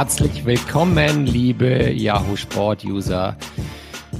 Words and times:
Herzlich 0.00 0.46
willkommen, 0.46 1.26
liebe 1.26 1.90
Yahoo 1.92 2.34
Sport 2.34 2.86
User. 2.86 3.36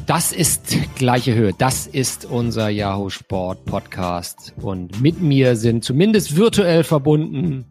Das 0.05 0.31
ist 0.31 0.77
gleiche 0.95 1.35
Höhe. 1.35 1.55
Das 1.57 1.87
ist 1.87 2.27
unser 2.27 2.69
Yahoo 2.69 3.09
Sport 3.09 3.65
Podcast. 3.65 4.53
Und 4.61 5.01
mit 5.01 5.23
mir 5.23 5.57
sind 5.57 5.83
zumindest 5.83 6.37
virtuell 6.37 6.85
verbunden 6.85 7.65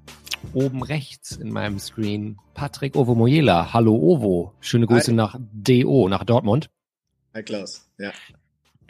oben 0.56 0.82
rechts 0.82 1.36
in 1.36 1.52
meinem 1.52 1.78
Screen 1.78 2.40
Patrick 2.56 2.96
Ovo 2.96 3.14
Moyela. 3.14 3.74
Hallo 3.74 3.94
Ovo. 3.94 4.56
Schöne 4.60 4.88
Grüße 4.88 5.12
Hi. 5.12 5.16
nach 5.16 5.36
DO, 5.54 6.10
nach 6.10 6.24
Dortmund. 6.24 6.72
Hi 7.36 7.44
Klaus. 7.44 7.92
Ja. 8.00 8.12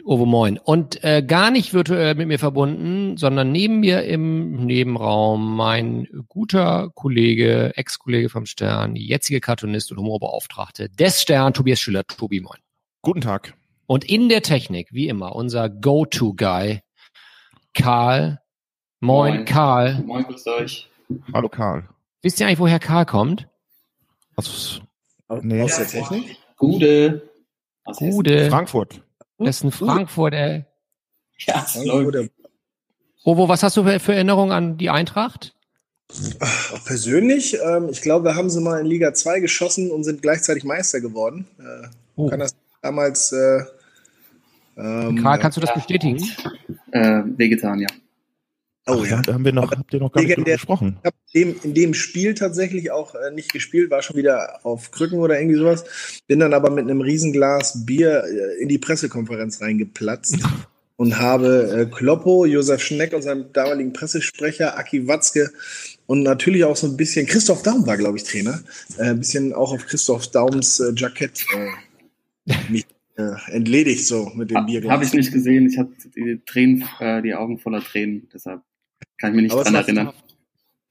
Ovo 0.04 0.26
Moin. 0.26 0.58
Und 0.58 1.02
äh, 1.04 1.22
gar 1.22 1.50
nicht 1.50 1.74
virtuell 1.74 2.14
mit 2.14 2.28
mir 2.28 2.38
verbunden, 2.38 3.16
sondern 3.16 3.52
neben 3.52 3.80
mir 3.80 4.04
im 4.04 4.64
Nebenraum 4.66 5.56
mein 5.56 6.08
guter 6.28 6.90
Kollege, 6.94 7.72
Ex-Kollege 7.76 8.28
vom 8.28 8.46
Stern, 8.46 8.96
jetzige 8.96 9.40
Cartoonist 9.40 9.90
und 9.90 9.98
Humorbeauftragte 9.98 10.88
des 10.88 11.22
Stern, 11.22 11.54
Tobias 11.54 11.80
Schüller. 11.80 12.04
Tobi, 12.04 12.40
moin. 12.40 12.58
Guten 13.02 13.20
Tag. 13.20 13.54
Und 13.86 14.04
in 14.04 14.28
der 14.28 14.42
Technik, 14.42 14.92
wie 14.92 15.08
immer, 15.08 15.34
unser 15.34 15.68
Go-To-Guy, 15.68 16.80
Karl. 17.74 18.40
Moin, 19.00 19.34
moin, 19.34 19.44
Karl. 19.44 20.02
Moin, 20.04 20.24
grüß 20.24 20.46
euch. 20.46 20.88
Hallo, 21.32 21.48
Karl. 21.48 21.88
Wisst 22.22 22.38
ihr 22.40 22.46
eigentlich, 22.46 22.58
woher 22.58 22.78
Karl 22.78 23.06
kommt? 23.06 23.48
Aus, 24.36 24.80
nee. 25.42 25.62
aus 25.62 25.76
der 25.76 25.86
Technik? 25.86 26.36
Gude. 26.56 27.30
Gude. 27.98 28.50
Frankfurt. 28.50 29.02
Das 29.46 29.56
ist 29.56 29.64
ein 29.64 29.72
Frankfurter. 29.72 30.64
Ja, 31.38 31.60
Frankfurter. 31.62 32.28
Ovo, 33.24 33.48
was 33.48 33.62
hast 33.62 33.76
du 33.76 33.84
für 33.84 34.14
Erinnerungen 34.14 34.52
an 34.52 34.78
die 34.78 34.90
Eintracht? 34.90 35.54
Persönlich, 36.86 37.56
ähm, 37.64 37.88
ich 37.90 38.02
glaube, 38.02 38.24
wir 38.24 38.34
haben 38.34 38.50
sie 38.50 38.60
mal 38.60 38.80
in 38.80 38.86
Liga 38.86 39.14
2 39.14 39.40
geschossen 39.40 39.90
und 39.90 40.04
sind 40.04 40.22
gleichzeitig 40.22 40.64
Meister 40.64 41.00
geworden. 41.00 41.46
Äh, 41.58 41.86
oh. 42.16 42.28
Kann 42.28 42.40
das 42.40 42.54
damals. 42.82 43.32
Äh, 43.32 43.62
ähm, 44.76 45.22
Karl, 45.22 45.38
kannst 45.38 45.56
du 45.56 45.60
das 45.60 45.72
bestätigen? 45.72 46.18
Äh, 46.90 47.22
Vegetan, 47.36 47.80
ja. 47.80 47.88
Oh 48.90 49.04
ja. 49.04 49.22
Da 49.22 49.34
haben 49.34 49.44
wir 49.44 49.52
noch, 49.52 49.70
habt 49.70 49.92
ihr 49.92 50.00
noch 50.00 50.12
gar 50.12 50.22
nicht 50.22 50.36
drüber 50.36 50.52
gesprochen. 50.52 50.98
Ich 51.32 51.44
habe 51.44 51.56
in 51.62 51.74
dem 51.74 51.94
Spiel 51.94 52.34
tatsächlich 52.34 52.90
auch 52.90 53.14
äh, 53.14 53.30
nicht 53.32 53.52
gespielt, 53.52 53.90
war 53.90 54.02
schon 54.02 54.16
wieder 54.16 54.60
auf 54.64 54.90
Krücken 54.90 55.18
oder 55.18 55.38
irgendwie 55.38 55.58
sowas. 55.58 55.84
Bin 56.26 56.40
dann 56.40 56.54
aber 56.54 56.70
mit 56.70 56.84
einem 56.84 57.00
Riesenglas 57.00 57.86
Bier 57.86 58.24
äh, 58.24 58.62
in 58.62 58.68
die 58.68 58.78
Pressekonferenz 58.78 59.60
reingeplatzt 59.60 60.38
und 60.96 61.18
habe 61.18 61.88
äh, 61.88 61.94
Kloppo, 61.94 62.44
Josef 62.46 62.82
Schneck 62.82 63.12
und 63.12 63.22
seinem 63.22 63.52
damaligen 63.52 63.92
Pressesprecher 63.92 64.76
Aki 64.76 65.08
Watzke 65.08 65.50
und 66.06 66.22
natürlich 66.22 66.64
auch 66.64 66.76
so 66.76 66.88
ein 66.88 66.96
bisschen, 66.96 67.26
Christoph 67.26 67.62
Daum 67.62 67.86
war, 67.86 67.96
glaube 67.96 68.18
ich, 68.18 68.24
Trainer, 68.24 68.60
äh, 68.98 69.04
ein 69.04 69.20
bisschen 69.20 69.52
auch 69.52 69.72
auf 69.72 69.86
Christoph 69.86 70.28
Daums 70.28 70.80
äh, 70.80 70.92
Jackett 70.94 71.44
äh, 71.54 72.54
mich 72.68 72.84
entledigt 73.48 74.06
so 74.06 74.32
mit 74.34 74.50
dem 74.50 74.64
Bierglas. 74.66 74.92
Habe 74.92 75.04
ich 75.04 75.12
nicht 75.12 75.30
gesehen. 75.30 75.66
Ich 75.66 75.78
hatte 75.78 75.92
die 76.16 76.40
Tränen, 76.46 76.84
äh, 77.00 77.20
die 77.20 77.34
Augen 77.34 77.58
voller 77.58 77.82
Tränen. 77.82 78.28
Deshalb 78.32 78.62
kann 79.20 79.30
ich 79.30 79.36
mich 79.36 79.42
nicht 79.44 79.52
Aber 79.52 79.64
dran 79.64 79.74
erinnern. 79.74 80.12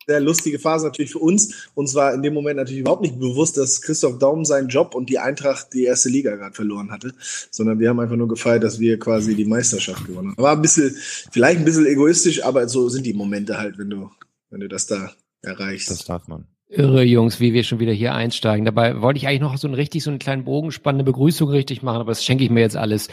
Sehr 0.08 0.20
lustige 0.20 0.58
Phase 0.58 0.88
natürlich 0.88 1.12
für 1.12 1.20
uns. 1.20 1.70
Uns 1.76 1.94
war 1.94 2.14
in 2.16 2.24
dem 2.24 2.34
Moment 2.34 2.58
natürlich 2.58 2.80
überhaupt 2.80 3.04
nicht 3.04 3.20
bewusst, 3.20 3.58
dass 3.58 3.82
Christoph 3.82 4.18
Daum 4.18 4.44
seinen 4.44 4.68
Job 4.68 4.96
und 4.96 5.08
die 5.08 5.20
Eintracht 5.20 5.68
die 5.74 5.84
erste 5.84 6.10
Liga 6.10 6.36
gerade 6.36 6.56
verloren 6.56 6.90
hatte, 6.90 7.14
sondern 7.52 7.80
wir 7.80 7.90
haben 7.90 8.00
einfach 8.00 8.16
nur 8.16 8.28
gefeiert, 8.28 8.64
dass 8.64 8.80
wir 8.80 8.98
quasi 8.98 9.36
die 9.36 9.46
Meisterschaft 9.46 10.08
gewonnen 10.08 10.32
haben. 10.32 10.42
War 10.42 10.56
ein 10.56 10.64
bisschen, 10.64 10.96
vielleicht 11.32 11.60
ein 11.60 11.66
bisschen 11.66 11.86
egoistisch, 11.86 12.44
aber 12.44 12.68
so 12.68 12.90
sind 12.90 13.06
die 13.06 13.14
Momente 13.14 13.60
halt, 13.60 13.78
wenn 13.78 13.92
du, 13.92 14.10
wenn 14.50 14.62
du 14.62 14.68
das 14.68 14.88
da 14.88 15.12
erreichst. 15.44 15.92
Das 15.92 16.06
darf 16.06 16.28
man. 16.28 16.48
Irre, 16.70 17.04
Jungs, 17.04 17.40
wie 17.40 17.54
wir 17.54 17.64
schon 17.64 17.80
wieder 17.80 17.94
hier 17.94 18.14
einsteigen. 18.14 18.64
Dabei 18.66 19.02
wollte 19.02 19.18
ich 19.18 19.28
eigentlich 19.28 19.42
noch 19.42 19.58
so 19.58 19.68
einen 19.68 19.76
richtig, 19.76 20.04
so 20.04 20.12
einen 20.12 20.20
kleinen 20.20 20.44
Bogen, 20.44 20.72
spannende 20.72 21.04
Begrüßung 21.04 21.50
richtig 21.50 21.82
machen, 21.82 22.02
aber 22.02 22.12
das 22.12 22.24
schenke 22.24 22.44
ich 22.44 22.52
mir 22.52 22.62
jetzt 22.62 22.78
alles. 22.78 23.10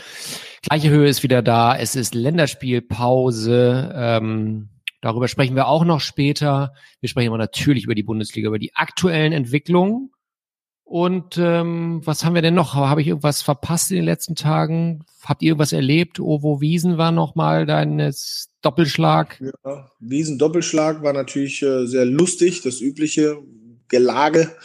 Gleiche 0.62 0.90
Höhe 0.90 1.08
ist 1.08 1.22
wieder 1.22 1.42
da. 1.42 1.76
Es 1.76 1.94
ist 1.94 2.14
Länderspielpause. 2.14 3.92
Ähm, 3.94 4.68
Darüber 5.06 5.28
sprechen 5.28 5.54
wir 5.54 5.68
auch 5.68 5.84
noch 5.84 6.00
später. 6.00 6.74
Wir 6.98 7.08
sprechen 7.08 7.28
aber 7.28 7.38
natürlich 7.38 7.84
über 7.84 7.94
die 7.94 8.02
Bundesliga, 8.02 8.48
über 8.48 8.58
die 8.58 8.74
aktuellen 8.74 9.32
Entwicklungen. 9.32 10.10
Und 10.82 11.38
ähm, 11.38 12.00
was 12.04 12.24
haben 12.24 12.34
wir 12.34 12.42
denn 12.42 12.54
noch? 12.54 12.74
Habe 12.74 13.02
ich 13.02 13.06
irgendwas 13.06 13.40
verpasst 13.40 13.92
in 13.92 13.98
den 13.98 14.04
letzten 14.04 14.34
Tagen? 14.34 15.04
Habt 15.24 15.42
ihr 15.42 15.50
irgendwas 15.50 15.72
erlebt? 15.72 16.18
Ovo 16.18 16.60
Wiesen 16.60 16.98
war 16.98 17.12
nochmal 17.12 17.66
dein 17.66 18.12
Doppelschlag. 18.62 19.40
Ja, 19.40 19.92
Wiesen 20.00 20.40
Doppelschlag 20.40 21.04
war 21.04 21.12
natürlich 21.12 21.62
äh, 21.62 21.86
sehr 21.86 22.04
lustig, 22.04 22.62
das 22.62 22.80
übliche 22.80 23.38
Gelage. 23.86 24.56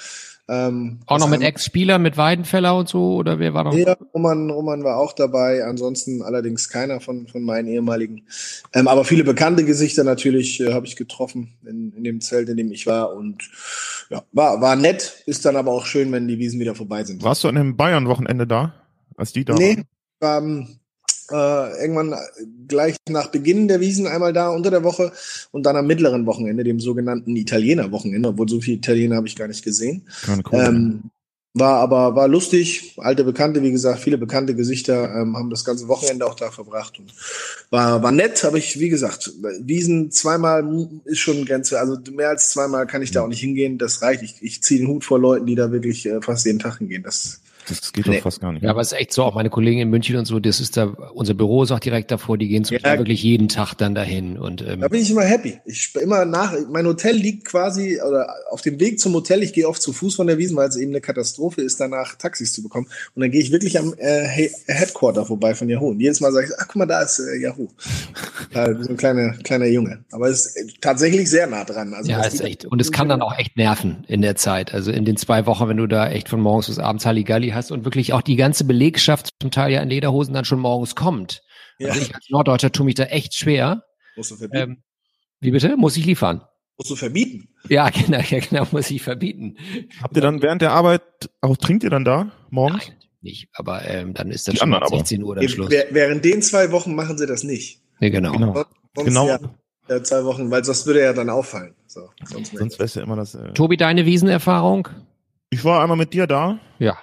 Ähm, 0.53 0.99
auch 1.05 1.17
noch 1.17 1.29
mit 1.29 1.41
Ex-Spieler, 1.41 1.97
mit 1.97 2.17
Weidenfeller 2.17 2.75
und 2.75 2.89
so, 2.89 3.15
oder 3.15 3.39
wer 3.39 3.53
war 3.53 3.63
noch? 3.63 3.73
Ja, 3.73 3.95
Roman, 4.13 4.49
Roman 4.49 4.83
war 4.83 4.97
auch 4.97 5.13
dabei, 5.13 5.63
ansonsten 5.63 6.21
allerdings 6.21 6.67
keiner 6.67 6.99
von, 6.99 7.25
von 7.27 7.41
meinen 7.41 7.69
ehemaligen. 7.69 8.23
Ähm, 8.73 8.89
aber 8.89 9.05
viele 9.05 9.23
bekannte 9.23 9.63
Gesichter 9.63 10.03
natürlich 10.03 10.59
äh, 10.59 10.73
habe 10.73 10.85
ich 10.85 10.97
getroffen 10.97 11.53
in, 11.65 11.93
in 11.95 12.03
dem 12.03 12.19
Zelt, 12.19 12.49
in 12.49 12.57
dem 12.57 12.69
ich 12.73 12.85
war 12.85 13.13
und 13.13 13.49
ja, 14.09 14.23
war, 14.33 14.59
war 14.59 14.75
nett, 14.75 15.23
ist 15.25 15.45
dann 15.45 15.55
aber 15.55 15.71
auch 15.71 15.85
schön, 15.85 16.11
wenn 16.11 16.27
die 16.27 16.37
Wiesen 16.37 16.59
wieder 16.59 16.75
vorbei 16.75 17.05
sind. 17.05 17.23
Warst 17.23 17.45
du 17.45 17.47
an 17.47 17.55
dem 17.55 17.77
Bayern-Wochenende 17.77 18.45
da, 18.45 18.73
als 19.15 19.31
die 19.31 19.45
da 19.45 19.53
nee, 19.53 19.77
waren? 20.19 20.57
Nee, 20.57 20.65
ähm, 20.65 20.79
äh, 21.29 21.81
irgendwann 21.81 22.15
gleich 22.67 22.95
nach 23.09 23.27
Beginn 23.27 23.67
der 23.67 23.79
Wiesen 23.79 24.07
einmal 24.07 24.33
da 24.33 24.49
unter 24.49 24.71
der 24.71 24.83
Woche 24.83 25.11
und 25.51 25.65
dann 25.65 25.75
am 25.75 25.87
mittleren 25.87 26.25
Wochenende, 26.25 26.63
dem 26.63 26.79
sogenannten 26.79 27.35
Italiener-Wochenende, 27.35 28.29
obwohl 28.29 28.49
so 28.49 28.61
viele 28.61 28.77
Italiener 28.77 29.17
habe 29.17 29.27
ich 29.27 29.35
gar 29.35 29.47
nicht 29.47 29.63
gesehen. 29.63 30.07
Ähm, 30.51 31.11
war 31.53 31.79
aber 31.79 32.15
war 32.15 32.29
lustig, 32.29 32.93
alte 32.97 33.25
Bekannte, 33.25 33.61
wie 33.61 33.71
gesagt, 33.71 33.99
viele 33.99 34.17
bekannte 34.17 34.55
Gesichter 34.55 35.13
ähm, 35.13 35.35
haben 35.35 35.49
das 35.49 35.65
ganze 35.65 35.89
Wochenende 35.89 36.25
auch 36.25 36.35
da 36.35 36.49
verbracht 36.49 36.97
und 36.97 37.13
war 37.69 38.01
war 38.01 38.11
nett, 38.13 38.45
aber 38.45 38.57
ich 38.57 38.79
wie 38.79 38.87
gesagt, 38.87 39.33
Wiesen 39.59 40.11
zweimal 40.11 40.65
ist 41.03 41.19
schon 41.19 41.43
Grenze, 41.43 41.77
also 41.77 41.97
mehr 42.13 42.29
als 42.29 42.51
zweimal 42.51 42.87
kann 42.87 43.01
ich 43.01 43.11
da 43.11 43.23
auch 43.23 43.27
nicht 43.27 43.41
hingehen, 43.41 43.77
das 43.77 44.01
reicht. 44.01 44.23
Ich, 44.23 44.35
ich 44.41 44.63
ziehe 44.63 44.79
den 44.79 44.87
Hut 44.87 45.03
vor 45.03 45.19
Leuten, 45.19 45.45
die 45.45 45.55
da 45.55 45.73
wirklich 45.73 46.05
äh, 46.05 46.21
fast 46.21 46.45
jeden 46.45 46.59
Tag 46.59 46.77
hingehen. 46.77 47.03
Das 47.03 47.41
das 47.67 47.93
geht 47.93 48.07
nee. 48.07 48.15
doch 48.15 48.23
fast 48.23 48.41
gar 48.41 48.51
nicht. 48.51 48.63
Ja, 48.63 48.71
aber 48.71 48.81
es 48.81 48.91
ist 48.91 48.99
echt 48.99 49.13
so, 49.13 49.23
auch 49.23 49.35
meine 49.35 49.49
Kollegen 49.49 49.79
in 49.79 49.89
München 49.89 50.17
und 50.17 50.25
so, 50.25 50.39
das 50.39 50.59
ist 50.59 50.77
da, 50.77 50.85
unser 51.13 51.33
Büro 51.33 51.63
ist 51.63 51.71
auch 51.71 51.79
direkt 51.79 52.11
davor, 52.11 52.37
die 52.37 52.47
gehen 52.47 52.63
zum 52.63 52.77
ja. 52.77 52.97
wirklich 52.97 53.23
jeden 53.23 53.47
Tag 53.47 53.75
dann 53.75 53.95
dahin. 53.95 54.37
Und, 54.37 54.61
ähm, 54.61 54.81
da 54.81 54.87
bin 54.87 55.01
ich 55.01 55.11
immer 55.11 55.23
happy. 55.23 55.59
Ich 55.65 55.93
immer 55.95 56.25
nach, 56.25 56.53
mein 56.69 56.85
Hotel 56.85 57.15
liegt 57.15 57.45
quasi, 57.45 57.99
oder 58.01 58.27
auf 58.49 58.61
dem 58.61 58.79
Weg 58.79 58.99
zum 58.99 59.13
Hotel, 59.13 59.43
ich 59.43 59.53
gehe 59.53 59.67
oft 59.67 59.81
zu 59.81 59.93
Fuß 59.93 60.15
von 60.15 60.27
der 60.27 60.37
Wiesen, 60.37 60.57
weil 60.57 60.69
es 60.69 60.75
eben 60.75 60.91
eine 60.91 61.01
Katastrophe 61.01 61.61
ist, 61.61 61.79
danach 61.79 62.15
Taxis 62.15 62.53
zu 62.53 62.63
bekommen. 62.63 62.87
Und 63.15 63.21
dann 63.21 63.31
gehe 63.31 63.41
ich 63.41 63.51
wirklich 63.51 63.77
am 63.77 63.93
äh, 63.97 64.49
Headquarter 64.67 65.25
vorbei 65.25 65.55
von 65.55 65.69
Yahoo. 65.69 65.89
Und 65.89 65.99
jedes 65.99 66.19
Mal 66.19 66.31
sage 66.31 66.47
ich, 66.47 66.53
ach 66.59 66.67
guck 66.67 66.77
mal, 66.77 66.85
da 66.85 67.01
ist 67.01 67.19
äh, 67.19 67.37
Yahoo. 67.41 67.67
da, 68.53 68.73
so 68.81 68.89
ein 68.89 68.97
kleiner, 68.97 69.33
kleiner 69.43 69.67
Junge. 69.67 70.03
Aber 70.11 70.29
es 70.29 70.47
ist 70.47 70.81
tatsächlich 70.81 71.29
sehr 71.29 71.47
nah 71.47 71.63
dran. 71.63 71.93
Also, 71.93 72.09
ja, 72.09 72.23
ist 72.23 72.41
echt. 72.41 72.65
Und 72.65 72.81
es 72.81 72.91
kann 72.91 73.09
dann 73.09 73.21
auch 73.21 73.37
echt 73.37 73.57
nerven 73.57 74.03
in 74.07 74.21
der 74.21 74.35
Zeit. 74.35 74.73
Also 74.73 74.91
in 74.91 75.05
den 75.05 75.17
zwei 75.17 75.45
Wochen, 75.45 75.67
wenn 75.67 75.77
du 75.77 75.87
da 75.87 76.09
echt 76.09 76.29
von 76.29 76.41
morgens 76.41 76.67
bis 76.67 76.79
abends 76.79 77.05
Halligalli 77.05 77.49
hast 77.49 77.60
und 77.69 77.85
wirklich 77.85 78.13
auch 78.13 78.21
die 78.21 78.37
ganze 78.37 78.63
Belegschaft 78.63 79.29
zum 79.39 79.51
Teil 79.51 79.71
ja 79.71 79.81
in 79.81 79.89
Lederhosen 79.89 80.33
dann 80.33 80.45
schon 80.45 80.59
morgens 80.59 80.95
kommt. 80.95 81.43
Ja. 81.77 81.89
Also 81.89 82.01
ich 82.01 82.15
als 82.15 82.29
Norddeutscher 82.29 82.71
tue 82.71 82.85
mich 82.85 82.95
da 82.95 83.03
echt 83.03 83.35
schwer. 83.35 83.83
Musst 84.15 84.31
du 84.31 84.35
verbieten. 84.37 84.71
Ähm, 84.71 84.83
wie 85.41 85.51
bitte? 85.51 85.75
Muss 85.77 85.97
ich 85.97 86.05
liefern? 86.05 86.43
Musst 86.77 86.89
du 86.89 86.95
verbieten? 86.95 87.49
Ja, 87.69 87.89
genau, 87.91 88.19
ja, 88.27 88.39
genau, 88.39 88.67
muss 88.71 88.89
ich 88.89 89.01
verbieten. 89.01 89.57
Habt 90.01 90.15
ihr 90.15 90.21
dann 90.21 90.41
während 90.41 90.61
der 90.61 90.71
Arbeit 90.71 91.03
auch 91.41 91.57
trinkt 91.57 91.83
ihr 91.83 91.89
dann 91.89 92.05
da 92.05 92.31
morgens? 92.49 92.87
Nein, 92.87 92.97
nicht. 93.21 93.49
Aber 93.53 93.85
ähm, 93.85 94.13
dann 94.13 94.31
ist 94.31 94.47
das 94.47 94.57
schon 94.57 94.75
16 94.89 95.23
Uhr 95.23 95.35
dann 95.35 95.47
Schluss. 95.47 95.69
Während 95.69 96.25
den 96.25 96.41
zwei 96.41 96.71
Wochen 96.71 96.95
machen 96.95 97.17
sie 97.17 97.27
das 97.27 97.43
nicht. 97.43 97.81
Ja, 97.99 98.09
genau. 98.09 98.31
Genau. 98.31 98.65
genau. 98.95 99.27
Ja, 99.27 99.39
ja, 99.89 100.03
zwei 100.03 100.23
Wochen, 100.25 100.49
weil 100.49 100.63
sonst 100.63 100.85
würde 100.85 101.01
ja 101.01 101.13
dann 101.13 101.29
auffallen. 101.29 101.75
So, 101.85 102.09
sonst 102.23 102.55
sonst 102.55 102.79
wäre 102.79 102.85
es 102.85 102.95
ja 102.95 103.03
immer 103.03 103.15
das. 103.15 103.35
Äh 103.35 103.53
Tobi, 103.53 103.77
deine 103.77 104.05
Wiesenerfahrung? 104.05 104.87
Ich 105.49 105.65
war 105.65 105.81
einmal 105.81 105.97
mit 105.97 106.13
dir 106.13 106.27
da. 106.27 106.59
Ja. 106.79 106.97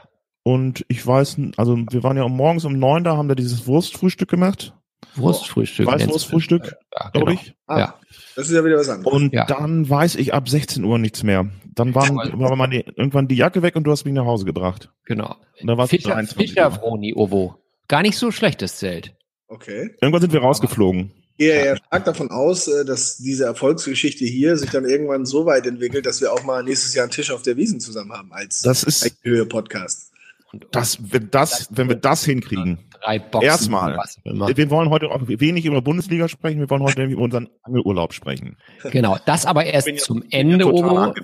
Und 0.48 0.86
ich 0.88 1.06
weiß, 1.06 1.36
also 1.58 1.76
wir 1.90 2.02
waren 2.02 2.16
ja 2.16 2.26
morgens 2.26 2.64
um 2.64 2.78
neun 2.78 3.04
da, 3.04 3.18
haben 3.18 3.28
da 3.28 3.34
dieses 3.34 3.66
Wurstfrühstück 3.66 4.30
gemacht. 4.30 4.72
Wurstfrühstück. 5.14 5.86
Weißwurstfrühstück, 5.86 6.74
ja, 6.98 7.10
glaube 7.10 7.34
ich. 7.34 7.54
Ah, 7.66 7.78
ja. 7.78 7.94
Das 8.34 8.48
ist 8.48 8.54
ja 8.54 8.64
wieder 8.64 8.78
was 8.78 8.88
anderes. 8.88 9.12
Und 9.12 9.34
ja. 9.34 9.44
dann 9.44 9.90
weiß 9.90 10.14
ich 10.14 10.32
ab 10.32 10.48
16 10.48 10.84
Uhr 10.84 10.98
nichts 10.98 11.22
mehr. 11.22 11.50
Dann 11.74 11.94
waren, 11.94 12.16
war 12.16 12.56
mal 12.56 12.66
die, 12.68 12.82
irgendwann 12.96 13.28
die 13.28 13.36
Jacke 13.36 13.60
weg 13.60 13.76
und 13.76 13.84
du 13.84 13.90
hast 13.90 14.06
mich 14.06 14.14
nach 14.14 14.24
Hause 14.24 14.46
gebracht. 14.46 14.90
Genau. 15.04 15.36
Und 15.60 15.66
da 15.66 15.76
war 15.76 15.86
Fischer, 15.86 16.18
Fischer 16.24 16.70
Vroni 16.70 17.12
Ovo. 17.14 17.56
Gar 17.86 18.00
nicht 18.00 18.16
so 18.16 18.30
schlechtes 18.30 18.78
Zelt. 18.78 19.14
Okay. 19.48 19.90
Irgendwann 20.00 20.22
sind 20.22 20.32
wir 20.32 20.40
rausgeflogen. 20.40 21.12
gehe 21.36 21.62
ja 21.62 21.76
stark 21.76 22.06
davon 22.06 22.30
aus, 22.30 22.68
äh, 22.68 22.86
dass 22.86 23.18
diese 23.18 23.44
Erfolgsgeschichte 23.44 24.24
hier 24.24 24.56
sich 24.56 24.70
dann 24.70 24.86
irgendwann 24.86 25.26
so 25.26 25.44
weit 25.44 25.66
entwickelt, 25.66 26.06
dass 26.06 26.22
wir 26.22 26.32
auch 26.32 26.42
mal 26.44 26.62
nächstes 26.62 26.94
Jahr 26.94 27.04
einen 27.04 27.12
Tisch 27.12 27.30
auf 27.30 27.42
der 27.42 27.58
Wiesen 27.58 27.80
zusammen 27.80 28.12
haben 28.12 28.32
als 28.32 28.62
das 28.62 28.82
ist 28.82 29.14
Höhe-Podcast. 29.22 30.08
Und, 30.52 30.66
das, 30.72 31.12
wenn 31.12 31.30
das, 31.30 31.68
wenn 31.70 31.88
wir 31.88 31.96
das 31.96 32.24
hinkriegen. 32.24 32.78
Drei 33.02 33.18
Boxen. 33.18 33.46
Erstmal. 33.46 33.98
Wir 34.24 34.70
wollen 34.70 34.90
heute 34.90 35.10
auch 35.10 35.20
wenig 35.26 35.66
über 35.66 35.82
Bundesliga 35.82 36.28
sprechen. 36.28 36.60
Wir 36.60 36.70
wollen 36.70 36.82
heute 36.82 37.02
über 37.04 37.22
unseren 37.22 37.48
Angelurlaub 37.62 38.12
sprechen. 38.12 38.56
Genau. 38.90 39.18
Das 39.26 39.44
aber 39.44 39.66
erst 39.66 40.00
zum 40.00 40.24
Ende, 40.30 40.66
Obo. 40.72 41.14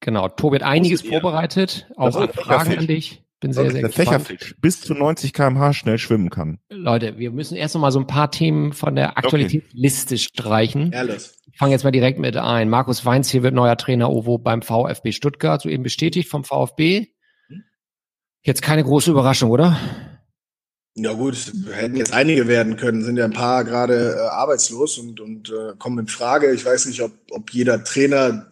Genau, 0.00 0.28
Tobi 0.28 0.56
hat 0.56 0.62
einiges 0.62 1.02
vorbereitet, 1.02 1.86
auch 1.96 2.16
an 2.16 2.30
Fragen 2.30 2.78
an 2.78 2.86
dich. 2.86 3.22
Bin 3.40 3.52
sehr, 3.52 3.70
sehr 3.70 3.80
der 3.80 3.82
gespannt. 3.88 4.08
Fächerfisch 4.08 4.54
bis 4.60 4.82
zu 4.82 4.94
90 4.94 5.32
km/h 5.32 5.72
schnell 5.72 5.98
schwimmen 5.98 6.28
kann. 6.28 6.58
Leute, 6.68 7.18
wir 7.18 7.30
müssen 7.30 7.56
erst 7.56 7.74
noch 7.74 7.80
mal 7.80 7.90
so 7.90 7.98
ein 7.98 8.06
paar 8.06 8.30
Themen 8.30 8.74
von 8.74 8.94
der 8.94 9.16
Aktualitätsliste 9.16 10.14
okay. 10.14 10.22
streichen. 10.22 10.92
Ehrlich. 10.92 11.30
Ich 11.50 11.58
fange 11.58 11.72
jetzt 11.72 11.84
mal 11.84 11.90
direkt 11.90 12.18
mit 12.18 12.36
ein. 12.36 12.68
Markus 12.68 13.04
Weinz 13.06 13.30
hier 13.30 13.42
wird 13.42 13.54
neuer 13.54 13.76
Trainer 13.76 14.10
OVO 14.10 14.38
beim 14.38 14.60
VfB 14.60 15.12
Stuttgart, 15.12 15.60
soeben 15.60 15.82
bestätigt 15.82 16.28
vom 16.28 16.44
VfB. 16.44 17.06
Jetzt 18.42 18.62
keine 18.62 18.82
große 18.82 19.10
Überraschung, 19.10 19.50
oder? 19.50 19.78
Ja 20.96 21.12
gut, 21.12 21.52
hätten 21.72 21.96
jetzt 21.96 22.12
einige 22.12 22.48
werden 22.48 22.76
können, 22.76 23.04
sind 23.04 23.16
ja 23.16 23.24
ein 23.24 23.32
paar 23.32 23.64
gerade 23.64 24.16
äh, 24.16 24.28
arbeitslos 24.28 24.98
und, 24.98 25.20
und 25.20 25.50
äh, 25.50 25.74
kommen 25.78 25.98
in 26.00 26.08
Frage. 26.08 26.52
Ich 26.52 26.64
weiß 26.64 26.86
nicht, 26.86 27.00
ob, 27.00 27.12
ob 27.30 27.50
jeder 27.52 27.84
Trainer 27.84 28.50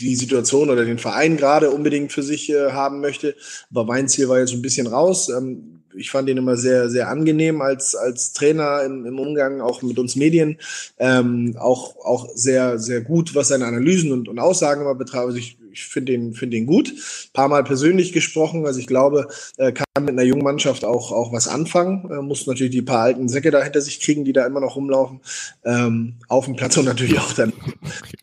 die 0.00 0.16
Situation 0.16 0.70
oder 0.70 0.84
den 0.84 0.98
Verein 0.98 1.36
gerade 1.36 1.70
unbedingt 1.70 2.12
für 2.12 2.22
sich 2.22 2.50
äh, 2.50 2.72
haben 2.72 3.00
möchte. 3.00 3.34
Aber 3.70 3.88
Weinziel 3.88 4.28
war 4.28 4.38
jetzt 4.38 4.52
ein 4.52 4.62
bisschen 4.62 4.86
raus. 4.86 5.28
Ähm, 5.28 5.82
ich 5.94 6.10
fand 6.10 6.28
ihn 6.28 6.38
immer 6.38 6.56
sehr, 6.56 6.88
sehr 6.88 7.08
angenehm 7.08 7.60
als, 7.60 7.94
als 7.94 8.32
Trainer 8.32 8.82
im, 8.82 9.04
im 9.04 9.18
Umgang, 9.18 9.60
auch 9.60 9.82
mit 9.82 9.98
uns 9.98 10.16
Medien. 10.16 10.58
Ähm, 10.98 11.56
auch, 11.58 11.96
auch 12.04 12.28
sehr, 12.34 12.78
sehr 12.78 13.00
gut, 13.00 13.34
was 13.34 13.48
seine 13.48 13.66
Analysen 13.66 14.12
und, 14.12 14.28
und 14.28 14.38
Aussagen 14.38 14.82
immer 14.82 14.94
betraf. 14.94 15.26
Also 15.26 15.38
ich, 15.38 15.58
ich 15.72 15.84
finde 15.84 16.12
ihn, 16.12 16.34
finde 16.34 16.56
ihn 16.56 16.66
gut. 16.66 16.90
Ein 16.90 17.32
paar 17.32 17.48
Mal 17.48 17.64
persönlich 17.64 18.12
gesprochen. 18.12 18.66
Also 18.66 18.78
ich 18.80 18.86
glaube, 18.86 19.28
er 19.56 19.72
kann 19.72 19.86
mit 20.00 20.10
einer 20.10 20.22
jungen 20.22 20.44
Mannschaft 20.44 20.84
auch, 20.84 21.12
auch 21.12 21.32
was 21.32 21.48
anfangen. 21.48 22.08
Er 22.10 22.22
muss 22.22 22.46
natürlich 22.46 22.72
die 22.72 22.82
paar 22.82 23.00
alten 23.00 23.28
Säcke 23.28 23.50
da 23.50 23.62
hinter 23.62 23.80
sich 23.80 24.00
kriegen, 24.00 24.24
die 24.24 24.32
da 24.32 24.46
immer 24.46 24.60
noch 24.60 24.76
rumlaufen. 24.76 25.20
Ähm, 25.64 26.16
auf 26.28 26.44
dem 26.44 26.56
Platz 26.56 26.76
und 26.76 26.84
natürlich 26.84 27.18
auch 27.18 27.32
dann. 27.32 27.52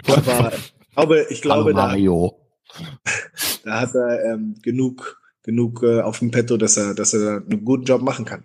Aber 0.96 1.16
glaube, 1.16 1.28
ich 1.30 1.42
glaube, 1.42 1.74
da, 1.74 1.96
da 3.63 3.81
hat 3.81 3.95
er 3.95 4.34
ähm, 4.34 4.56
genug, 4.62 5.22
genug 5.44 5.84
äh, 5.84 6.02
auf 6.02 6.19
dem 6.19 6.31
Petto, 6.31 6.57
dass 6.57 6.78
er, 6.78 6.94
dass 6.94 7.13
er 7.13 7.44
einen 7.50 7.66
guten 7.66 7.84
Job 7.84 8.02
machen 8.02 8.25
kann. 8.25 8.44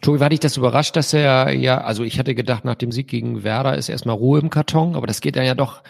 Tobi, 0.00 0.20
war 0.20 0.30
dich 0.30 0.40
das 0.40 0.56
überrascht, 0.56 0.96
dass 0.96 1.12
er 1.12 1.52
ja, 1.52 1.80
also 1.80 2.02
ich 2.02 2.18
hatte 2.18 2.34
gedacht, 2.34 2.64
nach 2.64 2.74
dem 2.74 2.90
Sieg 2.90 3.08
gegen 3.08 3.44
Werder 3.44 3.76
ist 3.76 3.88
erstmal 3.88 4.16
Ruhe 4.16 4.40
im 4.40 4.50
Karton, 4.50 4.96
aber 4.96 5.06
das 5.06 5.20
geht 5.20 5.36
dann 5.36 5.44
ja 5.44 5.54
doch 5.54 5.82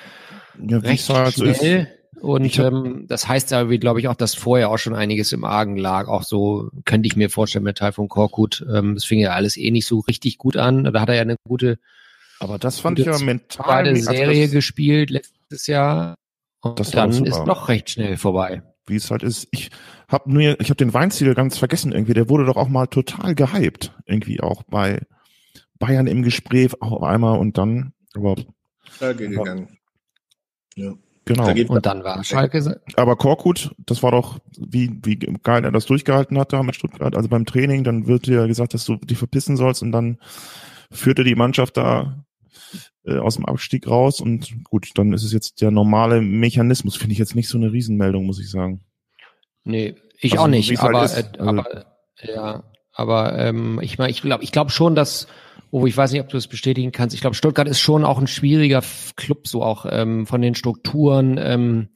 ja, 0.61 0.79
recht 0.79 1.09
halt 1.09 1.35
schnell. 1.35 1.89
Und 2.21 2.59
ähm, 2.59 3.05
das 3.09 3.29
heißt 3.29 3.51
ja, 3.51 3.69
wie 3.69 3.79
glaube 3.79 4.01
ich 4.01 4.09
auch, 4.09 4.15
dass 4.15 4.35
vorher 4.35 4.71
auch 4.71 4.79
schon 4.79 4.95
einiges 4.95 5.33
im 5.33 5.45
Argen 5.45 5.77
lag. 5.77 6.09
Auch 6.09 6.23
so 6.23 6.71
könnte 6.85 7.07
ich 7.07 7.17
mir 7.17 7.31
vorstellen 7.31 7.65
mit 7.65 7.79
Teil 7.79 7.93
von 7.93 8.09
Korkut. 8.09 8.65
Ähm, 8.73 8.95
das 8.95 9.05
fing 9.05 9.21
ja 9.21 9.33
alles 9.33 9.57
eh 9.57 9.71
nicht 9.71 9.87
so 9.87 10.01
richtig 10.01 10.39
gut 10.39 10.57
an. 10.57 10.85
Da 10.85 11.01
hat 11.01 11.09
er 11.09 11.17
ja 11.17 11.23
eine 11.23 11.37
gute 11.47 11.79
aber 12.39 12.59
das 12.59 12.81
fand 12.81 12.99
ich 12.99 13.07
ja 13.07 13.19
mental. 13.19 13.87
Eine 13.87 13.97
Serie 13.97 14.49
gespielt 14.49 15.11
letztes 15.11 15.67
Jahr 15.67 16.17
und 16.61 16.79
das 16.79 16.91
dann 16.91 17.11
ist 17.25 17.47
noch 17.47 17.69
recht 17.69 17.91
schnell 17.91 18.17
vorbei. 18.17 18.63
Wie 18.87 18.97
es 18.97 19.11
halt 19.11 19.23
ist. 19.23 19.49
Ich 19.51 19.71
habe 20.09 20.33
nur, 20.33 20.61
ich 20.61 20.69
habe 20.69 20.77
den 20.77 20.95
Weinziel 20.95 21.35
ganz 21.35 21.59
vergessen 21.59 21.93
irgendwie. 21.93 22.15
Der 22.15 22.29
wurde 22.29 22.45
doch 22.45 22.57
auch 22.57 22.69
mal 22.69 22.87
total 22.87 23.35
gehypt 23.35 23.93
irgendwie 24.05 24.41
auch 24.41 24.63
bei 24.65 25.01
Bayern 25.79 26.07
im 26.07 26.23
Gespräch 26.23 26.81
auch 26.81 27.03
einmal 27.03 27.39
und 27.39 27.59
dann 27.59 27.93
aber 28.15 28.37
Schalke 28.99 29.29
gegangen. 29.29 29.79
Ja. 30.77 30.95
Genau. 31.27 31.53
Da 31.53 31.75
und 31.75 31.85
dann 31.85 32.05
war 32.05 32.23
Schalke. 32.23 32.81
Aber 32.95 33.17
Korkut, 33.17 33.75
das 33.79 34.03
war 34.05 34.13
doch, 34.13 34.39
wie, 34.57 35.01
wie 35.03 35.17
geil 35.17 35.65
er 35.65 35.73
das 35.73 35.85
durchgehalten 35.87 36.39
hat 36.39 36.53
da 36.53 36.63
mit 36.63 36.77
Stuttgart. 36.77 37.17
Also 37.17 37.29
beim 37.29 37.45
Training, 37.45 37.83
dann 37.83 38.07
wird 38.07 38.27
dir 38.27 38.47
gesagt, 38.47 38.75
dass 38.75 38.85
du 38.85 38.95
dich 38.97 39.19
verpissen 39.19 39.57
sollst 39.57 39.83
und 39.83 39.91
dann 39.91 40.19
führte 40.93 41.25
die 41.25 41.35
Mannschaft 41.35 41.77
da 41.77 42.25
äh, 43.05 43.19
aus 43.19 43.35
dem 43.35 43.45
Abstieg 43.45 43.89
raus 43.89 44.21
und 44.21 44.65
gut, 44.65 44.91
dann 44.95 45.13
ist 45.13 45.25
es 45.25 45.33
jetzt 45.33 45.61
der 45.61 45.73
normale 45.73 46.21
Mechanismus, 46.21 46.95
finde 46.95 47.15
ich 47.15 47.19
jetzt 47.19 47.35
nicht 47.35 47.49
so 47.49 47.59
eine 47.59 47.73
Riesenmeldung, 47.73 48.25
muss 48.25 48.41
ich 48.41 48.49
sagen. 48.49 48.85
Nee, 49.65 49.97
ich 50.21 50.33
also, 50.33 50.45
auch 50.45 50.49
nicht, 50.49 50.71
halt 50.81 50.95
aber, 50.95 51.09
halt 51.09 51.37
äh, 51.39 51.41
aber 51.41 51.87
ja, 52.23 52.63
aber 52.93 53.37
ähm, 53.37 53.81
ich 53.83 53.99
meine, 53.99 54.13
ich 54.13 54.23
glaube, 54.23 54.45
ich 54.45 54.53
glaube 54.53 54.71
schon, 54.71 54.95
dass 54.95 55.27
Oh, 55.71 55.87
ich 55.87 55.97
weiß 55.97 56.13
nicht, 56.13 56.21
ob 56.21 56.29
du 56.29 56.37
es 56.37 56.47
bestätigen 56.47 56.93
kannst. 56.93 57.15
Ich 57.15 57.21
glaube, 57.21 57.37
Stuttgart 57.37 57.69
ist 57.69 57.81
schon 57.81 58.05
auch 58.05 58.19
ein 58.19 58.27
schwieriger 58.27 58.83
Club, 59.17 59.49
so 59.49 59.63
auch 59.63 59.87
ähm, 59.89 60.27
von 60.27 60.41
den 60.41 60.55
Strukturen. 60.55 61.39
Ähm, 61.39 61.89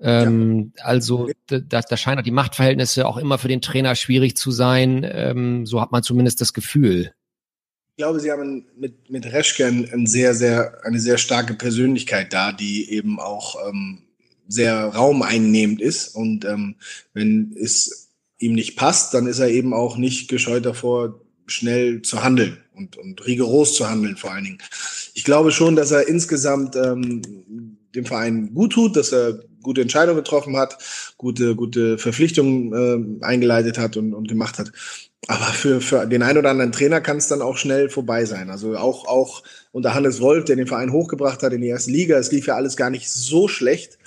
ähm, 0.00 0.72
ja. 0.76 0.84
Also 0.84 1.28
da, 1.46 1.80
da 1.80 1.96
scheinen 1.96 2.24
die 2.24 2.30
Machtverhältnisse 2.30 3.06
auch 3.06 3.18
immer 3.18 3.38
für 3.38 3.48
den 3.48 3.60
Trainer 3.60 3.94
schwierig 3.94 4.36
zu 4.36 4.50
sein. 4.50 5.06
Ähm, 5.10 5.66
so 5.66 5.80
hat 5.80 5.92
man 5.92 6.02
zumindest 6.02 6.40
das 6.40 6.54
Gefühl 6.54 7.12
glaube, 8.00 8.18
sie 8.18 8.32
haben 8.32 8.64
mit, 8.78 9.10
mit 9.10 9.26
Reschke 9.26 9.66
ein 9.66 10.06
sehr, 10.06 10.32
sehr, 10.32 10.86
eine 10.86 10.98
sehr 10.98 11.18
starke 11.18 11.52
Persönlichkeit 11.52 12.32
da, 12.32 12.50
die 12.50 12.90
eben 12.90 13.20
auch 13.20 13.56
ähm, 13.68 14.04
sehr 14.48 14.86
raumeinnehmend 14.86 15.82
ist. 15.82 16.14
Und 16.14 16.46
ähm, 16.46 16.76
wenn 17.12 17.54
es 17.60 18.08
ihm 18.38 18.54
nicht 18.54 18.76
passt, 18.76 19.12
dann 19.12 19.26
ist 19.26 19.38
er 19.38 19.50
eben 19.50 19.74
auch 19.74 19.98
nicht 19.98 20.28
gescheut 20.28 20.64
davor, 20.64 21.20
schnell 21.46 22.00
zu 22.00 22.24
handeln 22.24 22.56
und, 22.80 22.96
und 22.96 23.26
rigoros 23.26 23.74
zu 23.74 23.88
handeln 23.88 24.16
vor 24.16 24.32
allen 24.32 24.44
Dingen. 24.44 24.58
Ich 25.14 25.24
glaube 25.24 25.52
schon, 25.52 25.76
dass 25.76 25.90
er 25.90 26.08
insgesamt 26.08 26.76
ähm, 26.76 27.22
dem 27.94 28.06
Verein 28.06 28.54
gut 28.54 28.72
tut, 28.72 28.96
dass 28.96 29.12
er 29.12 29.40
gute 29.62 29.82
Entscheidungen 29.82 30.16
getroffen 30.16 30.56
hat, 30.56 30.78
gute, 31.18 31.54
gute 31.54 31.98
Verpflichtungen 31.98 33.20
äh, 33.20 33.24
eingeleitet 33.24 33.78
hat 33.78 33.96
und, 33.96 34.14
und 34.14 34.28
gemacht 34.28 34.58
hat. 34.58 34.72
Aber 35.26 35.44
für, 35.44 35.80
für 35.80 36.06
den 36.06 36.22
einen 36.22 36.38
oder 36.38 36.50
anderen 36.50 36.72
Trainer 36.72 37.00
kann 37.00 37.18
es 37.18 37.28
dann 37.28 37.42
auch 37.42 37.58
schnell 37.58 37.90
vorbei 37.90 38.24
sein. 38.24 38.48
Also 38.48 38.76
auch, 38.76 39.06
auch 39.06 39.42
unter 39.70 39.94
Hannes 39.94 40.20
Wolf, 40.20 40.46
der 40.46 40.56
den 40.56 40.66
Verein 40.66 40.92
hochgebracht 40.92 41.42
hat 41.42 41.52
in 41.52 41.60
die 41.60 41.68
erste 41.68 41.90
Liga. 41.90 42.16
Es 42.16 42.32
lief 42.32 42.46
ja 42.46 42.56
alles 42.56 42.76
gar 42.76 42.90
nicht 42.90 43.10
so 43.10 43.46
schlecht. 43.46 43.98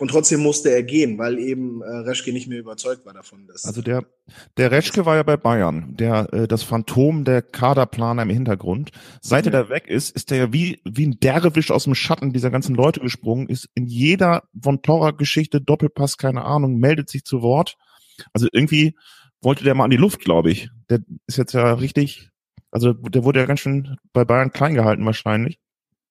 Und 0.00 0.08
trotzdem 0.08 0.40
musste 0.40 0.70
er 0.70 0.82
gehen, 0.82 1.18
weil 1.18 1.38
eben 1.38 1.80
äh, 1.80 1.88
Reschke 1.88 2.32
nicht 2.32 2.48
mehr 2.48 2.58
überzeugt 2.58 3.06
war 3.06 3.14
davon. 3.14 3.46
Dass 3.46 3.64
also 3.64 3.80
der, 3.80 4.04
der 4.56 4.72
Reschke 4.72 5.06
war 5.06 5.14
ja 5.14 5.22
bei 5.22 5.36
Bayern, 5.36 5.94
der 5.96 6.32
äh, 6.32 6.48
das 6.48 6.64
Phantom 6.64 7.24
der 7.24 7.42
Kaderplaner 7.42 8.22
im 8.22 8.30
Hintergrund. 8.30 8.90
Seit 9.20 9.46
mhm. 9.46 9.52
er 9.52 9.62
da 9.62 9.68
weg 9.68 9.86
ist, 9.86 10.10
ist 10.10 10.32
er 10.32 10.38
ja 10.38 10.52
wie, 10.52 10.80
wie 10.84 11.06
ein 11.06 11.20
Derwisch 11.20 11.70
aus 11.70 11.84
dem 11.84 11.94
Schatten 11.94 12.32
dieser 12.32 12.50
ganzen 12.50 12.74
Leute 12.74 12.98
gesprungen, 12.98 13.48
ist 13.48 13.68
in 13.74 13.86
jeder 13.86 14.42
Von 14.60 14.82
Torra-Geschichte, 14.82 15.60
Doppelpass, 15.60 16.18
keine 16.18 16.44
Ahnung, 16.44 16.78
meldet 16.78 17.08
sich 17.08 17.24
zu 17.24 17.42
Wort. 17.42 17.76
Also 18.32 18.48
irgendwie 18.50 18.96
wollte 19.42 19.62
der 19.62 19.76
mal 19.76 19.84
an 19.84 19.90
die 19.90 19.96
Luft, 19.96 20.20
glaube 20.20 20.50
ich. 20.50 20.70
Der 20.90 21.00
ist 21.28 21.38
jetzt 21.38 21.52
ja 21.52 21.72
richtig, 21.74 22.30
also 22.72 22.94
der 22.94 23.22
wurde 23.22 23.38
ja 23.38 23.46
ganz 23.46 23.60
schön 23.60 23.96
bei 24.12 24.24
Bayern 24.24 24.52
klein 24.52 24.74
gehalten 24.74 25.04
wahrscheinlich. 25.04 25.60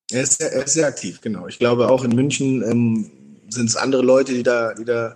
Er 0.10 0.22
ist, 0.22 0.38
sehr, 0.38 0.54
er 0.54 0.64
ist 0.64 0.74
sehr 0.74 0.88
aktiv, 0.88 1.20
genau. 1.20 1.48
Ich 1.48 1.60
glaube 1.60 1.90
auch 1.90 2.04
in 2.06 2.16
München 2.16 2.64
ähm, 2.64 3.12
sind 3.50 3.70
es 3.70 3.76
andere 3.76 4.02
Leute, 4.02 4.34
die 4.34 4.44
da, 4.44 4.74
die 4.74 4.86
da 4.86 5.16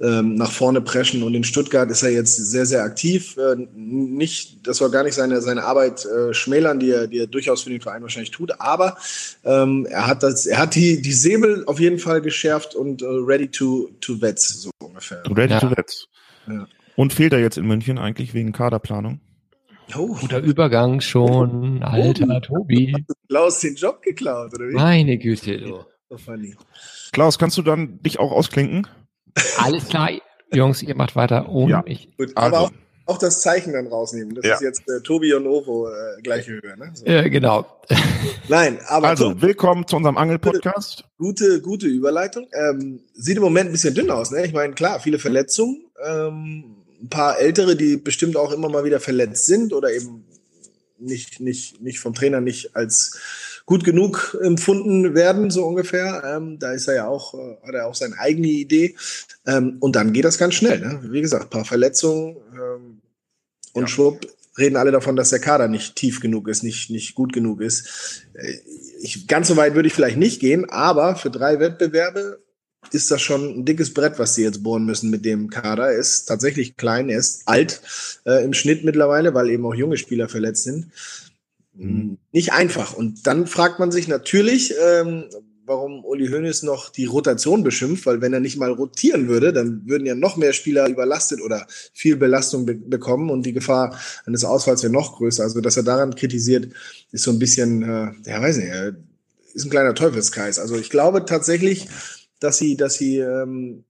ähm, 0.00 0.34
nach 0.34 0.50
vorne 0.50 0.80
preschen. 0.80 1.22
Und 1.22 1.34
in 1.34 1.44
Stuttgart 1.44 1.90
ist 1.90 2.02
er 2.02 2.10
jetzt 2.10 2.36
sehr, 2.36 2.66
sehr 2.66 2.82
aktiv. 2.82 3.36
Äh, 3.36 3.66
nicht, 3.74 4.66
das 4.66 4.78
soll 4.78 4.90
gar 4.90 5.04
nicht 5.04 5.14
seine, 5.14 5.40
seine 5.40 5.64
Arbeit 5.64 6.04
äh, 6.04 6.34
schmälern, 6.34 6.80
die 6.80 6.90
er, 6.90 7.06
die 7.06 7.18
er 7.18 7.26
durchaus 7.26 7.62
für 7.62 7.70
den 7.70 7.80
Verein 7.80 8.02
wahrscheinlich 8.02 8.30
tut. 8.30 8.60
Aber 8.60 8.96
ähm, 9.44 9.86
er 9.88 10.06
hat 10.06 10.22
das, 10.22 10.46
er 10.46 10.58
hat 10.58 10.74
die, 10.74 11.00
die 11.00 11.12
Säbel 11.12 11.64
auf 11.66 11.78
jeden 11.80 11.98
Fall 11.98 12.20
geschärft 12.20 12.74
und 12.74 13.02
äh, 13.02 13.06
ready 13.06 13.48
to, 13.48 13.90
to 14.00 14.20
vets, 14.20 14.62
so 14.62 14.70
ungefähr. 14.82 15.22
Ready 15.28 15.54
ja. 15.54 15.60
to 15.60 15.70
vets. 15.70 16.08
Ja. 16.48 16.66
Und 16.96 17.12
fehlt 17.12 17.32
er 17.32 17.40
jetzt 17.40 17.58
in 17.58 17.66
München 17.66 17.98
eigentlich 17.98 18.34
wegen 18.34 18.52
Kaderplanung? 18.52 19.20
Oh. 19.96 20.14
Guter 20.14 20.40
Übergang 20.40 21.00
schon, 21.00 21.82
alter 21.82 22.26
oh. 22.28 22.40
Tobi. 22.40 22.92
Hast 22.94 23.08
du 23.08 23.14
Klaus 23.28 23.60
den 23.60 23.74
Job 23.74 24.02
geklaut, 24.02 24.54
oder 24.54 24.68
wie? 24.68 24.74
Meine 24.74 25.18
Güte, 25.18 25.58
du. 25.58 25.84
So 26.14 26.18
funny. 26.18 26.54
Klaus, 27.10 27.40
kannst 27.40 27.58
du 27.58 27.62
dann 27.62 28.00
dich 28.00 28.20
auch 28.20 28.30
ausklinken? 28.30 28.86
Alles 29.58 29.88
klar, 29.88 30.10
Jungs, 30.52 30.80
ihr 30.80 30.94
macht 30.94 31.16
weiter 31.16 31.48
ohne 31.48 31.72
ja. 31.72 31.82
mich. 31.82 32.08
Gut, 32.16 32.30
also. 32.36 32.56
aber 32.56 32.60
auch, 32.60 32.70
auch, 33.06 33.18
das 33.18 33.40
Zeichen 33.40 33.72
dann 33.72 33.88
rausnehmen. 33.88 34.32
Das 34.36 34.44
ja. 34.44 34.54
ist 34.54 34.60
jetzt 34.60 34.88
äh, 34.88 35.00
Tobi 35.00 35.34
und 35.34 35.48
Ovo 35.48 35.88
äh, 35.88 36.22
gleiche 36.22 36.52
Höhe, 36.52 36.78
ne? 36.78 36.92
So. 36.94 37.04
Ja, 37.04 37.26
genau. 37.26 37.66
Nein, 38.48 38.78
aber. 38.86 39.08
Also, 39.08 39.30
Tobi, 39.30 39.42
willkommen 39.42 39.88
zu 39.88 39.96
unserem 39.96 40.16
Angel-Podcast. 40.16 41.02
Gute, 41.18 41.60
gute 41.60 41.88
Überleitung. 41.88 42.46
Ähm, 42.52 43.00
sieht 43.14 43.36
im 43.36 43.42
Moment 43.42 43.70
ein 43.70 43.72
bisschen 43.72 43.94
dünn 43.94 44.12
aus, 44.12 44.30
ne? 44.30 44.46
Ich 44.46 44.52
meine, 44.52 44.74
klar, 44.74 45.00
viele 45.00 45.18
Verletzungen. 45.18 45.84
Ähm, 46.06 46.76
ein 47.02 47.08
paar 47.08 47.40
Ältere, 47.40 47.74
die 47.74 47.96
bestimmt 47.96 48.36
auch 48.36 48.52
immer 48.52 48.68
mal 48.68 48.84
wieder 48.84 49.00
verletzt 49.00 49.46
sind 49.46 49.72
oder 49.72 49.90
eben 49.90 50.24
nicht, 50.96 51.40
nicht, 51.40 51.82
nicht 51.82 51.98
vom 51.98 52.14
Trainer 52.14 52.40
nicht 52.40 52.76
als 52.76 53.18
gut 53.66 53.84
genug 53.84 54.36
empfunden 54.42 55.14
werden, 55.14 55.50
so 55.50 55.64
ungefähr. 55.64 56.22
Ähm, 56.36 56.58
da 56.58 56.72
ist 56.72 56.88
er 56.88 56.94
ja 56.94 57.06
auch, 57.06 57.34
äh, 57.34 57.56
hat 57.66 57.74
er 57.74 57.86
auch 57.86 57.94
seine 57.94 58.18
eigene 58.18 58.48
Idee. 58.48 58.94
Ähm, 59.46 59.76
und 59.80 59.96
dann 59.96 60.12
geht 60.12 60.24
das 60.24 60.38
ganz 60.38 60.54
schnell. 60.54 60.80
Ne? 60.80 61.00
Wie 61.10 61.20
gesagt, 61.20 61.50
paar 61.50 61.64
Verletzungen 61.64 62.36
ähm, 62.54 63.00
und 63.72 63.82
ja. 63.82 63.88
schwupp 63.88 64.26
reden 64.56 64.76
alle 64.76 64.92
davon, 64.92 65.16
dass 65.16 65.30
der 65.30 65.40
Kader 65.40 65.68
nicht 65.68 65.96
tief 65.96 66.20
genug 66.20 66.48
ist, 66.48 66.62
nicht, 66.62 66.90
nicht 66.90 67.14
gut 67.14 67.32
genug 67.32 67.60
ist. 67.60 68.24
Äh, 68.34 68.54
ich, 69.00 69.26
ganz 69.26 69.48
so 69.48 69.56
weit 69.56 69.74
würde 69.74 69.88
ich 69.88 69.94
vielleicht 69.94 70.16
nicht 70.16 70.40
gehen, 70.40 70.68
aber 70.70 71.16
für 71.16 71.30
drei 71.30 71.58
Wettbewerbe 71.58 72.40
ist 72.92 73.10
das 73.10 73.22
schon 73.22 73.60
ein 73.60 73.64
dickes 73.64 73.94
Brett, 73.94 74.18
was 74.18 74.34
sie 74.34 74.42
jetzt 74.42 74.62
bohren 74.62 74.84
müssen 74.84 75.10
mit 75.10 75.24
dem 75.24 75.48
Kader. 75.48 75.90
Er 75.90 75.98
ist 75.98 76.26
tatsächlich 76.26 76.76
klein, 76.76 77.08
er 77.08 77.18
ist 77.18 77.42
alt 77.46 77.80
äh, 78.26 78.44
im 78.44 78.52
Schnitt 78.52 78.84
mittlerweile, 78.84 79.34
weil 79.34 79.50
eben 79.50 79.64
auch 79.66 79.74
junge 79.74 79.96
Spieler 79.96 80.28
verletzt 80.28 80.64
sind. 80.64 80.90
Mhm. 81.74 82.18
Nicht 82.32 82.52
einfach. 82.52 82.94
Und 82.94 83.26
dann 83.26 83.46
fragt 83.46 83.78
man 83.78 83.90
sich 83.90 84.08
natürlich, 84.08 84.74
ähm, 84.82 85.24
warum 85.66 86.04
Uli 86.04 86.28
Hoeneß 86.28 86.62
noch 86.62 86.90
die 86.90 87.06
Rotation 87.06 87.64
beschimpft, 87.64 88.06
weil 88.06 88.20
wenn 88.20 88.32
er 88.32 88.40
nicht 88.40 88.58
mal 88.58 88.70
rotieren 88.70 89.28
würde, 89.28 89.52
dann 89.52 89.82
würden 89.86 90.06
ja 90.06 90.14
noch 90.14 90.36
mehr 90.36 90.52
Spieler 90.52 90.88
überlastet 90.88 91.40
oder 91.40 91.66
viel 91.92 92.16
Belastung 92.16 92.66
be 92.66 92.74
bekommen 92.74 93.30
und 93.30 93.46
die 93.46 93.52
Gefahr 93.52 93.98
eines 94.26 94.44
Ausfalls 94.44 94.82
wäre 94.82 94.92
noch 94.92 95.16
größer. 95.16 95.42
Also, 95.42 95.60
dass 95.60 95.76
er 95.76 95.82
daran 95.82 96.14
kritisiert, 96.14 96.68
ist 97.12 97.24
so 97.24 97.30
ein 97.30 97.38
bisschen, 97.38 97.82
äh, 97.82 98.12
ja, 98.26 98.42
weiß 98.42 98.58
nicht, 98.58 98.68
äh, 98.68 98.92
ist 99.54 99.64
ein 99.64 99.70
kleiner 99.70 99.94
Teufelskreis. 99.94 100.58
Also, 100.58 100.76
ich 100.76 100.90
glaube 100.90 101.24
tatsächlich, 101.24 101.88
dass 102.40 102.58
sie, 102.58 102.76
dass 102.76 102.94
sie 102.94 103.18
ähm, 103.18 103.84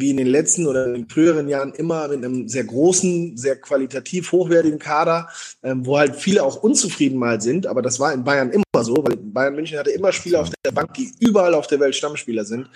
wie 0.00 0.10
in 0.10 0.16
den 0.16 0.26
letzten 0.26 0.66
oder 0.66 0.86
in 0.86 0.94
den 0.94 1.08
früheren 1.08 1.48
Jahren 1.48 1.72
immer 1.72 2.08
mit 2.08 2.24
einem 2.24 2.48
sehr 2.48 2.64
großen, 2.64 3.36
sehr 3.36 3.56
qualitativ 3.56 4.32
hochwertigen 4.32 4.78
Kader, 4.78 5.28
ähm, 5.62 5.84
wo 5.86 5.98
halt 5.98 6.16
viele 6.16 6.42
auch 6.42 6.62
unzufrieden 6.62 7.18
mal 7.18 7.40
sind. 7.40 7.66
Aber 7.66 7.82
das 7.82 7.98
war 8.00 8.12
in 8.12 8.24
Bayern 8.24 8.50
immer 8.50 8.84
so, 8.84 8.96
weil 9.04 9.16
Bayern 9.16 9.54
München 9.54 9.78
hatte 9.78 9.90
immer 9.90 10.12
Spieler 10.12 10.40
auf 10.40 10.50
der 10.64 10.72
Bank, 10.72 10.94
die 10.94 11.12
überall 11.20 11.54
auf 11.54 11.66
der 11.66 11.80
Welt 11.80 11.94
Stammspieler 11.94 12.44
sind. 12.44 12.68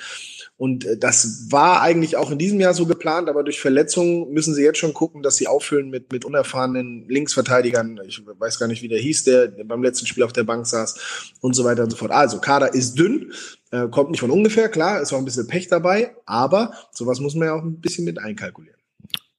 Und 0.62 0.84
äh, 0.84 0.96
das 0.96 1.50
war 1.50 1.82
eigentlich 1.82 2.16
auch 2.16 2.30
in 2.30 2.38
diesem 2.38 2.60
Jahr 2.60 2.72
so 2.72 2.86
geplant, 2.86 3.28
aber 3.28 3.42
durch 3.42 3.58
Verletzungen 3.58 4.32
müssen 4.32 4.54
sie 4.54 4.62
jetzt 4.62 4.78
schon 4.78 4.94
gucken, 4.94 5.20
dass 5.20 5.34
sie 5.34 5.48
auffüllen 5.48 5.90
mit, 5.90 6.12
mit 6.12 6.24
unerfahrenen 6.24 7.04
Linksverteidigern. 7.08 7.98
Ich 8.06 8.22
weiß 8.24 8.60
gar 8.60 8.68
nicht, 8.68 8.80
wie 8.80 8.86
der 8.86 9.00
hieß, 9.00 9.24
der 9.24 9.48
beim 9.64 9.82
letzten 9.82 10.06
Spiel 10.06 10.22
auf 10.22 10.32
der 10.32 10.44
Bank 10.44 10.64
saß 10.64 11.34
und 11.40 11.54
so 11.54 11.64
weiter 11.64 11.82
und 11.82 11.90
so 11.90 11.96
fort. 11.96 12.12
Also 12.12 12.38
Kader 12.38 12.74
ist 12.74 12.96
dünn, 12.96 13.32
äh, 13.72 13.88
kommt 13.88 14.12
nicht 14.12 14.20
von 14.20 14.30
ungefähr, 14.30 14.68
klar, 14.68 15.00
ist 15.00 15.12
auch 15.12 15.18
ein 15.18 15.24
bisschen 15.24 15.48
Pech 15.48 15.66
dabei, 15.66 16.14
aber 16.26 16.72
sowas 16.92 17.18
muss 17.18 17.34
man 17.34 17.48
ja 17.48 17.54
auch 17.54 17.64
ein 17.64 17.80
bisschen 17.80 18.04
mit 18.04 18.20
einkalkulieren. 18.20 18.78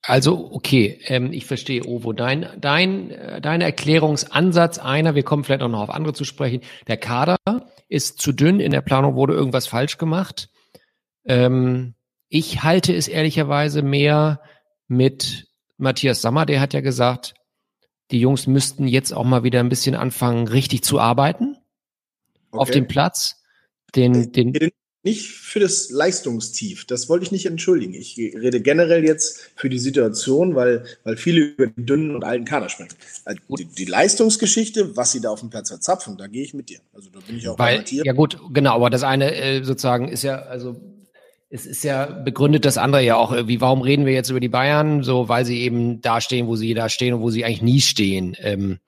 Also, 0.01 0.51
okay, 0.51 0.99
ähm, 1.05 1.31
ich 1.31 1.45
verstehe, 1.45 1.85
Ovo. 1.85 2.11
Dein, 2.11 2.47
dein, 2.59 3.11
äh, 3.11 3.39
dein 3.39 3.61
Erklärungsansatz 3.61 4.77
einer, 4.77 5.15
wir 5.15 5.23
kommen 5.23 5.45
vielleicht 5.45 5.61
auch 5.61 5.69
noch 5.69 5.83
auf 5.83 5.89
andere 5.89 6.11
zu 6.11 6.25
sprechen. 6.25 6.59
Der 6.87 6.97
Kader 6.97 7.37
ist 7.87 8.19
zu 8.19 8.33
dünn, 8.33 8.59
in 8.59 8.71
der 8.71 8.81
Planung 8.81 9.15
wurde 9.15 9.31
irgendwas 9.31 9.67
falsch 9.67 9.97
gemacht. 9.97 10.49
Ähm, 11.25 11.95
ich 12.29 12.63
halte 12.63 12.93
es 12.95 13.07
ehrlicherweise 13.07 13.81
mehr 13.81 14.41
mit 14.87 15.47
Matthias 15.77 16.21
Sammer, 16.21 16.45
der 16.45 16.59
hat 16.59 16.73
ja 16.73 16.81
gesagt, 16.81 17.35
die 18.11 18.19
Jungs 18.19 18.47
müssten 18.47 18.87
jetzt 18.87 19.13
auch 19.13 19.23
mal 19.23 19.43
wieder 19.43 19.59
ein 19.59 19.69
bisschen 19.69 19.95
anfangen, 19.95 20.47
richtig 20.47 20.83
zu 20.83 20.99
arbeiten 20.99 21.57
okay. 22.51 22.61
auf 22.61 22.71
dem 22.71 22.87
Platz. 22.87 23.41
Den, 23.95 24.31
den, 24.31 24.53
nicht 25.03 25.27
für 25.27 25.59
das 25.59 25.89
Leistungstief. 25.89 26.85
Das 26.85 27.09
wollte 27.09 27.25
ich 27.25 27.31
nicht 27.31 27.45
entschuldigen. 27.45 27.93
Ich 27.93 28.17
rede 28.17 28.61
generell 28.61 29.03
jetzt 29.03 29.51
für 29.55 29.69
die 29.69 29.77
Situation, 29.77 30.55
weil, 30.55 30.85
weil 31.03 31.17
viele 31.17 31.41
über 31.41 31.67
den 31.67 31.85
dünnen 31.85 32.15
und 32.15 32.23
alten 32.23 32.45
Kader 32.45 32.69
sprechen. 32.69 32.95
Also 33.25 33.39
die, 33.57 33.65
die, 33.65 33.85
Leistungsgeschichte, 33.85 34.95
was 34.95 35.11
sie 35.11 35.19
da 35.19 35.29
auf 35.29 35.41
dem 35.41 35.49
Platz 35.49 35.69
verzapfen, 35.69 36.17
da 36.17 36.27
gehe 36.27 36.43
ich 36.43 36.53
mit 36.53 36.69
dir. 36.69 36.79
Also 36.93 37.09
da 37.09 37.19
bin 37.19 37.37
ich 37.37 37.47
auch 37.49 37.59
weil, 37.59 37.83
Ja 37.89 38.13
gut, 38.13 38.39
genau, 38.53 38.75
aber 38.75 38.89
das 38.89 39.03
eine 39.03 39.35
äh, 39.35 39.63
sozusagen 39.63 40.07
ist 40.07 40.23
ja, 40.23 40.37
also 40.37 40.79
es 41.53 41.67
ist 41.67 41.83
ja 41.83 42.05
begründet 42.05 42.65
das 42.65 42.79
andere 42.79 43.03
ja 43.03 43.15
auch 43.15 43.31
irgendwie, 43.31 43.61
warum 43.61 43.83
reden 43.83 44.07
wir 44.07 44.13
jetzt 44.13 44.31
über 44.31 44.39
die 44.39 44.49
Bayern? 44.49 45.03
So, 45.03 45.29
weil 45.29 45.45
sie 45.45 45.61
eben 45.61 46.01
da 46.01 46.19
stehen, 46.19 46.47
wo 46.47 46.55
sie 46.55 46.73
da 46.73 46.89
stehen 46.89 47.13
und 47.13 47.21
wo 47.21 47.29
sie 47.29 47.45
eigentlich 47.45 47.61
nie 47.61 47.79
stehen. 47.79 48.35
Ähm, 48.39 48.79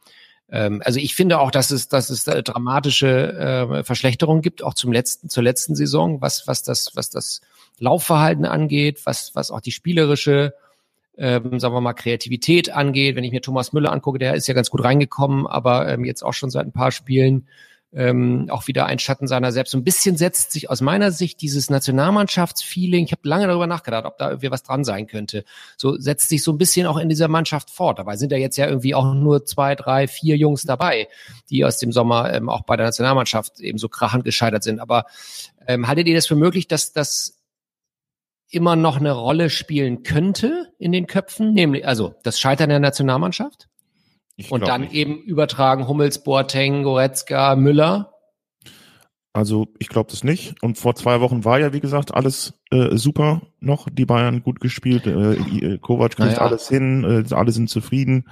ähm, 0.49 0.81
also 0.83 0.99
ich 0.99 1.13
finde 1.13 1.39
auch, 1.39 1.51
dass 1.51 1.69
es, 1.69 1.89
dass 1.89 2.09
es 2.09 2.23
dramatische 2.23 3.33
äh, 3.33 3.83
Verschlechterungen 3.83 4.41
gibt, 4.41 4.63
auch 4.63 4.73
zum 4.73 4.91
letzten, 4.91 5.29
zur 5.29 5.43
letzten 5.43 5.75
Saison, 5.75 6.21
was, 6.21 6.47
was 6.47 6.63
das, 6.63 6.89
was 6.95 7.11
das 7.11 7.41
Laufverhalten 7.77 8.45
angeht, 8.45 9.05
was, 9.05 9.35
was 9.35 9.51
auch 9.51 9.61
die 9.61 9.71
spielerische, 9.71 10.55
ähm, 11.19 11.59
sagen 11.59 11.75
wir 11.75 11.81
mal, 11.81 11.93
Kreativität 11.93 12.71
angeht. 12.73 13.15
Wenn 13.15 13.23
ich 13.23 13.31
mir 13.31 13.41
Thomas 13.41 13.73
Müller 13.73 13.91
angucke, 13.91 14.17
der 14.17 14.33
ist 14.33 14.47
ja 14.47 14.55
ganz 14.55 14.71
gut 14.71 14.83
reingekommen, 14.83 15.45
aber 15.45 15.87
ähm, 15.87 16.03
jetzt 16.03 16.23
auch 16.23 16.33
schon 16.33 16.49
seit 16.49 16.65
ein 16.65 16.73
paar 16.73 16.91
Spielen 16.91 17.47
ähm, 17.95 18.47
auch 18.49 18.67
wieder 18.67 18.85
ein 18.85 18.99
Schatten 18.99 19.25
seiner 19.25 19.53
selbst. 19.53 19.71
So 19.71 19.77
ein 19.77 19.83
bisschen 19.85 20.17
setzt 20.17 20.51
sich 20.51 20.69
aus 20.69 20.81
meiner 20.81 21.11
Sicht 21.11 21.41
dieses 21.41 21.69
Nationalmannschaftsfeeling, 21.69 23.05
ich 23.05 23.11
habe 23.13 23.27
lange 23.27 23.47
darüber 23.47 23.67
nachgedacht, 23.67 24.05
ob 24.05 24.17
da 24.17 24.29
irgendwie 24.29 24.51
was 24.51 24.63
dran 24.63 24.83
sein 24.83 25.07
könnte, 25.07 25.45
so 25.77 25.97
setzt 25.97 26.29
sich 26.29 26.43
so 26.43 26.51
ein 26.51 26.57
bisschen 26.57 26.87
auch 26.87 26.97
in 26.97 27.07
dieser 27.07 27.29
Mannschaft 27.29 27.71
fort. 27.71 27.97
Dabei 27.99 28.17
sind 28.17 28.31
ja 28.33 28.37
jetzt 28.37 28.57
ja 28.57 28.67
irgendwie 28.67 28.93
auch 28.93 29.13
nur 29.13 29.45
zwei, 29.45 29.75
drei, 29.75 30.07
vier 30.07 30.35
Jungs 30.35 30.63
dabei, 30.63 31.07
die 31.49 31.63
aus 31.63 31.77
dem 31.77 31.93
Sommer 31.93 32.33
ähm, 32.33 32.49
auch 32.49 32.63
bei 32.63 32.75
der 32.75 32.85
Nationalmannschaft 32.85 33.61
eben 33.61 33.77
so 33.77 33.87
krachend 33.87 34.25
gescheitert 34.25 34.63
sind. 34.63 34.79
Aber 34.79 35.05
ähm, 35.65 35.87
haltet 35.87 36.07
ihr 36.07 36.15
das 36.15 36.27
für 36.27 36.35
möglich, 36.35 36.67
dass 36.67 36.91
das 36.91 37.39
immer 38.49 38.75
noch 38.75 38.97
eine 38.97 39.11
Rolle 39.13 39.49
spielen 39.49 40.03
könnte 40.03 40.67
in 40.77 40.91
den 40.91 41.07
Köpfen, 41.07 41.53
nämlich 41.53 41.87
also 41.87 42.15
das 42.23 42.39
Scheitern 42.39 42.69
der 42.69 42.79
Nationalmannschaft? 42.79 43.69
Ich 44.37 44.51
und 44.51 44.67
dann 44.67 44.81
nicht. 44.81 44.93
eben 44.93 45.21
übertragen 45.21 45.87
Hummels, 45.87 46.23
Boateng, 46.23 46.83
Goretzka, 46.83 47.55
Müller. 47.55 48.11
Also 49.33 49.67
ich 49.79 49.89
glaube 49.89 50.09
das 50.09 50.23
nicht. 50.23 50.61
Und 50.63 50.77
vor 50.77 50.95
zwei 50.95 51.19
Wochen 51.19 51.43
war 51.43 51.59
ja, 51.59 51.73
wie 51.73 51.81
gesagt, 51.81 52.13
alles 52.13 52.53
äh, 52.71 52.95
super 52.95 53.41
noch. 53.59 53.89
Die 53.89 54.05
Bayern 54.05 54.43
gut 54.43 54.61
gespielt. 54.61 55.07
Äh, 55.07 55.33
äh 55.33 55.77
Kovac 55.77 56.15
kriegt 56.15 56.31
naja. 56.31 56.39
alles 56.39 56.69
hin. 56.69 57.03
Äh, 57.03 57.33
alle 57.33 57.51
sind 57.51 57.69
zufrieden. 57.69 58.29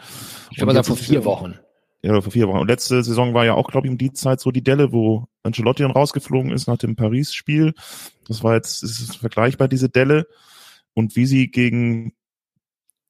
Ich 0.52 0.58
glaube, 0.58 0.82
vor 0.84 0.96
vier 0.96 1.26
Wochen. 1.26 1.56
Ja, 2.04 2.22
vor 2.22 2.32
vier 2.32 2.48
Wochen. 2.48 2.60
Und 2.60 2.68
letzte 2.70 3.04
Saison 3.04 3.34
war 3.34 3.46
ja 3.46 3.54
auch, 3.54 3.70
glaube 3.70 3.88
ich, 3.88 3.92
um 3.92 3.98
die 3.98 4.14
Zeit 4.14 4.40
so 4.40 4.52
die 4.52 4.64
Delle, 4.64 4.92
wo 4.92 5.28
Ancelotti 5.44 5.84
dann 5.84 5.92
rausgeflogen 5.92 6.52
ist 6.52 6.68
nach 6.68 6.78
dem 6.78 6.96
Paris-Spiel. 6.96 7.74
Das 8.28 8.44
war 8.44 8.56
jetzt, 8.56 8.84
ist 8.84 9.18
vergleichbar, 9.18 9.68
diese 9.68 9.90
Delle. 9.90 10.28
Und 10.94 11.16
wie 11.16 11.26
sie 11.26 11.50
gegen 11.50 12.14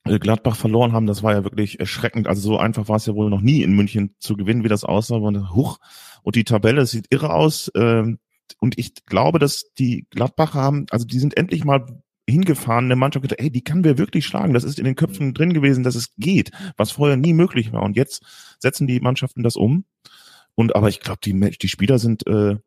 Gladbach 0.03 0.55
verloren 0.55 0.91
haben, 0.91 1.05
das 1.05 1.23
war 1.23 1.33
ja 1.33 1.43
wirklich 1.43 1.79
erschreckend. 1.79 2.27
Also 2.27 2.41
so 2.41 2.57
einfach 2.57 2.89
war 2.89 2.97
es 2.97 3.05
ja 3.05 3.15
wohl 3.15 3.29
noch 3.29 3.41
nie 3.41 3.63
in 3.63 3.73
München 3.73 4.15
zu 4.19 4.35
gewinnen, 4.35 4.63
wie 4.63 4.69
das 4.69 4.83
aussah. 4.83 5.15
Und, 5.15 5.53
huch, 5.53 5.77
und 6.23 6.35
die 6.35 6.43
Tabelle 6.43 6.85
sieht 6.85 7.07
irre 7.09 7.33
aus. 7.33 7.71
Ähm, 7.75 8.19
und 8.59 8.77
ich 8.77 9.05
glaube, 9.05 9.39
dass 9.39 9.71
die 9.77 10.07
Gladbacher 10.09 10.59
haben, 10.59 10.85
also 10.89 11.05
die 11.05 11.19
sind 11.19 11.37
endlich 11.37 11.63
mal 11.63 11.85
hingefahren, 12.29 12.85
eine 12.85 12.95
Mannschaft 12.95 13.23
gedacht, 13.23 13.39
ey, 13.39 13.49
die 13.49 13.63
kann 13.63 13.83
wir 13.83 13.97
wirklich 13.97 14.25
schlagen. 14.25 14.53
Das 14.53 14.63
ist 14.63 14.79
in 14.79 14.85
den 14.85 14.95
Köpfen 14.95 15.33
drin 15.33 15.53
gewesen, 15.53 15.83
dass 15.83 15.95
es 15.95 16.13
geht, 16.17 16.51
was 16.77 16.91
vorher 16.91 17.17
nie 17.17 17.33
möglich 17.33 17.71
war. 17.71 17.83
Und 17.83 17.97
jetzt 17.97 18.23
setzen 18.59 18.87
die 18.87 18.99
Mannschaften 18.99 19.43
das 19.43 19.55
um. 19.55 19.85
Und 20.55 20.75
aber 20.75 20.89
ich 20.89 20.99
glaube, 20.99 21.19
die, 21.23 21.33
die 21.33 21.67
Spieler 21.67 21.99
sind 21.99 22.27
äh, 22.27 22.57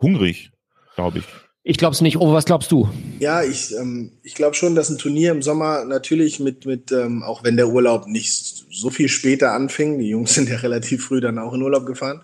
hungrig, 0.00 0.50
glaube 0.94 1.18
ich. 1.18 1.26
Ich 1.62 1.76
glaube 1.76 1.94
es 1.94 2.00
nicht. 2.00 2.16
Oh, 2.16 2.32
was 2.32 2.46
glaubst 2.46 2.72
du? 2.72 2.88
Ja, 3.18 3.42
ich, 3.42 3.74
ähm, 3.76 4.12
ich 4.22 4.34
glaube 4.34 4.54
schon, 4.54 4.74
dass 4.74 4.88
ein 4.88 4.96
Turnier 4.96 5.32
im 5.32 5.42
Sommer 5.42 5.84
natürlich 5.84 6.40
mit, 6.40 6.64
mit 6.64 6.90
ähm, 6.90 7.22
auch 7.22 7.44
wenn 7.44 7.58
der 7.58 7.68
Urlaub 7.68 8.06
nicht 8.06 8.64
so 8.70 8.88
viel 8.88 9.08
später 9.08 9.52
anfing, 9.52 9.98
die 9.98 10.08
Jungs 10.08 10.34
sind 10.34 10.48
ja 10.48 10.56
relativ 10.56 11.04
früh 11.04 11.20
dann 11.20 11.38
auch 11.38 11.52
in 11.52 11.62
Urlaub 11.62 11.84
gefahren, 11.84 12.22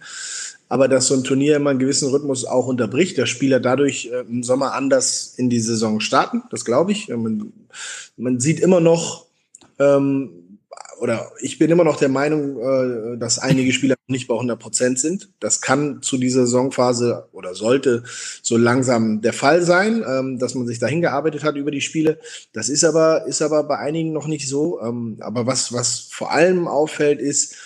aber 0.71 0.89
dass 0.89 1.09
so 1.09 1.15
ein 1.15 1.25
Turnier 1.25 1.57
immer 1.57 1.71
einen 1.71 1.79
gewissen 1.79 2.09
Rhythmus 2.09 2.47
auch 2.47 2.67
unterbricht, 2.67 3.19
dass 3.19 3.29
Spieler 3.29 3.61
dadurch 3.61 4.11
äh, 4.11 4.21
im 4.21 4.43
Sommer 4.43 4.73
anders 4.73 5.35
in 5.37 5.51
die 5.51 5.61
Saison 5.61 6.01
starten, 6.01 6.43
das 6.51 6.65
glaube 6.65 6.93
ich. 6.93 7.09
Man, 7.09 7.53
man 8.17 8.41
sieht 8.41 8.61
immer 8.61 8.81
noch, 8.81 9.27
ähm, 9.79 10.31
oder 11.01 11.33
ich 11.41 11.59
bin 11.59 11.71
immer 11.71 11.85
noch 11.85 11.97
der 11.97 12.09
Meinung, 12.09 12.59
äh, 12.59 13.19
dass 13.19 13.39
einige 13.39 13.73
Spieler 13.73 13.97
nicht 14.07 14.29
bei 14.29 14.35
100 14.35 14.59
Prozent 14.59 14.99
sind. 14.99 15.31
Das 15.41 15.61
kann 15.61 16.03
zu 16.03 16.17
dieser 16.17 16.47
Saisonphase 16.47 17.29
oder 17.33 17.55
sollte 17.55 18.05
so 18.43 18.57
langsam 18.57 19.21
der 19.21 19.33
Fall 19.33 19.63
sein, 19.63 20.05
ähm, 20.07 20.39
dass 20.39 20.55
man 20.55 20.67
sich 20.67 20.79
dahin 20.79 21.01
gearbeitet 21.01 21.45
hat 21.45 21.57
über 21.57 21.71
die 21.71 21.81
Spiele. 21.81 22.19
Das 22.53 22.69
ist 22.69 22.85
aber, 22.85 23.27
ist 23.27 23.43
aber 23.43 23.65
bei 23.65 23.79
einigen 23.79 24.13
noch 24.13 24.27
nicht 24.27 24.49
so. 24.49 24.81
Ähm, 24.81 25.19
aber 25.21 25.47
was, 25.47 25.73
was 25.73 26.09
vor 26.11 26.33
allem 26.33 26.69
auffällt, 26.69 27.21
ist, 27.21 27.57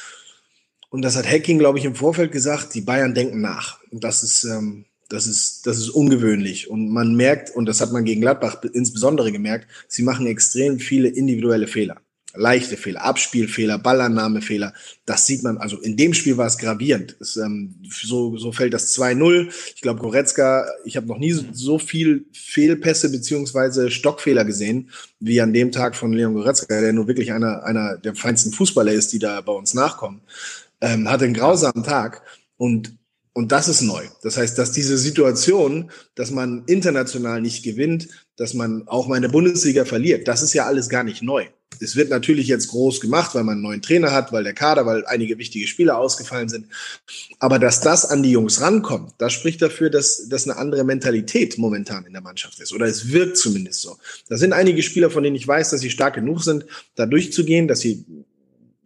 und 0.90 1.02
das 1.02 1.16
hat 1.16 1.30
Hacking, 1.30 1.58
glaube 1.58 1.78
ich, 1.78 1.84
im 1.84 1.94
Vorfeld 1.94 2.32
gesagt, 2.32 2.74
die 2.74 2.80
Bayern 2.80 3.14
denken 3.14 3.40
nach. 3.40 3.78
Und 3.90 4.02
das 4.02 4.22
ist, 4.22 4.44
ähm, 4.44 4.86
das 5.08 5.26
ist, 5.26 5.66
das 5.66 5.78
ist 5.78 5.90
ungewöhnlich. 5.90 6.68
Und 6.68 6.88
man 6.88 7.14
merkt, 7.14 7.54
und 7.54 7.66
das 7.66 7.80
hat 7.80 7.92
man 7.92 8.04
gegen 8.04 8.20
Gladbach 8.20 8.62
insbesondere 8.72 9.30
gemerkt, 9.30 9.68
sie 9.88 10.02
machen 10.02 10.26
extrem 10.26 10.78
viele 10.78 11.08
individuelle 11.08 11.66
Fehler 11.66 12.00
leichte 12.34 12.76
Fehler, 12.76 13.04
Abspielfehler, 13.04 13.78
Ballannahmefehler. 13.78 14.72
Das 15.04 15.26
sieht 15.26 15.42
man, 15.42 15.58
also 15.58 15.80
in 15.80 15.96
dem 15.96 16.14
Spiel 16.14 16.36
war 16.36 16.46
es 16.46 16.58
gravierend. 16.58 17.16
Es, 17.20 17.36
ähm, 17.36 17.74
so, 17.90 18.36
so 18.36 18.52
fällt 18.52 18.74
das 18.74 18.96
2-0. 18.96 19.48
Ich 19.74 19.80
glaube, 19.80 20.00
Goretzka, 20.00 20.66
ich 20.84 20.96
habe 20.96 21.06
noch 21.06 21.18
nie 21.18 21.32
so, 21.32 21.44
so, 21.52 21.78
viel 21.78 22.26
Fehlpässe 22.32 23.10
beziehungsweise 23.10 23.90
Stockfehler 23.90 24.44
gesehen, 24.44 24.90
wie 25.18 25.40
an 25.40 25.52
dem 25.52 25.72
Tag 25.72 25.96
von 25.96 26.12
Leon 26.12 26.34
Goretzka, 26.34 26.80
der 26.80 26.92
nur 26.92 27.08
wirklich 27.08 27.32
einer, 27.32 27.64
einer 27.64 27.96
der 27.96 28.14
feinsten 28.14 28.52
Fußballer 28.52 28.92
ist, 28.92 29.12
die 29.12 29.18
da 29.18 29.40
bei 29.40 29.52
uns 29.52 29.74
nachkommen. 29.74 30.20
Ähm, 30.80 31.08
hatte 31.08 31.24
einen 31.24 31.34
grausamen 31.34 31.84
Tag 31.84 32.22
und 32.56 32.94
und 33.32 33.52
das 33.52 33.68
ist 33.68 33.82
neu. 33.82 34.04
Das 34.22 34.36
heißt, 34.36 34.58
dass 34.58 34.72
diese 34.72 34.98
Situation, 34.98 35.90
dass 36.16 36.30
man 36.30 36.64
international 36.66 37.40
nicht 37.40 37.62
gewinnt, 37.62 38.08
dass 38.36 38.54
man 38.54 38.88
auch 38.88 39.06
mal 39.06 39.16
in 39.16 39.22
der 39.22 39.28
Bundesliga 39.28 39.84
verliert, 39.84 40.26
das 40.26 40.42
ist 40.42 40.52
ja 40.52 40.66
alles 40.66 40.88
gar 40.88 41.04
nicht 41.04 41.22
neu. 41.22 41.46
Es 41.80 41.96
wird 41.96 42.10
natürlich 42.10 42.46
jetzt 42.46 42.68
groß 42.68 43.00
gemacht, 43.00 43.34
weil 43.34 43.44
man 43.44 43.54
einen 43.54 43.62
neuen 43.62 43.82
Trainer 43.82 44.12
hat, 44.12 44.32
weil 44.32 44.44
der 44.44 44.52
Kader, 44.52 44.86
weil 44.86 45.04
einige 45.06 45.38
wichtige 45.38 45.66
Spieler 45.66 45.98
ausgefallen 45.98 46.48
sind. 46.48 46.66
Aber 47.38 47.58
dass 47.58 47.80
das 47.80 48.04
an 48.04 48.22
die 48.22 48.32
Jungs 48.32 48.60
rankommt, 48.60 49.14
das 49.18 49.32
spricht 49.32 49.62
dafür, 49.62 49.90
dass 49.90 50.28
das 50.28 50.46
eine 50.46 50.58
andere 50.58 50.84
Mentalität 50.84 51.58
momentan 51.58 52.04
in 52.04 52.12
der 52.12 52.22
Mannschaft 52.22 52.60
ist. 52.60 52.72
Oder 52.72 52.86
es 52.86 53.12
wirkt 53.12 53.36
zumindest 53.36 53.80
so. 53.80 53.96
Da 54.28 54.36
sind 54.36 54.52
einige 54.52 54.82
Spieler, 54.82 55.10
von 55.10 55.22
denen 55.22 55.36
ich 55.36 55.48
weiß, 55.48 55.70
dass 55.70 55.80
sie 55.80 55.90
stark 55.90 56.14
genug 56.14 56.42
sind, 56.42 56.66
da 56.94 57.06
durchzugehen, 57.06 57.66
dass 57.66 57.80
sie 57.80 58.04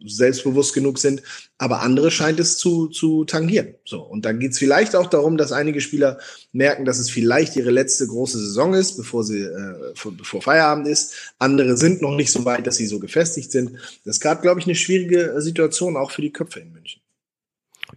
selbstbewusst 0.07 0.73
genug 0.73 0.97
sind. 0.97 1.21
Aber 1.57 1.81
andere 1.81 2.11
scheint 2.11 2.39
es 2.39 2.57
zu, 2.57 2.87
zu 2.87 3.25
tangieren. 3.25 3.75
So. 3.85 4.01
Und 4.01 4.25
dann 4.25 4.39
geht 4.39 4.51
es 4.51 4.59
vielleicht 4.59 4.95
auch 4.95 5.07
darum, 5.07 5.37
dass 5.37 5.51
einige 5.51 5.81
Spieler 5.81 6.19
merken, 6.51 6.85
dass 6.85 6.99
es 6.99 7.09
vielleicht 7.09 7.55
ihre 7.55 7.71
letzte 7.71 8.07
große 8.07 8.37
Saison 8.37 8.73
ist, 8.73 8.97
bevor 8.97 9.23
sie, 9.23 9.41
äh, 9.41 9.93
bevor 10.17 10.41
Feierabend 10.41 10.87
ist. 10.87 11.33
Andere 11.39 11.77
sind 11.77 12.01
noch 12.01 12.15
nicht 12.15 12.31
so 12.31 12.45
weit, 12.45 12.67
dass 12.67 12.77
sie 12.77 12.87
so 12.87 12.99
gefestigt 12.99 13.51
sind. 13.51 13.73
Das 14.03 14.17
ist 14.17 14.21
gerade, 14.21 14.41
glaube 14.41 14.59
ich, 14.59 14.65
eine 14.65 14.75
schwierige 14.75 15.33
Situation 15.41 15.95
auch 15.95 16.11
für 16.11 16.21
die 16.21 16.33
Köpfe 16.33 16.59
in 16.59 16.73
München. 16.73 17.01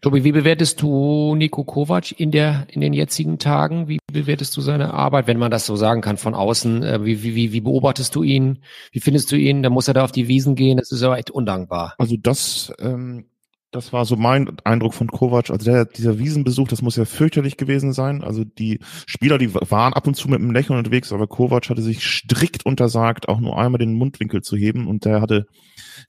Tobi, 0.00 0.22
wie 0.22 0.32
bewertest 0.32 0.80
du 0.82 1.34
Nico 1.34 1.64
Kovac 1.64 2.12
in 2.18 2.30
der 2.30 2.66
in 2.70 2.80
den 2.80 2.92
jetzigen 2.92 3.38
Tagen? 3.38 3.88
Wie 3.88 3.98
bewertest 4.12 4.56
du 4.56 4.60
seine 4.60 4.94
Arbeit, 4.94 5.26
wenn 5.26 5.38
man 5.38 5.50
das 5.50 5.66
so 5.66 5.76
sagen 5.76 6.00
kann 6.00 6.16
von 6.16 6.34
außen? 6.34 6.82
Äh, 6.82 7.04
wie, 7.04 7.22
wie, 7.22 7.52
wie 7.52 7.60
beobachtest 7.60 8.14
du 8.14 8.22
ihn? 8.22 8.58
Wie 8.92 9.00
findest 9.00 9.32
du 9.32 9.36
ihn? 9.36 9.62
Da 9.62 9.70
muss 9.70 9.88
er 9.88 9.94
da 9.94 10.04
auf 10.04 10.12
die 10.12 10.28
Wiesen 10.28 10.54
gehen. 10.54 10.78
Das 10.78 10.92
ist 10.92 11.02
aber 11.02 11.18
echt 11.18 11.30
undankbar. 11.30 11.94
Also 11.98 12.16
das, 12.16 12.72
ähm, 12.78 13.26
das 13.70 13.92
war 13.92 14.06
so 14.06 14.16
mein 14.16 14.56
Eindruck 14.64 14.94
von 14.94 15.08
Kovac. 15.08 15.50
Also 15.50 15.70
der, 15.70 15.84
dieser 15.84 16.18
Wiesenbesuch, 16.18 16.68
das 16.68 16.80
muss 16.80 16.96
ja 16.96 17.04
fürchterlich 17.04 17.58
gewesen 17.58 17.92
sein. 17.92 18.24
Also 18.24 18.44
die 18.44 18.80
Spieler, 19.06 19.36
die 19.36 19.54
waren 19.54 19.92
ab 19.92 20.06
und 20.06 20.14
zu 20.14 20.28
mit 20.28 20.40
einem 20.40 20.52
Lächeln 20.52 20.78
unterwegs, 20.78 21.12
aber 21.12 21.26
Kovac 21.26 21.68
hatte 21.68 21.82
sich 21.82 22.02
strikt 22.02 22.64
untersagt, 22.64 23.28
auch 23.28 23.40
nur 23.40 23.58
einmal 23.58 23.78
den 23.78 23.94
Mundwinkel 23.94 24.42
zu 24.42 24.56
heben 24.56 24.86
und 24.86 25.04
der 25.04 25.20
hatte 25.20 25.46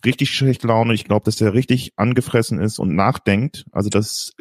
richtig 0.05 0.31
schlecht 0.31 0.63
Laune. 0.63 0.93
Ich 0.93 1.03
glaube, 1.03 1.25
dass 1.25 1.35
der 1.35 1.53
richtig 1.53 1.91
angefressen 1.97 2.59
ist 2.59 2.79
und 2.79 2.95
nachdenkt. 2.95 3.65
Also 3.73 3.89
das, 3.89 4.33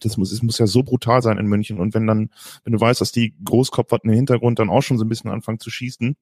das 0.00 0.16
muss, 0.16 0.32
es 0.32 0.42
muss 0.42 0.58
ja 0.58 0.66
so 0.66 0.82
brutal 0.82 1.20
sein 1.20 1.36
in 1.36 1.46
München. 1.46 1.78
Und 1.78 1.92
wenn 1.92 2.06
dann, 2.06 2.30
wenn 2.64 2.72
du 2.72 2.80
weißt, 2.80 3.00
dass 3.00 3.12
die 3.12 3.34
Großkopferten 3.44 4.08
im 4.08 4.16
Hintergrund 4.16 4.58
dann 4.58 4.70
auch 4.70 4.82
schon 4.82 4.96
so 4.96 5.04
ein 5.04 5.08
bisschen 5.10 5.30
anfangen 5.30 5.60
zu 5.60 5.68
schießen, 5.68 6.16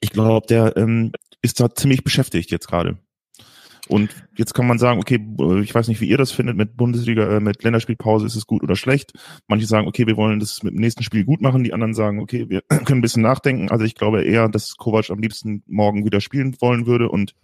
ich 0.00 0.10
glaube, 0.10 0.48
der 0.48 0.76
ähm, 0.76 1.12
ist 1.42 1.60
da 1.60 1.72
ziemlich 1.72 2.02
beschäftigt 2.02 2.50
jetzt 2.50 2.66
gerade. 2.66 2.98
Und 3.88 4.10
jetzt 4.34 4.54
kann 4.54 4.66
man 4.66 4.78
sagen, 4.78 5.00
okay, 5.00 5.20
ich 5.62 5.74
weiß 5.74 5.88
nicht, 5.88 6.00
wie 6.00 6.08
ihr 6.08 6.18
das 6.18 6.32
findet, 6.32 6.56
mit 6.56 6.76
Bundesliga, 6.76 7.36
äh, 7.36 7.40
mit 7.40 7.62
Länderspielpause 7.62 8.26
ist 8.26 8.36
es 8.36 8.46
gut 8.46 8.62
oder 8.62 8.76
schlecht. 8.76 9.12
Manche 9.46 9.66
sagen, 9.66 9.86
okay, 9.86 10.06
wir 10.06 10.16
wollen 10.16 10.40
das 10.40 10.62
mit 10.62 10.74
dem 10.74 10.80
nächsten 10.80 11.02
Spiel 11.02 11.24
gut 11.24 11.40
machen. 11.40 11.64
Die 11.64 11.72
anderen 11.72 11.94
sagen, 11.94 12.20
okay, 12.20 12.48
wir 12.48 12.62
können 12.68 12.98
ein 12.98 13.02
bisschen 13.02 13.22
nachdenken. 13.22 13.70
Also 13.70 13.84
ich 13.84 13.94
glaube 13.94 14.24
eher, 14.24 14.48
dass 14.48 14.76
Kovac 14.76 15.10
am 15.10 15.20
liebsten 15.20 15.62
morgen 15.66 16.04
wieder 16.04 16.20
spielen 16.20 16.56
wollen 16.60 16.86
würde 16.86 17.08
und 17.08 17.34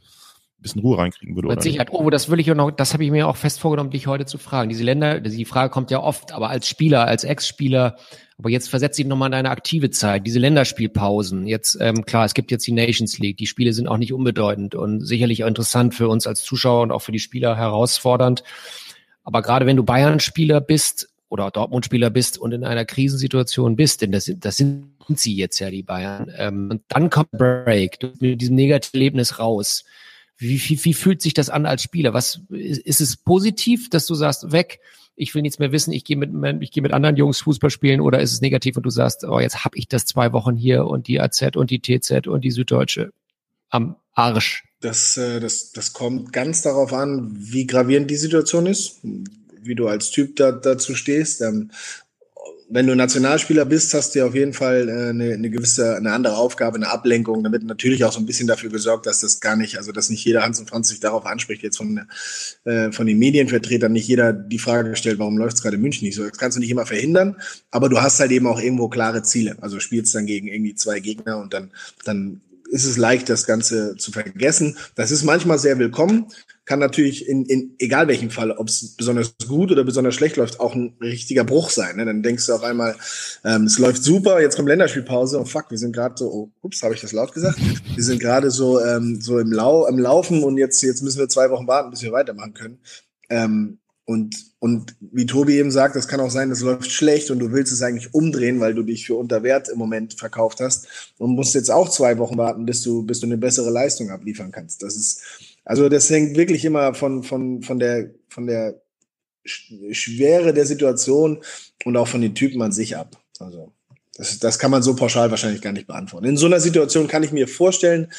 bisschen 0.63 0.83
Ruhe 0.83 0.99
reinkriegen 0.99 1.35
würde. 1.35 1.49
Mit 1.49 1.63
Sicherheit. 1.63 1.89
Oh, 1.91 2.09
das 2.11 2.31
will 2.31 2.41
ich 2.41 2.51
auch 2.51 2.57
noch, 2.57 2.71
das 2.71 2.93
habe 2.93 3.05
ich 3.05 3.11
mir 3.11 3.29
auch 3.29 3.37
fest 3.37 3.61
vorgenommen, 3.61 3.91
dich 3.91 4.07
heute 4.07 4.25
zu 4.25 4.39
fragen. 4.39 4.69
Diese 4.69 4.85
Länder, 4.85 5.21
die 5.21 5.45
Frage 5.45 5.71
kommt 5.71 5.91
ja 5.91 6.01
oft, 6.01 6.33
aber 6.33 6.49
als 6.49 6.69
Spieler, 6.69 7.07
als 7.07 7.25
Ex-Spieler, 7.25 7.97
aber 8.39 8.51
jetzt 8.51 8.69
versetzt 8.69 8.99
dich 8.99 9.07
nochmal 9.07 9.29
in 9.29 9.33
deine 9.33 9.51
aktive 9.51 9.91
Zeit, 9.91 10.27
diese 10.27 10.39
Länderspielpausen. 10.39 11.47
Jetzt, 11.47 11.79
ähm, 11.81 12.05
klar, 12.05 12.25
es 12.25 12.35
gibt 12.35 12.51
jetzt 12.51 12.67
die 12.67 12.73
Nations 12.73 13.19
League, 13.19 13.37
die 13.37 13.47
Spiele 13.47 13.73
sind 13.73 13.87
auch 13.87 13.99
nicht 13.99 14.13
unbedeutend 14.13 14.75
und 14.75 15.01
sicherlich 15.07 15.45
auch 15.45 15.49
interessant 15.49 15.95
für 15.95 16.09
uns 16.09 16.27
als 16.27 16.43
Zuschauer 16.43 16.83
und 16.83 16.91
auch 16.91 17.01
für 17.03 17.13
die 17.13 17.19
Spieler 17.19 17.57
herausfordernd. 17.57 18.43
Aber 19.23 19.43
gerade 19.43 19.67
wenn 19.67 19.77
du 19.77 19.85
Bayern-Spieler 19.85 20.61
bist 20.61 21.09
oder 21.29 21.51
Dortmund-Spieler 21.51 22.11
bist 22.11 22.37
und 22.37 22.53
in 22.53 22.65
einer 22.65 22.85
Krisensituation 22.85 23.77
bist, 23.77 24.03
denn 24.03 24.13
das, 24.13 24.31
das 24.37 24.57
sind 24.57 24.97
sie 25.15 25.37
jetzt 25.37 25.61
ja, 25.61 25.71
die 25.71 25.83
Bayern, 25.83 26.31
ähm, 26.37 26.69
und 26.71 26.83
dann 26.89 27.11
kommt 27.11 27.31
Break, 27.31 28.01
du 28.01 28.13
mit 28.19 28.41
diesem 28.41 28.57
negativen 28.57 28.99
Erlebnis 29.01 29.39
raus 29.39 29.85
wie, 30.43 30.61
wie, 30.61 30.85
wie 30.85 30.95
fühlt 30.95 31.23
sich 31.23 31.35
das 31.35 31.51
an 31.51 31.67
als 31.67 31.83
Spieler? 31.83 32.13
Was 32.13 32.41
ist, 32.51 33.01
es 33.01 33.17
positiv, 33.17 33.89
dass 33.91 34.07
du 34.07 34.15
sagst, 34.15 34.51
weg, 34.53 34.81
ich 35.15 35.35
will 35.35 35.43
nichts 35.43 35.59
mehr 35.59 35.73
wissen, 35.73 35.93
ich 35.93 36.05
gehe 36.05 36.17
mit 36.17 36.31
ich 36.63 36.73
gehe 36.73 36.83
mit 36.83 36.93
anderen 36.93 37.17
Jungs 37.17 37.41
Fußball 37.43 37.71
spielen 37.71 38.01
oder 38.01 38.21
ist 38.21 38.33
es 38.33 38.41
negativ 38.41 38.77
und 38.77 38.83
du 38.83 38.91
sagst, 38.91 39.25
oh, 39.25 39.39
jetzt 39.39 39.65
habe 39.65 39.77
ich 39.77 39.87
das 39.87 40.05
zwei 40.05 40.33
Wochen 40.33 40.57
hier 40.57 40.87
und 40.87 41.07
die 41.07 41.21
AZ 41.21 41.57
und 41.57 41.71
die 41.71 41.81
TZ 41.81 42.27
und 42.27 42.43
die 42.43 42.51
Süddeutsche 42.51 43.13
am 43.69 43.97
Arsch. 44.15 44.65
Das, 44.81 45.17
äh, 45.17 45.39
das, 45.39 45.73
das 45.73 45.93
kommt 45.93 46.33
ganz 46.33 46.63
darauf 46.63 46.93
an, 46.93 47.31
wie 47.39 47.67
gravierend 47.67 48.11
die 48.11 48.17
Situation 48.17 48.67
ist, 48.67 49.01
wie 49.63 49.75
du 49.75 49.87
als 49.87 50.11
Typ 50.11 50.37
da, 50.37 50.51
dazu 50.51 50.95
stehst. 50.95 51.41
Ähm, 51.41 51.71
wenn 52.75 52.87
du 52.87 52.95
Nationalspieler 52.95 53.67
bist, 53.67 53.93
hast 53.93 54.15
du 54.15 54.21
ja 54.21 54.27
auf 54.27 54.35
jeden 54.35 54.55
Fall 54.55 54.89
äh, 54.89 55.11
eine, 55.11 55.35
eine 55.35 55.51
gewisse, 55.51 55.95
eine 55.95 56.13
andere 56.13 56.37
Aufgabe, 56.39 56.77
eine 56.77 56.89
Ablenkung, 56.89 57.45
damit 57.45 57.65
natürlich 57.65 58.03
auch 58.05 58.13
so 58.13 58.19
ein 58.19 58.25
bisschen 58.25 58.47
dafür 58.47 58.71
gesorgt, 58.71 59.05
dass 59.05 59.21
das 59.21 59.41
gar 59.41 59.57
nicht, 59.57 59.77
also 59.77 59.93
dass 59.93 60.09
nicht 60.09 60.25
jeder 60.25 60.43
Hans 60.43 60.59
und 60.59 60.71
Franz 60.71 60.89
sich 60.89 60.99
darauf 60.99 61.27
anspricht, 61.27 61.63
jetzt 61.63 61.77
von, 61.77 62.07
äh, 62.65 62.91
von 62.91 63.07
den 63.07 63.19
Medienvertretern, 63.19 63.93
nicht 63.93 64.09
jeder 64.09 64.33
die 64.33 64.59
Frage 64.59 64.97
stellt, 64.97 65.19
warum 65.19 65.37
läuft 65.37 65.57
es 65.57 65.63
gerade 65.63 65.77
in 65.77 65.83
München 65.83 66.07
nicht 66.07 66.15
so. 66.15 66.27
Das 66.27 66.39
kannst 66.39 66.57
du 66.57 66.61
nicht 66.61 66.71
immer 66.71 66.87
verhindern, 66.87 67.37
aber 67.71 67.91
du 67.91 68.01
hast 68.01 68.19
halt 68.21 68.31
eben 68.31 68.47
auch 68.47 68.59
irgendwo 68.59 68.89
klare 68.89 69.23
Ziele. 69.23 69.57
Also 69.61 69.79
spielst 69.79 70.15
dann 70.15 70.25
gegen 70.25 70.49
irgendwie 70.49 70.75
zwei 70.75 71.01
Gegner 71.01 71.39
und 71.39 71.53
dann, 71.53 71.73
dann 72.07 72.41
ist 72.71 72.87
es 72.87 72.97
leicht, 72.97 73.29
das 73.29 73.47
Ganze 73.47 73.97
zu 73.99 74.13
vergessen. 74.13 74.79
Das 74.95 75.11
ist 75.11 75.25
manchmal 75.25 75.59
sehr 75.59 75.79
willkommen 75.79 76.27
kann 76.73 76.79
natürlich 76.79 77.29
in, 77.29 77.45
in 77.45 77.75
egal 77.79 78.09
welchem 78.09 78.31
Fall, 78.31 78.51
ob 78.51 78.67
es 78.67 78.97
besonders 78.97 79.35
gut 79.47 79.71
oder 79.71 79.85
besonders 79.85 80.15
schlecht 80.15 80.39
läuft, 80.39 80.59
auch 80.59 80.75
ein 80.75 80.95
richtiger 81.03 81.45
Bruch 81.45 81.69
sein. 81.69 81.97
Ne? 81.97 82.07
Dann 82.07 82.23
denkst 82.23 82.47
du 82.47 82.55
auf 82.55 82.63
einmal, 82.63 82.97
ähm, 83.45 83.65
es 83.65 83.79
läuft 83.79 84.03
super, 84.03 84.41
jetzt 84.41 84.57
kommt 84.57 84.69
Länderspielpause 84.69 85.39
und 85.39 85.51
fuck, 85.51 85.71
wir 85.71 85.77
sind 85.77 85.95
gerade 85.95 86.15
so, 86.17 86.33
oh, 86.33 86.51
ups, 86.63 86.83
habe 86.83 86.95
ich 86.95 87.03
das 87.03 87.13
laut 87.13 87.35
gesagt? 87.35 87.59
Wir 87.95 88.03
sind 88.03 88.21
gerade 88.21 88.51
so 88.51 88.81
ähm, 88.81 89.21
so 89.21 89.39
im, 89.39 89.53
Lau 89.53 89.87
im 89.87 89.99
Laufen 89.99 90.43
und 90.43 90.57
jetzt 90.57 90.81
jetzt 90.83 91.03
müssen 91.03 91.19
wir 91.19 91.29
zwei 91.29 91.51
Wochen 91.51 91.67
warten, 91.67 91.91
bis 91.91 92.01
wir 92.01 92.13
weitermachen 92.13 92.55
können. 92.55 92.79
Ähm, 93.29 93.77
und, 94.07 94.35
und 94.59 94.97
wie 95.01 95.27
Tobi 95.27 95.59
eben 95.59 95.71
sagt, 95.71 95.95
das 95.95 96.09
kann 96.09 96.21
auch 96.21 96.31
sein, 96.31 96.49
das 96.49 96.63
läuft 96.63 96.91
schlecht 96.91 97.31
und 97.31 97.39
du 97.39 97.53
willst 97.53 97.71
es 97.73 97.83
eigentlich 97.83 98.15
umdrehen, 98.15 98.61
weil 98.61 98.75
du 98.75 98.83
dich 98.83 99.07
für 99.07 99.15
unter 99.15 99.43
Wert 99.43 99.69
im 99.69 99.79
Moment 99.79 100.15
verkauft 100.15 100.61
hast 100.61 101.15
und 101.19 101.35
musst 101.35 101.55
jetzt 101.55 101.71
auch 101.71 101.91
zwei 101.91 102.17
Wochen 102.17 102.39
warten, 102.39 102.65
bis 102.65 102.81
du, 102.81 103.05
bis 103.05 103.21
du 103.21 103.27
eine 103.27 103.37
bessere 103.37 103.71
Leistung 103.71 104.11
abliefern 104.11 104.51
kannst. 104.51 104.83
Das 104.83 104.97
ist, 104.97 105.21
also 105.65 105.89
das 105.89 106.11
hängt 106.11 106.37
wirklich 106.37 106.65
immer 106.65 106.95
von, 106.95 107.23
von, 107.23 107.63
von 107.63 107.79
der, 107.79 108.11
von 108.29 108.47
der 108.47 108.83
Schwere 109.45 110.53
der 110.55 110.67
Situation 110.67 111.43
und 111.85 111.97
auch 111.97 112.09
von 112.09 112.21
den 112.21 112.35
Typen 112.35 112.63
an 112.63 112.73
sich 112.73 112.97
ab. 112.97 113.21
Also 113.39 113.73
das, 114.15 114.39
das 114.39 114.59
kann 114.59 114.71
man 114.71 114.83
so 114.83 114.95
pauschal 114.95 115.31
wahrscheinlich 115.31 115.63
gar 115.63 115.73
nicht 115.73 115.87
beantworten. 115.87 116.27
In 116.27 116.37
so 116.37 116.47
einer 116.47 116.61
Situation 116.61 117.09
kann 117.09 117.23
ich 117.23 117.33
mir 117.33 117.49
vorstellen, 117.49 118.13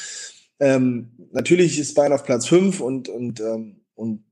ähm, 0.60 1.10
natürlich 1.32 1.78
ist 1.78 1.94
Bayern 1.94 2.12
auf 2.12 2.24
Platz 2.24 2.46
fünf 2.46 2.80
und, 2.80 3.08
und, 3.08 3.40
ähm, 3.40 3.80
und, 3.94 4.24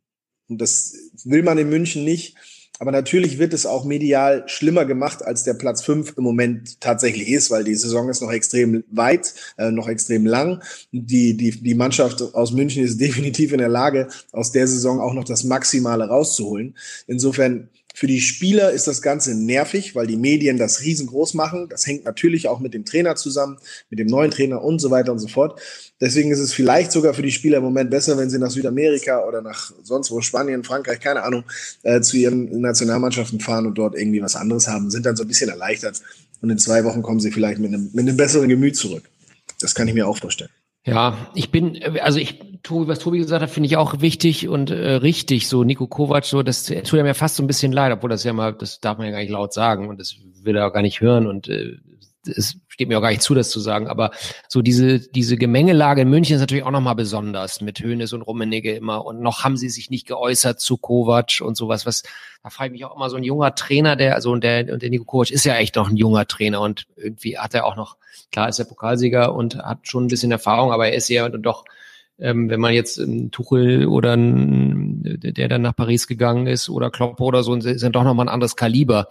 und 0.48 0.59
das 0.61 0.94
will 1.25 1.42
man 1.42 1.59
in 1.59 1.68
München 1.68 2.05
nicht. 2.05 2.37
Aber 2.83 2.90
natürlich 2.90 3.38
wird 3.38 3.55
es 3.55 3.64
auch 3.64 3.85
medial 3.85 4.42
schlimmer 4.47 4.85
gemacht, 4.85 5.25
als 5.25 5.45
der 5.45 5.55
Platz 5.55 5.83
fünf 5.83 6.14
im 6.16 6.25
Moment 6.25 6.81
tatsächlich 6.81 7.29
ist, 7.29 7.49
weil 7.53 7.62
die 7.62 7.77
Saison 7.77 8.09
ist 8.09 8.23
noch 8.23 8.33
extrem 8.33 8.83
weit, 8.90 9.35
äh, 9.57 9.71
noch 9.71 9.87
extrem 9.87 10.27
lang. 10.27 10.64
Die, 10.90 11.37
die, 11.37 11.53
die 11.53 11.75
Mannschaft 11.77 12.21
aus 12.35 12.51
München 12.51 12.83
ist 12.83 13.01
definitiv 13.01 13.53
in 13.53 13.59
der 13.59 13.68
Lage, 13.68 14.09
aus 14.33 14.51
der 14.51 14.66
Saison 14.66 15.01
auch 15.01 15.14
noch 15.14 15.23
das 15.23 15.45
Maximale 15.45 16.09
rauszuholen. 16.09 16.77
Insofern 17.07 17.68
für 17.95 18.07
die 18.07 18.21
Spieler 18.21 18.71
ist 18.71 18.87
das 18.87 19.03
Ganze 19.03 19.35
nervig, 19.35 19.95
weil 19.95 20.07
die 20.07 20.17
Medien 20.17 20.59
das 20.59 20.83
riesengroß 20.83 21.35
machen. 21.35 21.69
Das 21.69 21.87
hängt 21.87 22.05
natürlich 22.05 22.49
auch 22.49 22.61
mit 22.61 22.75
dem 22.75 22.85
Trainer 22.85 23.17
zusammen, 23.17 23.59
mit 23.91 23.99
dem 23.99 24.07
neuen 24.07 24.31
Trainer 24.31 24.63
und 24.63 24.79
so 24.81 24.91
weiter 24.91 25.13
und 25.13 25.19
so 25.19 25.29
fort. 25.29 25.61
Deswegen 26.01 26.31
ist 26.31 26.39
es 26.39 26.53
vielleicht 26.53 26.93
sogar 26.93 27.15
für 27.15 27.23
die 27.23 27.31
Spieler 27.31 27.59
im 27.59 27.65
Moment 27.65 27.91
besser, 27.91 28.17
wenn 28.17 28.31
sie 28.31 28.39
nach 28.39 28.51
Südamerika 28.51 29.25
oder 29.27 29.43
nach 29.43 29.73
sonst 29.83 30.11
wo, 30.11 30.21
Spanien, 30.21 30.65
Frankreich, 30.65 31.01
keine 31.01 31.23
Ahnung, 31.23 31.45
äh, 31.83 32.01
zu 32.01 32.17
ihren 32.17 32.61
Nationalmannschaften 32.61 33.41
fahren 33.41 33.67
und 33.67 33.75
dort 33.75 33.95
irgendwie 33.95 34.23
was 34.23 34.37
anderes 34.37 34.69
haben, 34.69 34.91
sind 34.91 35.07
dann 35.07 35.17
so 35.17 35.25
ein 35.25 35.29
bisschen 35.29 35.51
erleichtert. 35.51 36.01
Und 36.41 36.51
in 36.51 36.59
zwei 36.59 36.85
Wochen 36.85 37.03
kommen 37.03 37.21
sie 37.21 37.31
vielleicht 37.31 37.61
mit 37.61 37.73
einem, 37.73 37.91
mit 37.93 38.09
einem 38.09 38.17
besseren 38.17 38.49
Gemüt 38.49 38.77
zurück. 38.77 39.05
Das 39.61 39.75
kann 39.75 39.87
ich 39.87 39.95
mir 39.95 40.09
auch 40.09 40.19
vorstellen. 40.19 40.51
Ja, 40.85 41.16
ich 41.35 41.51
bin, 41.51 41.81
also 42.01 42.18
ich, 42.18 42.40
Tobi, 42.62 42.88
was 42.88 42.99
Tobi 42.99 43.18
gesagt 43.18 43.42
hat, 43.42 43.51
finde 43.51 43.68
ich 43.68 43.77
auch 43.77 44.01
wichtig 44.01 44.49
und 44.49 44.71
äh, 44.71 44.95
richtig. 44.95 45.49
So 45.49 45.62
Nico 45.62 45.87
Kovac, 45.87 46.25
so 46.25 46.42
das 46.42 46.64
tut 46.64 46.95
er 46.95 47.05
mir 47.05 47.14
fast 47.14 47.37
so 47.37 47.42
ein 47.42 47.47
bisschen 47.47 47.73
leid, 47.73 47.92
obwohl 47.92 48.11
das 48.11 48.25
ja 48.25 48.33
mal, 48.33 48.53
das 48.53 48.81
darf 48.81 48.99
man 48.99 49.07
ja 49.07 49.12
gar 49.12 49.21
nicht 49.21 49.31
laut 49.31 49.53
sagen 49.53 49.88
und 49.88 50.01
das 50.01 50.16
will 50.42 50.57
er 50.57 50.66
auch 50.66 50.73
gar 50.73 50.83
nicht 50.83 51.01
hören 51.01 51.27
und 51.27 51.49
äh, 51.49 51.77
es 52.27 52.57
steht 52.69 52.89
mir 52.89 52.99
auch 52.99 53.03
gar 53.03 53.11
nicht 53.11 53.23
zu, 53.23 53.35
das 53.35 53.51
zu 53.51 53.61
sagen, 53.61 53.89
aber 53.89 54.11
so 54.49 54.63
diese, 54.63 55.01
diese 55.01 55.37
Gemengelage 55.37 56.03
in 56.03 56.11
München 56.11 56.37
ist 56.37 56.41
natürlich 56.41 56.65
auch 56.65 56.71
nochmal 56.71 56.95
besonders 56.95 57.61
mit 57.61 57.81
Hönes 57.81 58.13
und 58.13 58.23
Rummenigge 58.23 58.75
immer 58.75 59.05
und 59.05 59.21
noch 59.21 59.45
haben 59.45 59.57
sie 59.57 59.69
sich 59.69 59.91
nicht 59.91 60.07
geäußert 60.07 60.61
zu 60.61 60.77
Kovac 60.77 61.41
und 61.41 61.57
sowas, 61.57 61.87
was, 61.87 62.03
da 62.43 62.51
frage 62.51 62.69
ich 62.69 62.73
mich 62.73 62.85
auch 62.85 62.97
immer 62.97 63.11
so 63.11 63.17
ein 63.17 63.25
junger 63.25 63.55
Trainer, 63.55 63.97
der, 63.97 64.15
also 64.15 64.31
und 64.31 64.45
der, 64.45 64.73
und 64.73 64.83
der 64.83 64.91
Nico 64.91 65.05
Kovac 65.05 65.31
ist 65.31 65.45
ja 65.45 65.57
echt 65.57 65.77
noch 65.77 65.91
ein 65.91 65.97
junger 65.97 66.27
Trainer 66.27 66.61
und 66.61 66.87
irgendwie 66.97 67.39
hat 67.39 67.55
er 67.55 67.67
auch 67.67 67.77
noch, 67.77 67.97
klar 68.31 68.49
ist 68.49 68.59
er 68.59 68.65
Pokalsieger 68.65 69.35
und 69.35 69.57
hat 69.57 69.89
schon 69.89 70.05
ein 70.05 70.09
bisschen 70.09 70.33
Erfahrung, 70.33 70.73
aber 70.73 70.89
er 70.89 70.95
ist 70.95 71.09
ja 71.09 71.29
doch, 71.29 71.65
ähm, 72.19 72.49
wenn 72.51 72.61
man 72.61 72.73
jetzt 72.73 72.99
ähm, 72.99 73.31
Tuchel 73.31 73.87
oder 73.87 74.15
ein, 74.15 75.03
der 75.23 75.49
dann 75.49 75.63
nach 75.63 75.75
Paris 75.75 76.07
gegangen 76.07 76.47
ist 76.47 76.69
oder 76.69 76.91
Klopp 76.91 77.21
oder 77.21 77.43
so, 77.43 77.55
ist 77.55 77.83
dann 77.83 77.93
doch 77.93 78.05
nochmal 78.05 78.27
ein 78.27 78.33
anderes 78.33 78.57
Kaliber. 78.57 79.09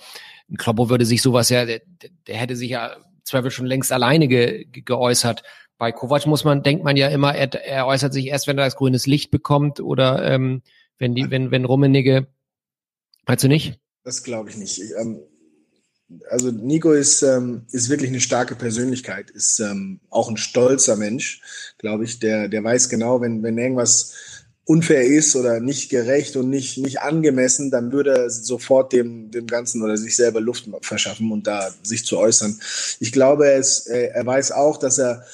Kloppo 0.57 0.89
würde 0.89 1.05
sich 1.05 1.21
sowas 1.21 1.49
ja, 1.49 1.65
der, 1.65 1.81
der 2.27 2.35
hätte 2.35 2.55
sich 2.55 2.71
ja 2.71 2.97
Zweifel 3.23 3.51
schon 3.51 3.65
längst 3.65 3.91
alleine 3.91 4.27
ge, 4.27 4.65
ge, 4.65 4.83
geäußert. 4.83 5.43
Bei 5.77 5.91
Kovac 5.91 6.25
muss 6.27 6.43
man, 6.43 6.63
denkt 6.63 6.83
man 6.83 6.97
ja 6.97 7.07
immer, 7.07 7.33
er, 7.33 7.53
er 7.53 7.87
äußert 7.87 8.13
sich 8.13 8.27
erst, 8.27 8.47
wenn 8.47 8.57
er 8.57 8.65
das 8.65 8.75
grünes 8.75 9.07
Licht 9.07 9.31
bekommt 9.31 9.79
oder 9.79 10.23
ähm, 10.23 10.61
wenn 10.99 11.15
die, 11.15 11.31
wenn, 11.31 11.49
wenn 11.51 11.65
Rummenigge, 11.65 12.27
meinst 13.25 13.43
du 13.43 13.47
nicht? 13.47 13.79
Das 14.03 14.23
glaube 14.23 14.49
ich 14.49 14.57
nicht. 14.57 14.79
Ich, 14.79 14.91
ähm, 14.99 15.21
also 16.29 16.51
Nico 16.51 16.91
ist, 16.91 17.21
ähm, 17.23 17.65
ist 17.71 17.89
wirklich 17.89 18.09
eine 18.09 18.19
starke 18.19 18.55
Persönlichkeit, 18.55 19.29
ist 19.31 19.59
ähm, 19.59 20.01
auch 20.09 20.29
ein 20.29 20.37
stolzer 20.37 20.97
Mensch, 20.97 21.41
glaube 21.77 22.03
ich, 22.03 22.19
der, 22.19 22.47
der 22.49 22.63
weiß 22.63 22.89
genau, 22.89 23.21
wenn, 23.21 23.43
wenn 23.43 23.57
irgendwas 23.57 24.13
unfair 24.71 25.03
ist 25.03 25.35
oder 25.35 25.59
nicht 25.59 25.89
gerecht 25.89 26.37
und 26.37 26.49
nicht, 26.49 26.77
nicht 26.77 27.01
angemessen, 27.01 27.71
dann 27.71 27.91
würde 27.91 28.11
er 28.11 28.29
sofort 28.29 28.93
dem, 28.93 29.29
dem 29.29 29.45
Ganzen 29.45 29.83
oder 29.83 29.97
sich 29.97 30.15
selber 30.15 30.39
Luft 30.39 30.69
verschaffen 30.81 31.29
und 31.31 31.45
da 31.45 31.73
sich 31.83 32.05
zu 32.05 32.17
äußern. 32.17 32.57
Ich 33.01 33.11
glaube, 33.11 33.47
er, 33.47 33.57
ist, 33.57 33.87
er 33.87 34.25
weiß 34.25 34.53
auch, 34.53 34.77
dass 34.77 34.97
er, 34.97 35.25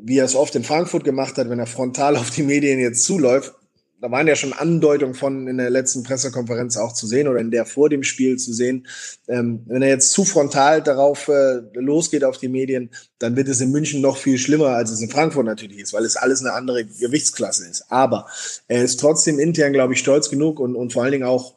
wie 0.00 0.18
er 0.18 0.24
es 0.24 0.36
oft 0.36 0.54
in 0.54 0.62
Frankfurt 0.62 1.02
gemacht 1.02 1.36
hat, 1.36 1.50
wenn 1.50 1.58
er 1.58 1.66
frontal 1.66 2.16
auf 2.20 2.30
die 2.30 2.44
Medien 2.44 2.78
jetzt 2.78 3.02
zuläuft, 3.02 3.54
da 4.00 4.10
waren 4.10 4.26
ja 4.26 4.36
schon 4.36 4.52
Andeutungen 4.52 5.14
von 5.14 5.48
in 5.48 5.56
der 5.56 5.70
letzten 5.70 6.02
Pressekonferenz 6.02 6.76
auch 6.76 6.92
zu 6.92 7.06
sehen 7.06 7.28
oder 7.28 7.40
in 7.40 7.50
der 7.50 7.64
vor 7.64 7.88
dem 7.88 8.02
Spiel 8.02 8.36
zu 8.36 8.52
sehen. 8.52 8.86
Ähm, 9.26 9.62
wenn 9.66 9.82
er 9.82 9.88
jetzt 9.88 10.12
zu 10.12 10.24
frontal 10.24 10.82
darauf 10.82 11.28
äh, 11.28 11.62
losgeht 11.74 12.22
auf 12.22 12.38
die 12.38 12.48
Medien, 12.48 12.90
dann 13.18 13.36
wird 13.36 13.48
es 13.48 13.60
in 13.60 13.70
München 13.70 14.02
noch 14.02 14.18
viel 14.18 14.38
schlimmer, 14.38 14.68
als 14.68 14.90
es 14.90 15.00
in 15.00 15.08
Frankfurt 15.08 15.46
natürlich 15.46 15.78
ist, 15.78 15.94
weil 15.94 16.04
es 16.04 16.16
alles 16.16 16.40
eine 16.40 16.52
andere 16.52 16.84
Gewichtsklasse 16.84 17.66
ist. 17.68 17.86
Aber 17.88 18.26
er 18.68 18.84
ist 18.84 19.00
trotzdem 19.00 19.38
intern, 19.38 19.72
glaube 19.72 19.94
ich, 19.94 20.00
stolz 20.00 20.28
genug 20.28 20.60
und, 20.60 20.76
und 20.76 20.92
vor 20.92 21.02
allen 21.02 21.12
Dingen 21.12 21.26
auch 21.26 21.54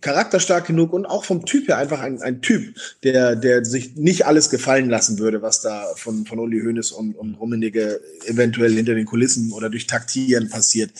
charakterstark 0.00 0.66
genug 0.66 0.92
und 0.92 1.06
auch 1.06 1.24
vom 1.24 1.44
Typ 1.44 1.68
her 1.68 1.78
einfach 1.78 2.00
ein, 2.00 2.22
ein 2.22 2.42
Typ, 2.42 2.76
der, 3.02 3.34
der 3.36 3.64
sich 3.64 3.96
nicht 3.96 4.26
alles 4.26 4.50
gefallen 4.50 4.88
lassen 4.88 5.18
würde, 5.18 5.42
was 5.42 5.60
da 5.60 5.86
von, 5.96 6.26
von 6.26 6.38
Uli 6.38 6.60
Hoeneß 6.60 6.92
und, 6.92 7.14
und 7.14 7.34
Rummenigge 7.34 8.00
eventuell 8.26 8.72
hinter 8.72 8.94
den 8.94 9.06
Kulissen 9.06 9.52
oder 9.52 9.68
durch 9.68 9.86
Taktieren 9.86 10.48
passiert. 10.48 10.92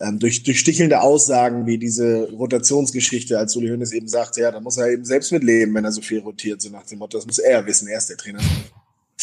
Ähm, 0.00 0.18
durch, 0.18 0.42
durch 0.42 0.58
stichelnde 0.58 1.00
Aussagen 1.00 1.66
wie 1.66 1.78
diese 1.78 2.28
Rotationsgeschichte, 2.30 3.38
als 3.38 3.54
Uli 3.56 3.68
Hoeneß 3.68 3.92
eben 3.92 4.08
sagt, 4.08 4.36
ja, 4.36 4.50
da 4.50 4.60
muss 4.60 4.76
er 4.76 4.90
eben 4.90 5.04
selbst 5.04 5.32
mitleben, 5.32 5.74
wenn 5.74 5.84
er 5.84 5.92
so 5.92 6.00
viel 6.00 6.20
rotiert, 6.20 6.60
so 6.60 6.70
nach 6.70 6.84
dem 6.84 6.98
Motto, 6.98 7.18
das 7.18 7.26
muss 7.26 7.38
er 7.38 7.64
wissen, 7.66 7.88
er 7.88 7.98
ist 7.98 8.10
der 8.10 8.16
Trainer. 8.16 8.40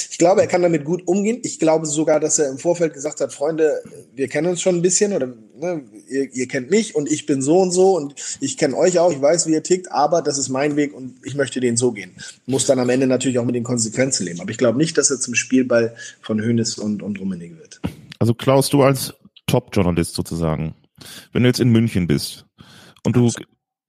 Ich 0.10 0.18
glaube, 0.18 0.42
er 0.42 0.48
kann 0.48 0.62
damit 0.62 0.86
gut 0.86 1.08
umgehen. 1.08 1.40
Ich 1.44 1.60
glaube 1.60 1.86
sogar, 1.86 2.20
dass 2.20 2.40
er 2.40 2.50
im 2.50 2.58
Vorfeld 2.58 2.94
gesagt 2.94 3.22
hat, 3.22 3.34
Freunde, 3.34 3.82
wir 4.14 4.28
kennen 4.28 4.48
uns 4.48 4.62
schon 4.62 4.76
ein 4.76 4.82
bisschen 4.82 5.14
oder 5.14 5.28
ne, 5.28 5.84
ihr, 6.08 6.34
ihr 6.34 6.48
kennt 6.48 6.70
mich 6.70 6.96
und 6.96 7.12
ich 7.12 7.26
bin 7.26 7.42
so 7.42 7.60
und 7.60 7.72
so 7.72 7.96
und 7.96 8.16
ich 8.40 8.58
kenne 8.58 8.76
euch 8.76 9.00
auch, 9.00 9.12
ich 9.12 9.22
weiß, 9.22 9.48
wie 9.48 9.54
ihr 9.54 9.64
tickt, 9.64 9.92
aber 9.92 10.22
das 10.22 10.38
ist 10.38 10.50
mein 10.50 10.76
Weg 10.76 10.94
und 10.94 11.16
ich 11.24 11.36
möchte 11.36 11.60
den 11.60 11.78
so 11.78 11.92
gehen. 11.92 12.12
Muss 12.46 12.66
dann 12.66 12.80
am 12.80 12.90
Ende 12.90 13.08
natürlich 13.08 13.40
auch 13.40 13.46
mit 13.46 13.56
den 13.56 13.64
Konsequenzen 13.64 14.26
leben. 14.26 14.42
Aber 14.42 14.52
ich 14.52 14.58
glaube 14.58 14.78
nicht, 14.78 14.98
dass 14.98 15.12
er 15.12 15.20
zum 15.20 15.36
Spielball 15.36 15.96
von 16.22 16.42
Hönes 16.42 16.78
und, 16.78 17.02
und 17.02 17.20
Rummenigge 17.20 17.58
wird. 17.58 17.82
Also 18.20 18.34
Klaus, 18.34 18.70
du 18.70 18.84
als 18.84 19.14
Top-Journalist 19.48 20.14
sozusagen, 20.14 20.76
wenn 21.34 21.44
du 21.44 21.50
jetzt 21.50 21.60
in 21.60 21.70
München 21.70 22.08
bist 22.08 22.46
und 23.04 23.16
du 23.16 23.32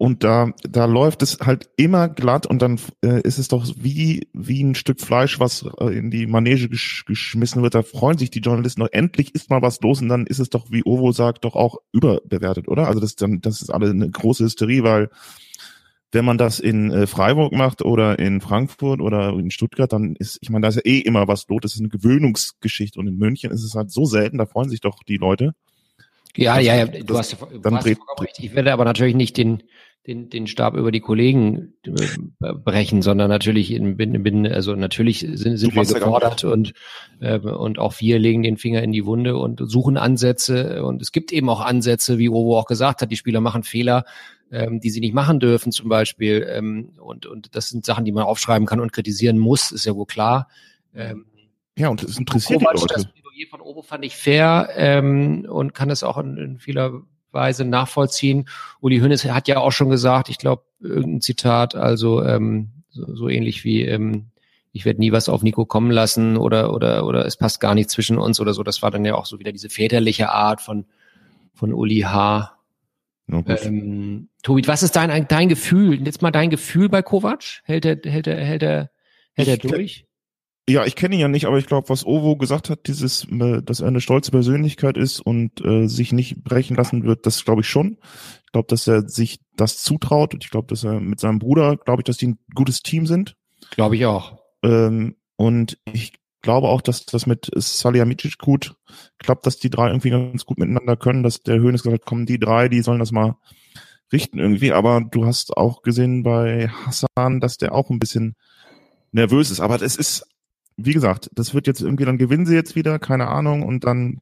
und 0.01 0.25
da 0.25 0.55
da 0.63 0.87
läuft 0.87 1.21
es 1.21 1.41
halt 1.41 1.69
immer 1.77 2.09
glatt 2.09 2.47
und 2.47 2.63
dann 2.63 2.81
äh, 3.05 3.21
ist 3.21 3.37
es 3.37 3.49
doch 3.49 3.67
wie 3.77 4.29
wie 4.33 4.65
ein 4.65 4.75
Stück 4.75 4.99
Fleisch, 4.99 5.39
was 5.41 5.67
äh, 5.79 5.95
in 5.95 6.11
die 6.11 6.27
Manege 6.27 6.71
gesch 6.71 7.05
geschmissen 7.05 7.63
wird. 7.63 7.75
Da 7.75 7.83
freuen 7.83 8.17
sich 8.17 8.31
die 8.31 8.41
Journalisten 8.41 8.81
noch 8.81 8.89
endlich 8.93 9.35
ist 9.35 9.51
mal 9.51 9.61
was 9.61 9.79
los 9.83 10.01
und 10.01 10.09
dann 10.09 10.27
ist 10.27 10.39
es 10.39 10.49
doch 10.49 10.71
wie 10.71 10.83
Ovo 10.87 11.13
sagt 11.13 11.45
doch 11.45 11.55
auch 11.55 11.77
überbewertet, 11.93 12.67
oder? 12.67 12.89
Also 12.89 12.99
das 12.99 13.15
dann 13.15 13.43
das 13.43 13.61
ist 13.61 13.69
alle 13.69 13.91
eine 13.91 14.09
große 14.09 14.45
Hysterie, 14.45 14.83
weil 14.85 15.11
wenn 16.13 16.25
man 16.25 16.39
das 16.39 16.61
in 16.61 16.91
äh, 16.91 17.07
Freiburg 17.07 17.53
macht 17.53 17.83
oder 17.83 18.19
in 18.19 18.41
Frankfurt 18.41 19.03
oder 19.03 19.35
in 19.35 19.51
Stuttgart, 19.51 19.93
dann 19.93 20.17
ist, 20.17 20.39
ich 20.41 20.49
meine, 20.49 20.63
da 20.63 20.69
ist 20.69 20.77
ja 20.77 20.83
eh 20.87 21.01
immer 21.01 21.29
was 21.29 21.47
los. 21.49 21.61
Das 21.61 21.75
ist 21.75 21.81
eine 21.81 21.91
Gewöhnungsgeschichte. 21.91 22.99
Und 22.99 23.07
in 23.07 23.17
München 23.17 23.53
ist 23.53 23.63
es 23.63 23.75
halt 23.75 23.93
so 23.93 24.07
selten, 24.07 24.39
da 24.39 24.47
freuen 24.47 24.71
sich 24.71 24.81
doch 24.81 25.05
die 25.05 25.19
Leute. 25.19 25.55
Ja, 26.37 26.59
ja, 26.59 26.77
ja, 26.77 26.87
du 26.87 27.19
hast, 27.19 27.33
du 27.33 27.59
dann 27.59 27.77
hast 27.77 27.85
dreht, 27.85 27.99
recht. 28.21 28.39
Ich 28.39 28.55
werde 28.55 28.73
aber 28.73 28.85
natürlich 28.85 29.15
nicht 29.15 29.37
den, 29.37 29.63
den, 30.11 30.29
den 30.29 30.47
Stab 30.49 30.75
über 30.75 30.91
die 30.91 31.01
Kollegen 31.01 31.75
äh, 31.87 32.53
brechen, 32.53 33.01
sondern 33.01 33.29
natürlich 33.29 33.73
in, 33.73 33.97
bin 33.97 34.47
also 34.47 34.75
natürlich 34.75 35.21
sind, 35.21 35.57
sind 35.57 35.75
wir 35.75 35.85
gefordert 35.85 36.43
und 36.43 36.73
äh, 37.21 37.39
und 37.39 37.79
auch 37.79 37.95
wir 38.01 38.19
legen 38.19 38.43
den 38.43 38.57
Finger 38.57 38.83
in 38.83 38.91
die 38.91 39.07
Wunde 39.07 39.37
und 39.37 39.61
suchen 39.65 39.97
Ansätze 39.97 40.85
und 40.85 41.01
es 41.01 41.13
gibt 41.13 41.33
eben 41.33 41.49
auch 41.49 41.61
Ansätze, 41.61 42.19
wie 42.19 42.27
Robo 42.27 42.59
auch 42.59 42.67
gesagt 42.67 43.03
hat, 43.03 43.13
die 43.13 43.17
Spieler 43.17 43.41
machen 43.41 43.63
Fehler, 43.63 44.05
ähm, 44.51 44.81
die 44.81 44.91
sie 44.91 45.01
nicht 45.01 45.15
machen 45.15 45.39
dürfen 45.39 45.71
zum 45.71 45.89
Beispiel 45.89 46.45
ähm, 46.51 46.91
und 46.99 47.27
und 47.27 47.55
das 47.55 47.69
sind 47.69 47.85
Sachen, 47.85 48.05
die 48.05 48.13
man 48.13 48.25
aufschreiben 48.25 48.67
kann 48.67 48.81
und 48.81 48.93
kritisieren 48.93 49.39
muss, 49.39 49.71
ist 49.71 49.87
ja 49.87 49.95
wohl 49.95 50.07
klar. 50.07 50.49
Ähm, 50.93 51.27
ja 51.79 51.89
und 51.89 52.03
es 52.03 52.19
interessiert 52.19 52.59
Kovac, 52.59 52.75
die 52.75 52.81
Leute. 52.81 52.95
Das 52.95 53.05
Plädoyer 53.05 53.49
von 53.49 53.61
Obo 53.61 53.83
fand 53.83 54.05
ich 54.05 54.17
fair 54.17 54.71
ähm, 54.75 55.47
und 55.49 55.73
kann 55.73 55.89
es 55.89 56.03
auch 56.03 56.19
in, 56.19 56.37
in 56.37 56.59
vieler 56.59 57.03
Weise 57.33 57.65
nachvollziehen. 57.65 58.49
Uli 58.81 58.99
Hoeneß 58.99 59.25
hat 59.27 59.49
ja 59.49 59.59
auch 59.59 59.73
schon 59.73 59.91
gesagt, 59.91 60.29
ich 60.29 60.39
glaube, 60.39 60.63
irgendein 60.81 61.21
Zitat, 61.21 61.75
also 61.75 62.25
ähm, 62.25 62.71
so, 62.91 63.15
so 63.15 63.29
ähnlich 63.29 63.65
wie 63.65 63.85
ähm, 63.85 64.31
ich 64.73 64.85
werde 64.85 65.01
nie 65.01 65.13
was 65.13 65.29
auf 65.29 65.43
Nico 65.43 65.65
kommen 65.65 65.91
lassen 65.91 66.37
oder 66.37 66.73
oder 66.73 67.07
oder 67.07 67.27
es 67.27 67.37
passt 67.37 67.61
gar 67.61 67.75
nicht 67.75 67.91
zwischen 67.91 68.19
uns 68.19 68.41
oder 68.41 68.55
so. 68.55 68.63
Das 68.63 68.83
war 68.83 68.91
dann 68.91 69.05
ja 69.05 69.15
auch 69.15 69.27
so 69.27 69.39
wieder 69.39 69.53
diese 69.53 69.69
väterliche 69.69 70.31
Art 70.31 70.61
von 70.61 70.87
von 71.55 71.73
Uli 71.73 72.01
H. 72.01 72.57
ähm, 73.67 74.29
Tobi, 74.43 74.67
was 74.67 74.83
ist 74.83 74.97
dein 74.97 75.27
dein 75.29 75.49
Gefühl? 75.49 76.05
Jetzt 76.05 76.23
mal 76.23 76.31
dein 76.31 76.51
Gefühl 76.51 76.89
bei 76.89 77.03
Kovac? 77.03 77.63
Hält 77.65 77.85
er 77.85 77.99
hält 78.05 78.27
er 78.27 78.37
hält 78.37 78.63
er 78.63 78.91
hält 79.35 79.49
er 79.49 79.57
durch? 79.57 80.07
Ja, 80.69 80.85
ich 80.85 80.95
kenne 80.95 81.17
ihn 81.17 81.21
ja 81.21 81.29
nicht, 81.29 81.47
aber 81.47 81.59
ich 81.59 81.67
glaube, 81.67 81.89
was 81.89 82.07
Ovo 82.07 82.37
gesagt 82.37 82.71
hat, 82.71 82.87
dieses, 82.87 83.25
äh, 83.25 83.63
dass 83.63 83.81
er 83.81 83.89
eine 83.89 84.01
stolze 84.01 84.31
Persönlichkeit 84.31 84.97
ist 84.97 85.21
und 85.21 85.65
äh, 85.65 85.87
sich 85.89 86.13
nicht 86.13 86.45
brechen 86.45 86.77
lassen 86.77 87.05
wird, 87.05 87.27
das 87.27 87.45
glaube 87.45 87.63
ich 87.63 87.69
schon. 87.69 87.99
Ich 88.45 88.53
glaube, 88.53 88.69
dass 88.69 88.87
er 88.87 89.09
sich 89.09 89.41
das 89.57 89.79
zutraut 89.79 90.35
und 90.35 90.45
ich 90.45 90.51
glaube, 90.51 90.69
dass 90.69 90.85
er 90.85 91.01
mit 91.01 91.19
seinem 91.19 91.39
Bruder, 91.39 91.77
glaube 91.77 92.03
ich, 92.03 92.05
dass 92.05 92.19
die 92.19 92.29
ein 92.29 92.39
gutes 92.55 92.83
Team 92.83 93.07
sind. 93.07 93.37
Glaube 93.71 93.97
ich 93.97 94.07
auch. 94.07 94.39
Ähm, 94.63 95.17
und 95.37 95.79
ich 95.93 96.13
glaube 96.43 96.69
auch, 96.69 96.81
dass 96.81 97.07
das 97.07 97.27
mit 97.27 97.51
Salihamidzic 97.55 98.39
gut 98.39 98.75
klappt, 99.19 99.47
dass 99.47 99.59
die 99.59 99.71
drei 99.71 99.89
irgendwie 99.89 100.11
ganz 100.11 100.45
gut 100.45 100.59
miteinander 100.59 100.97
können, 100.97 101.23
dass 101.23 101.43
der 101.43 101.59
Höhnes 101.59 101.83
gesagt 101.83 102.03
hat, 102.03 102.07
kommen 102.07 102.27
die 102.27 102.39
drei, 102.39 102.69
die 102.69 102.83
sollen 102.83 103.01
das 103.01 103.13
mal 103.13 103.37
richten 104.13 104.39
irgendwie. 104.39 104.73
Aber 104.73 105.01
du 105.01 105.27
hast 105.27 105.57
auch 105.57 105.83
gesehen 105.83 106.23
bei 106.23 106.69
Hassan, 106.69 107.41
dass 107.41 107.57
der 107.57 107.75
auch 107.75 107.91
ein 107.91 107.99
bisschen 107.99 108.37
nervös 109.13 109.51
ist. 109.51 109.61
Aber 109.61 109.79
das 109.79 109.97
ist 109.97 110.27
wie 110.85 110.93
gesagt, 110.93 111.31
das 111.35 111.55
wird 111.55 111.67
jetzt 111.67 111.81
irgendwie, 111.81 112.05
dann 112.05 112.19
gewinnen 112.19 112.47
sie 112.47 112.55
jetzt 112.55 112.75
wieder, 112.75 112.99
keine 112.99 113.29
Ahnung, 113.29 113.63
und 113.63 113.85
dann 113.85 114.21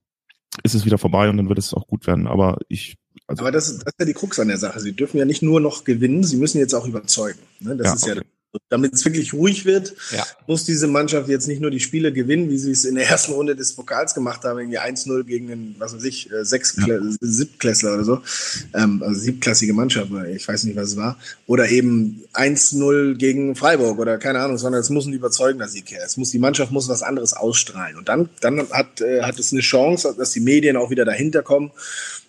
ist 0.63 0.75
es 0.75 0.85
wieder 0.85 0.99
vorbei 0.99 1.29
und 1.29 1.37
dann 1.37 1.49
wird 1.49 1.59
es 1.59 1.75
auch 1.75 1.87
gut 1.87 2.07
werden. 2.07 2.27
Aber 2.27 2.59
ich. 2.69 2.97
Also 3.27 3.43
Aber 3.43 3.53
das 3.53 3.69
ist, 3.69 3.79
das 3.79 3.93
ist 3.93 4.01
ja 4.01 4.07
die 4.07 4.15
Krux 4.15 4.39
an 4.39 4.49
der 4.49 4.59
Sache. 4.59 4.81
Sie 4.81 4.93
dürfen 4.93 5.19
ja 5.19 5.25
nicht 5.25 5.43
nur 5.43 5.61
noch 5.61 5.85
gewinnen, 5.85 6.25
sie 6.25 6.37
müssen 6.37 6.59
jetzt 6.59 6.75
auch 6.75 6.87
überzeugen. 6.87 7.41
Ne? 7.61 7.77
Das 7.77 7.87
ja, 7.87 7.95
ist 7.95 8.03
okay. 8.05 8.29
Damit 8.71 8.95
es 8.95 9.05
wirklich 9.05 9.35
ruhig 9.35 9.65
wird, 9.67 9.95
ja. 10.11 10.25
muss 10.47 10.65
diese 10.65 10.87
Mannschaft 10.87 11.29
jetzt 11.29 11.49
nicht 11.49 11.61
nur 11.61 11.71
die 11.71 11.81
Spiele 11.81 12.13
gewinnen, 12.13 12.51
wie 12.51 12.57
sie 12.57 12.71
es 12.71 12.85
in 12.85 12.95
der 12.95 13.09
ersten 13.09 13.33
Runde 13.33 13.55
des 13.55 13.75
Pokals 13.75 14.15
gemacht 14.15 14.45
haben, 14.45 14.59
irgendwie 14.59 14.79
1-0 14.79 15.25
gegen 15.25 15.49
den, 15.49 15.77
was 15.79 15.95
weiß 15.95 16.05
ich, 16.05 16.33
äh, 16.33 16.45
sechs 16.45 16.77
ja. 16.87 16.99
Siebtklässler 17.21 17.95
oder 17.95 18.05
so, 18.05 18.23
ähm, 18.75 19.03
also 19.03 19.21
siebtklassige 19.21 19.75
Mannschaft, 19.75 20.11
ich 20.35 20.49
weiß 20.49 20.65
nicht, 20.65 20.77
was 20.77 20.91
es 20.91 20.97
war, 20.97 21.19
oder 21.47 21.69
eben 21.69 22.25
1-0 22.33 23.17
gegen 23.17 23.55
Freiburg 23.55 23.99
oder 23.99 24.19
keine 24.19 24.41
Ahnung, 24.41 24.59
sondern 24.59 24.81
es 24.81 24.91
muss 24.91 25.07
ein 25.07 25.13
überzeugender 25.13 25.69
Sieg 25.69 25.91
her. 25.91 26.03
Es 26.05 26.17
muss, 26.17 26.31
die 26.31 26.39
Mannschaft 26.39 26.73
muss 26.73 26.89
was 26.89 27.03
anderes 27.03 27.35
ausstrahlen. 27.35 27.97
Und 27.97 28.09
dann, 28.09 28.31
dann 28.41 28.69
hat, 28.71 29.01
äh, 29.01 29.23
hat 29.23 29.39
es 29.39 29.53
eine 29.53 29.61
Chance, 29.61 30.15
dass 30.17 30.33
die 30.33 30.41
Medien 30.41 30.77
auch 30.77 30.91
wieder 30.91 31.05
dahinter 31.05 31.43
kommen 31.43 31.71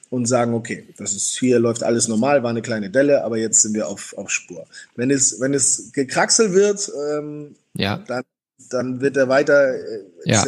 und 0.10 0.26
sagen, 0.26 0.54
okay, 0.54 0.88
das 0.98 1.14
ist 1.14 1.38
hier 1.38 1.60
läuft 1.60 1.84
alles 1.84 2.08
normal, 2.08 2.44
war 2.44 2.50
eine 2.50 2.62
kleine 2.62 2.90
Delle, 2.90 3.24
aber 3.24 3.38
jetzt 3.38 3.62
sind 3.62 3.74
wir 3.74 3.88
auf, 3.88 4.14
auf 4.18 4.30
Spur. 4.30 4.66
Wenn 4.96 5.12
es, 5.12 5.40
wenn 5.40 5.54
es 5.54 5.92
gekraxelt 5.92 6.54
wird, 6.54 6.92
ähm, 7.10 7.56
ja. 7.76 8.04
dann, 8.08 8.24
dann 8.70 9.02
wird 9.02 9.18
er 9.18 9.30
weiter, 9.30 9.76
äh, 9.76 10.04
ja 10.26 10.44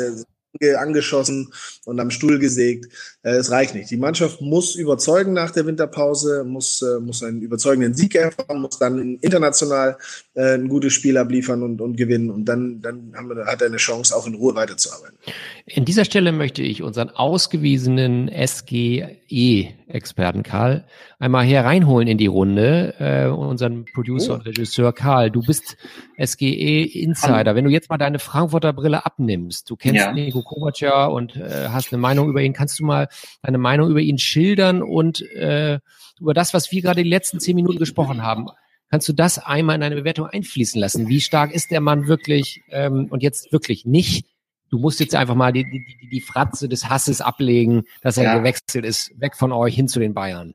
angeschossen 0.77 1.53
und 1.85 1.99
am 1.99 2.11
Stuhl 2.11 2.39
gesägt. 2.39 2.91
Äh, 3.23 3.31
es 3.31 3.51
reicht 3.51 3.75
nicht. 3.75 3.91
Die 3.91 3.97
Mannschaft 3.97 4.39
muss 4.41 4.73
überzeugen 4.75 5.33
nach 5.33 5.51
der 5.51 5.67
Winterpause, 5.67 6.43
muss, 6.43 6.81
äh, 6.81 6.99
muss 6.99 7.21
einen 7.23 7.41
überzeugenden 7.41 7.93
Sieg 7.93 8.15
erfahren, 8.15 8.61
muss 8.61 8.79
dann 8.79 9.19
international 9.21 9.97
äh, 10.33 10.55
ein 10.55 10.69
gutes 10.69 10.93
Spiel 10.93 11.17
abliefern 11.17 11.61
und, 11.61 11.81
und 11.81 11.97
gewinnen. 11.97 12.31
Und 12.31 12.45
dann, 12.45 12.81
dann 12.81 13.13
haben 13.15 13.29
wir, 13.29 13.45
hat 13.45 13.61
er 13.61 13.67
eine 13.67 13.77
Chance, 13.77 14.15
auch 14.15 14.25
in 14.25 14.33
Ruhe 14.35 14.55
weiterzuarbeiten. 14.55 15.17
In 15.65 15.83
dieser 15.85 16.05
Stelle 16.05 16.31
möchte 16.31 16.63
ich 16.63 16.81
unseren 16.81 17.09
ausgewiesenen 17.09 18.29
SGE-Experten 18.29 20.43
Karl 20.43 20.85
einmal 21.19 21.45
hier 21.45 21.61
reinholen 21.61 22.07
in 22.07 22.17
die 22.17 22.25
Runde. 22.25 22.95
Äh, 22.99 23.27
unseren 23.27 23.85
Producer 23.85 24.31
oh. 24.31 24.35
und 24.35 24.47
Regisseur 24.47 24.93
Karl, 24.93 25.29
du 25.29 25.41
bist 25.41 25.77
SGE-Insider. 26.17 27.53
Wenn 27.53 27.65
du 27.65 27.71
jetzt 27.71 27.91
mal 27.91 27.97
deine 27.97 28.17
Frankfurter 28.17 28.73
Brille 28.73 29.05
abnimmst, 29.05 29.69
du 29.69 29.75
kennst 29.75 29.97
ja. 29.97 30.11
Nico 30.11 30.41
Kovac 30.41 30.79
ja 30.79 31.05
und 31.05 31.35
äh, 31.35 31.67
hast 31.69 31.93
eine 31.93 32.01
Meinung 32.01 32.27
über 32.27 32.41
ihn, 32.41 32.53
kannst 32.53 32.79
du 32.79 32.85
mal 32.85 33.09
deine 33.41 33.57
Meinung 33.57 33.89
über 33.89 34.01
ihn 34.01 34.17
schildern 34.17 34.81
und 34.81 35.21
äh, 35.31 35.79
über 36.19 36.33
das, 36.33 36.53
was 36.53 36.71
wir 36.71 36.81
gerade 36.81 37.03
die 37.03 37.09
letzten 37.09 37.39
zehn 37.39 37.55
Minuten 37.55 37.79
gesprochen 37.79 38.21
haben. 38.23 38.47
Kannst 38.89 39.07
du 39.07 39.13
das 39.13 39.39
einmal 39.39 39.77
in 39.77 39.83
eine 39.83 39.95
Bewertung 39.95 40.27
einfließen 40.27 40.79
lassen? 40.79 41.07
Wie 41.07 41.21
stark 41.21 41.53
ist 41.53 41.71
der 41.71 41.81
Mann 41.81 42.07
wirklich 42.07 42.61
ähm, 42.69 43.07
und 43.09 43.23
jetzt 43.23 43.51
wirklich 43.53 43.85
nicht? 43.85 44.25
Du 44.69 44.79
musst 44.79 44.99
jetzt 44.99 45.15
einfach 45.15 45.35
mal 45.35 45.51
die, 45.51 45.63
die, 45.63 46.09
die 46.09 46.21
Fratze 46.21 46.69
des 46.69 46.89
Hasses 46.89 47.21
ablegen, 47.21 47.83
dass 48.01 48.17
er 48.17 48.23
ja. 48.25 48.37
gewechselt 48.37 48.85
ist, 48.85 49.11
weg 49.19 49.35
von 49.35 49.51
euch 49.51 49.75
hin 49.75 49.87
zu 49.87 49.99
den 49.99 50.13
Bayern. 50.13 50.53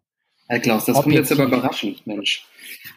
Herr 0.49 0.61
Klaus, 0.61 0.85
das 0.85 1.03
kommt 1.03 1.15
jetzt 1.15 1.33
aber 1.33 1.45
überraschend, 1.45 2.07
Mensch. 2.07 2.47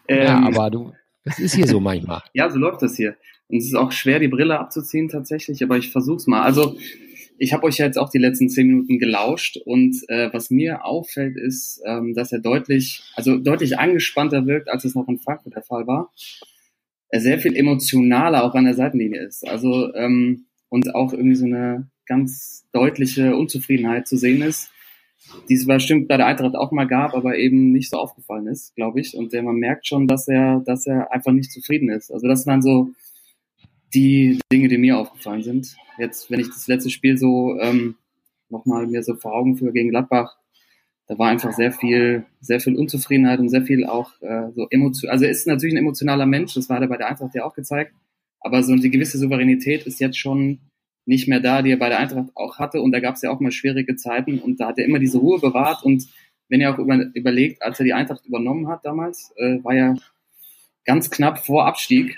Ähm, 0.07 0.23
ja, 0.23 0.43
aber 0.43 0.69
du, 0.69 0.93
das 1.23 1.39
ist 1.39 1.55
hier 1.55 1.67
so 1.67 1.79
manchmal. 1.79 2.21
ja, 2.33 2.49
so 2.49 2.57
läuft 2.57 2.81
das 2.81 2.95
hier. 2.95 3.17
Und 3.47 3.57
es 3.57 3.65
ist 3.65 3.75
auch 3.75 3.91
schwer, 3.91 4.19
die 4.19 4.27
Brille 4.27 4.59
abzuziehen 4.59 5.09
tatsächlich, 5.09 5.63
aber 5.63 5.77
ich 5.77 5.91
versuch's 5.91 6.27
mal. 6.27 6.43
Also 6.43 6.77
ich 7.39 7.53
habe 7.53 7.63
euch 7.63 7.77
jetzt 7.77 7.97
auch 7.97 8.09
die 8.09 8.17
letzten 8.17 8.49
zehn 8.49 8.67
Minuten 8.67 8.99
gelauscht 8.99 9.57
und 9.57 9.95
äh, 10.09 10.31
was 10.33 10.49
mir 10.49 10.85
auffällt 10.85 11.37
ist, 11.37 11.81
ähm, 11.85 12.13
dass 12.13 12.31
er 12.31 12.39
deutlich, 12.39 13.01
also 13.15 13.37
deutlich 13.37 13.79
angespannter 13.79 14.45
wirkt, 14.45 14.69
als 14.69 14.83
es 14.83 14.93
noch 14.93 15.07
in 15.07 15.19
Frankfurt 15.19 15.55
der 15.55 15.63
Fall 15.63 15.87
war. 15.87 16.11
Er 17.09 17.21
sehr 17.21 17.39
viel 17.39 17.55
emotionaler 17.55 18.43
auch 18.43 18.53
an 18.55 18.65
der 18.65 18.75
Seitenlinie 18.75 19.23
ist. 19.23 19.47
Also 19.47 19.93
ähm, 19.95 20.45
und 20.67 20.93
auch 20.93 21.13
irgendwie 21.13 21.35
so 21.35 21.45
eine 21.45 21.89
ganz 22.05 22.67
deutliche 22.73 23.35
Unzufriedenheit 23.35 24.07
zu 24.07 24.17
sehen 24.17 24.41
ist, 24.41 24.69
die 25.47 25.53
es 25.53 25.65
bestimmt 25.65 26.07
bei 26.07 26.17
der 26.17 26.25
Eintracht 26.25 26.55
auch 26.55 26.71
mal 26.71 26.87
gab, 26.87 27.13
aber 27.13 27.37
eben 27.37 27.71
nicht 27.71 27.89
so 27.89 27.97
aufgefallen 27.97 28.47
ist, 28.47 28.75
glaube 28.75 28.99
ich. 28.99 29.15
Und 29.15 29.31
der, 29.31 29.43
man 29.43 29.55
merkt 29.55 29.87
schon, 29.87 30.07
dass 30.07 30.27
er, 30.27 30.61
dass 30.65 30.85
er 30.87 31.11
einfach 31.13 31.31
nicht 31.31 31.51
zufrieden 31.51 31.89
ist. 31.89 32.11
Also 32.11 32.27
das 32.27 32.45
waren 32.45 32.61
so 32.61 32.89
die 33.93 34.39
Dinge, 34.51 34.67
die 34.67 34.77
mir 34.77 34.97
aufgefallen 34.97 35.43
sind. 35.43 35.75
Jetzt, 35.97 36.29
wenn 36.29 36.39
ich 36.39 36.47
das 36.47 36.67
letzte 36.67 36.89
Spiel 36.89 37.17
so 37.17 37.59
ähm, 37.59 37.95
nochmal 38.49 38.87
mir 38.87 39.03
so 39.03 39.15
vor 39.15 39.33
Augen 39.33 39.57
führe 39.57 39.73
gegen 39.73 39.89
Gladbach, 39.89 40.37
da 41.07 41.17
war 41.17 41.29
einfach 41.29 41.53
sehr 41.53 41.71
viel, 41.71 42.25
sehr 42.39 42.59
viel 42.59 42.75
Unzufriedenheit 42.75 43.39
und 43.39 43.49
sehr 43.49 43.63
viel 43.63 43.85
auch 43.85 44.11
äh, 44.21 44.51
so 44.55 44.67
emotion. 44.69 45.09
Also 45.09 45.25
er 45.25 45.31
ist 45.31 45.47
natürlich 45.47 45.73
ein 45.73 45.79
emotionaler 45.79 46.27
Mensch, 46.27 46.53
das 46.53 46.69
war 46.69 46.79
er 46.79 46.87
bei 46.87 46.97
der 46.97 47.07
Eintracht 47.07 47.33
ja 47.33 47.45
auch 47.45 47.55
gezeigt. 47.55 47.93
Aber 48.41 48.63
so 48.63 48.73
eine 48.73 48.89
gewisse 48.89 49.17
Souveränität 49.17 49.85
ist 49.85 49.99
jetzt 49.99 50.17
schon 50.17 50.59
nicht 51.05 51.27
mehr 51.27 51.39
da, 51.39 51.63
die 51.63 51.71
er 51.71 51.77
bei 51.77 51.89
der 51.89 51.99
Eintracht 51.99 52.29
auch 52.35 52.59
hatte. 52.59 52.81
Und 52.81 52.91
da 52.91 52.99
gab 52.99 53.15
es 53.15 53.23
ja 53.23 53.31
auch 53.31 53.39
mal 53.39 53.51
schwierige 53.51 53.95
Zeiten 53.95 54.39
und 54.39 54.59
da 54.59 54.67
hat 54.67 54.77
er 54.77 54.85
immer 54.85 54.99
diese 54.99 55.17
Ruhe 55.17 55.39
bewahrt. 55.39 55.83
Und 55.83 56.07
wenn 56.47 56.61
ihr 56.61 56.71
auch 56.71 56.77
über, 56.77 56.95
überlegt, 57.15 57.63
als 57.63 57.79
er 57.79 57.85
die 57.85 57.93
Eintracht 57.93 58.25
übernommen 58.25 58.67
hat 58.67 58.85
damals, 58.85 59.33
äh, 59.37 59.63
war 59.63 59.73
ja 59.73 59.95
ganz 60.85 61.09
knapp 61.09 61.39
vor 61.39 61.65
Abstieg. 61.65 62.17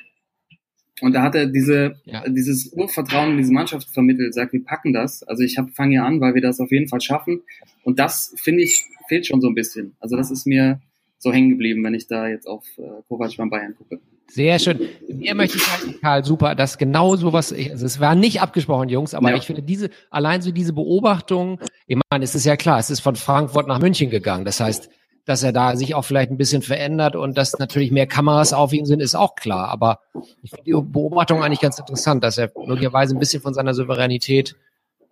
Und 0.99 1.13
da 1.13 1.23
hat 1.23 1.36
er 1.36 1.47
diese, 1.47 1.95
ja. 2.06 2.23
dieses 2.27 2.71
Urvertrauen 2.73 3.32
in 3.32 3.38
diese 3.38 3.54
Mannschaft 3.54 3.89
vermittelt, 3.89 4.34
sagt, 4.34 4.54
wir 4.54 4.63
packen 4.63 4.93
das. 4.93 5.23
Also 5.23 5.43
ich 5.43 5.58
fange 5.73 5.91
hier 5.91 6.04
an, 6.04 6.21
weil 6.21 6.36
wir 6.36 6.41
das 6.41 6.60
auf 6.60 6.71
jeden 6.71 6.88
Fall 6.88 7.01
schaffen. 7.01 7.41
Und 7.84 7.97
das, 7.97 8.34
finde 8.38 8.63
ich, 8.63 8.86
fehlt 9.08 9.25
schon 9.25 9.41
so 9.41 9.47
ein 9.47 9.56
bisschen. 9.56 9.95
Also 9.99 10.15
das 10.15 10.30
ist 10.30 10.45
mir 10.45 10.80
so 11.17 11.32
hängen 11.32 11.49
geblieben, 11.49 11.84
wenn 11.84 11.93
ich 11.93 12.08
da 12.08 12.27
jetzt 12.27 12.47
auf 12.47 12.65
äh, 12.77 12.82
Kovac 13.08 13.36
beim 13.38 13.49
Bayern 13.49 13.75
gucke. 13.75 13.99
Sehr 14.27 14.60
schön. 14.60 14.80
Mir 15.10 15.36
möchte 15.36 15.58
ich 15.58 15.63
sagen, 15.63 15.95
Karl, 16.01 16.23
super, 16.23 16.56
dass 16.56 16.77
genau 16.77 17.17
sowas, 17.17 17.51
also 17.51 17.86
es 17.86 17.99
war 17.99 18.15
nicht 18.15 18.41
abgesprochen, 18.41 18.88
Jungs, 18.88 19.13
aber 19.13 19.32
ja. 19.32 19.36
ich 19.36 19.43
finde 19.43 19.62
diese, 19.62 19.89
allein 20.10 20.41
so 20.41 20.51
diese 20.51 20.71
Beobachtung, 20.71 21.60
ich 21.86 21.97
meine, 22.10 22.23
es 22.23 22.34
ist 22.34 22.45
ja 22.45 22.56
klar, 22.56 22.80
es 22.80 22.89
ist 22.89 23.01
von 23.01 23.17
Frankfurt 23.17 23.67
nach 23.67 23.80
München 23.80 24.10
gegangen. 24.10 24.45
Das 24.45 24.62
heißt, 24.62 24.89
dass 25.25 25.43
er 25.43 25.51
da 25.51 25.75
sich 25.75 25.95
auch 25.95 26.03
vielleicht 26.03 26.31
ein 26.31 26.38
bisschen 26.38 26.62
verändert 26.62 27.15
und 27.15 27.38
dass 27.38 27.57
natürlich 27.60 27.91
mehr 27.91 28.07
Kameras 28.07 28.53
auf 28.53 28.73
ihm 28.73 28.86
sind, 28.86 29.01
ist 29.01 29.15
auch 29.15 29.36
klar. 29.36 29.69
Aber 29.69 29.99
ich 30.41 30.51
finde 30.51 30.63
die 30.65 30.71
Beobachtung 30.71 31.43
eigentlich 31.43 31.62
ganz 31.62 31.79
interessant, 31.79 32.23
dass 32.23 32.38
er 32.38 32.51
möglicherweise 32.55 33.15
ein 33.15 33.19
bisschen 33.19 33.41
von 33.41 33.53
seiner 33.53 33.73
Souveränität 33.73 34.55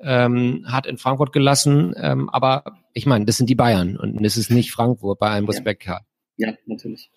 ähm, 0.02 0.66
hat 0.68 0.86
in 0.88 0.98
Frankfurt 0.98 1.34
gelassen. 1.34 1.94
Ähm, 1.98 2.30
aber 2.30 2.64
ich 2.94 3.06
meine, 3.06 3.26
das 3.26 3.38
sind 3.38 3.50
die 3.50 3.56
Bayern 3.56 3.98
und 3.98 4.24
es 4.26 4.38
ist 4.38 4.50
nicht 4.50 4.72
Frankfurt 4.72 5.20
bei 5.20 5.30
allem 5.30 5.46
Respekt, 5.46 5.84
Karl. 5.84 6.02
Ja, 6.38 6.54
natürlich. 6.66 7.12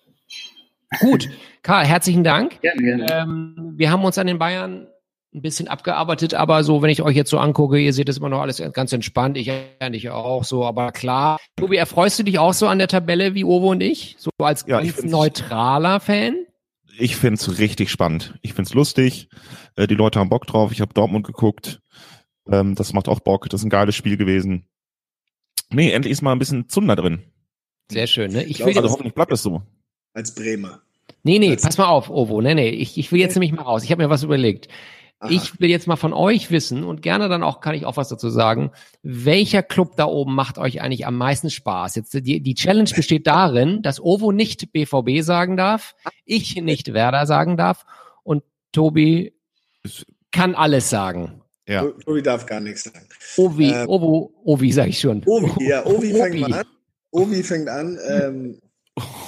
Gut, 0.99 1.29
Karl, 1.63 1.85
herzlichen 1.85 2.23
Dank. 2.23 2.61
Gerne, 2.61 2.81
gerne. 2.81 3.07
Ähm, 3.09 3.73
wir 3.75 3.91
haben 3.91 4.03
uns 4.03 4.17
an 4.17 4.27
den 4.27 4.37
Bayern 4.37 4.87
ein 5.33 5.41
bisschen 5.41 5.67
abgearbeitet, 5.67 6.33
aber 6.33 6.63
so, 6.63 6.81
wenn 6.81 6.89
ich 6.89 7.01
euch 7.01 7.15
jetzt 7.15 7.29
so 7.29 7.39
angucke, 7.39 7.79
ihr 7.79 7.93
seht 7.93 8.07
das 8.07 8.17
immer 8.17 8.29
noch 8.29 8.41
alles 8.41 8.61
ganz 8.73 8.93
entspannt, 8.93 9.37
ich 9.37 9.51
eigentlich 9.79 10.09
auch 10.09 10.43
so, 10.43 10.65
aber 10.65 10.91
klar. 10.91 11.39
Tobi, 11.55 11.77
erfreust 11.77 12.19
du 12.19 12.23
dich 12.23 12.39
auch 12.39 12.53
so 12.53 12.67
an 12.67 12.77
der 12.77 12.87
Tabelle 12.87 13.33
wie 13.33 13.43
Ovo 13.43 13.71
und 13.71 13.81
ich? 13.81 14.15
So 14.19 14.29
als 14.39 14.65
ja, 14.67 14.79
ganz 14.79 15.03
neutraler 15.03 15.99
Fan? 15.99 16.45
Ich 16.97 17.15
find's 17.15 17.57
richtig 17.57 17.89
spannend. 17.89 18.35
Ich 18.41 18.53
find's 18.53 18.73
lustig. 18.73 19.27
Äh, 19.75 19.87
die 19.87 19.95
Leute 19.95 20.19
haben 20.19 20.29
Bock 20.29 20.45
drauf. 20.45 20.71
Ich 20.71 20.81
habe 20.81 20.93
Dortmund 20.93 21.25
geguckt. 21.25 21.81
Ähm, 22.47 22.75
das 22.75 22.93
macht 22.93 23.07
auch 23.07 23.19
Bock. 23.19 23.49
Das 23.49 23.61
ist 23.61 23.65
ein 23.65 23.71
geiles 23.71 23.95
Spiel 23.95 24.17
gewesen. 24.17 24.67
Nee, 25.71 25.91
endlich 25.91 26.11
ist 26.11 26.21
mal 26.21 26.33
ein 26.33 26.39
bisschen 26.39 26.69
Zunder 26.69 26.95
drin. 26.95 27.23
Sehr 27.91 28.05
schön, 28.05 28.31
ne? 28.31 28.43
Ich 28.43 28.59
will 28.59 28.77
also 28.77 28.89
hoffentlich 28.89 29.15
bleibt 29.15 29.31
das 29.31 29.41
so. 29.41 29.63
Als 30.13 30.35
Bremer. 30.35 30.81
Nee, 31.23 31.39
nee, 31.39 31.55
pass 31.55 31.77
mal 31.77 31.87
auf, 31.87 32.09
Ovo. 32.09 32.41
Nee, 32.41 32.53
nee, 32.53 32.69
ich, 32.69 32.97
ich 32.97 33.11
will 33.11 33.19
jetzt 33.19 33.35
nämlich 33.35 33.51
mal 33.51 33.63
raus. 33.63 33.83
Ich 33.83 33.91
habe 33.91 34.03
mir 34.03 34.09
was 34.09 34.23
überlegt. 34.23 34.67
Aha. 35.19 35.31
Ich 35.31 35.59
will 35.59 35.69
jetzt 35.69 35.87
mal 35.87 35.95
von 35.95 36.11
euch 36.11 36.51
wissen 36.51 36.83
und 36.83 37.01
gerne 37.01 37.29
dann 37.29 37.43
auch 37.43 37.61
kann 37.61 37.75
ich 37.75 37.85
auch 37.85 37.95
was 37.95 38.09
dazu 38.09 38.29
sagen. 38.29 38.71
Welcher 39.03 39.63
Club 39.63 39.95
da 39.95 40.05
oben 40.05 40.35
macht 40.35 40.57
euch 40.57 40.81
eigentlich 40.81 41.07
am 41.07 41.17
meisten 41.17 41.49
Spaß? 41.49 41.95
Jetzt 41.95 42.13
die, 42.13 42.41
die 42.41 42.55
Challenge 42.55 42.89
besteht 42.95 43.27
darin, 43.27 43.81
dass 43.81 44.01
Ovo 44.01 44.31
nicht 44.31 44.73
BVB 44.73 45.21
sagen 45.21 45.55
darf, 45.55 45.95
ich 46.25 46.55
nicht 46.61 46.93
Werder 46.93 47.25
sagen 47.25 47.55
darf 47.55 47.85
und 48.23 48.43
Tobi 48.71 49.33
kann 50.31 50.55
alles 50.55 50.89
sagen. 50.89 51.41
Ja. 51.67 51.85
Tobi 52.05 52.21
darf 52.21 52.45
gar 52.45 52.59
nichts 52.59 52.83
sagen. 52.83 53.07
Ovi, 53.37 53.71
ähm, 53.71 53.87
Ovo, 53.87 54.33
Ovi 54.43 54.71
sag 54.71 54.89
ich 54.89 54.99
schon. 54.99 55.23
Ovi, 55.25 55.69
ja, 55.69 55.85
Ovi 55.85 56.13
fängt 56.13 56.39
mal 56.41 56.53
an. 56.53 56.65
Ovi 57.11 57.43
fängt 57.43 57.69
an. 57.69 57.97
Ähm, 58.09 58.59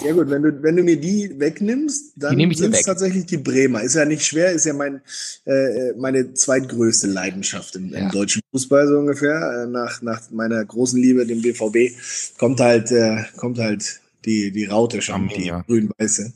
sehr 0.02 0.14
gut, 0.14 0.30
wenn 0.30 0.44
du, 0.44 0.62
wenn 0.62 0.76
du 0.76 0.84
mir 0.84 1.00
die 1.00 1.40
wegnimmst, 1.40 2.14
dann 2.18 2.38
sind 2.54 2.76
es 2.76 2.84
tatsächlich 2.84 3.26
die 3.26 3.38
Bremer. 3.38 3.82
Ist 3.82 3.96
ja 3.96 4.06
nicht 4.06 4.24
schwer, 4.26 4.52
ist 4.52 4.66
ja 4.66 4.74
mein, 4.74 5.02
äh, 5.46 5.94
meine 5.98 6.34
zweitgrößte 6.34 7.08
Leidenschaft 7.08 7.76
im, 7.76 7.90
ja. 7.90 8.00
im 8.00 8.12
deutschen 8.12 8.42
Fußball 8.52 8.88
so 8.88 9.00
ungefähr. 9.00 9.64
Äh, 9.64 9.68
nach, 9.68 10.02
nach 10.04 10.22
meiner 10.30 10.64
großen 10.64 11.02
Liebe, 11.02 11.26
dem 11.26 11.42
BVB, 11.42 11.98
kommt 12.38 12.60
halt, 12.60 12.92
äh, 12.92 13.24
kommt 13.38 13.58
halt 13.58 14.02
die, 14.26 14.52
die 14.52 14.66
Raute 14.66 15.02
schon, 15.02 15.30
die 15.30 15.52
grün-weiße. 15.68 16.32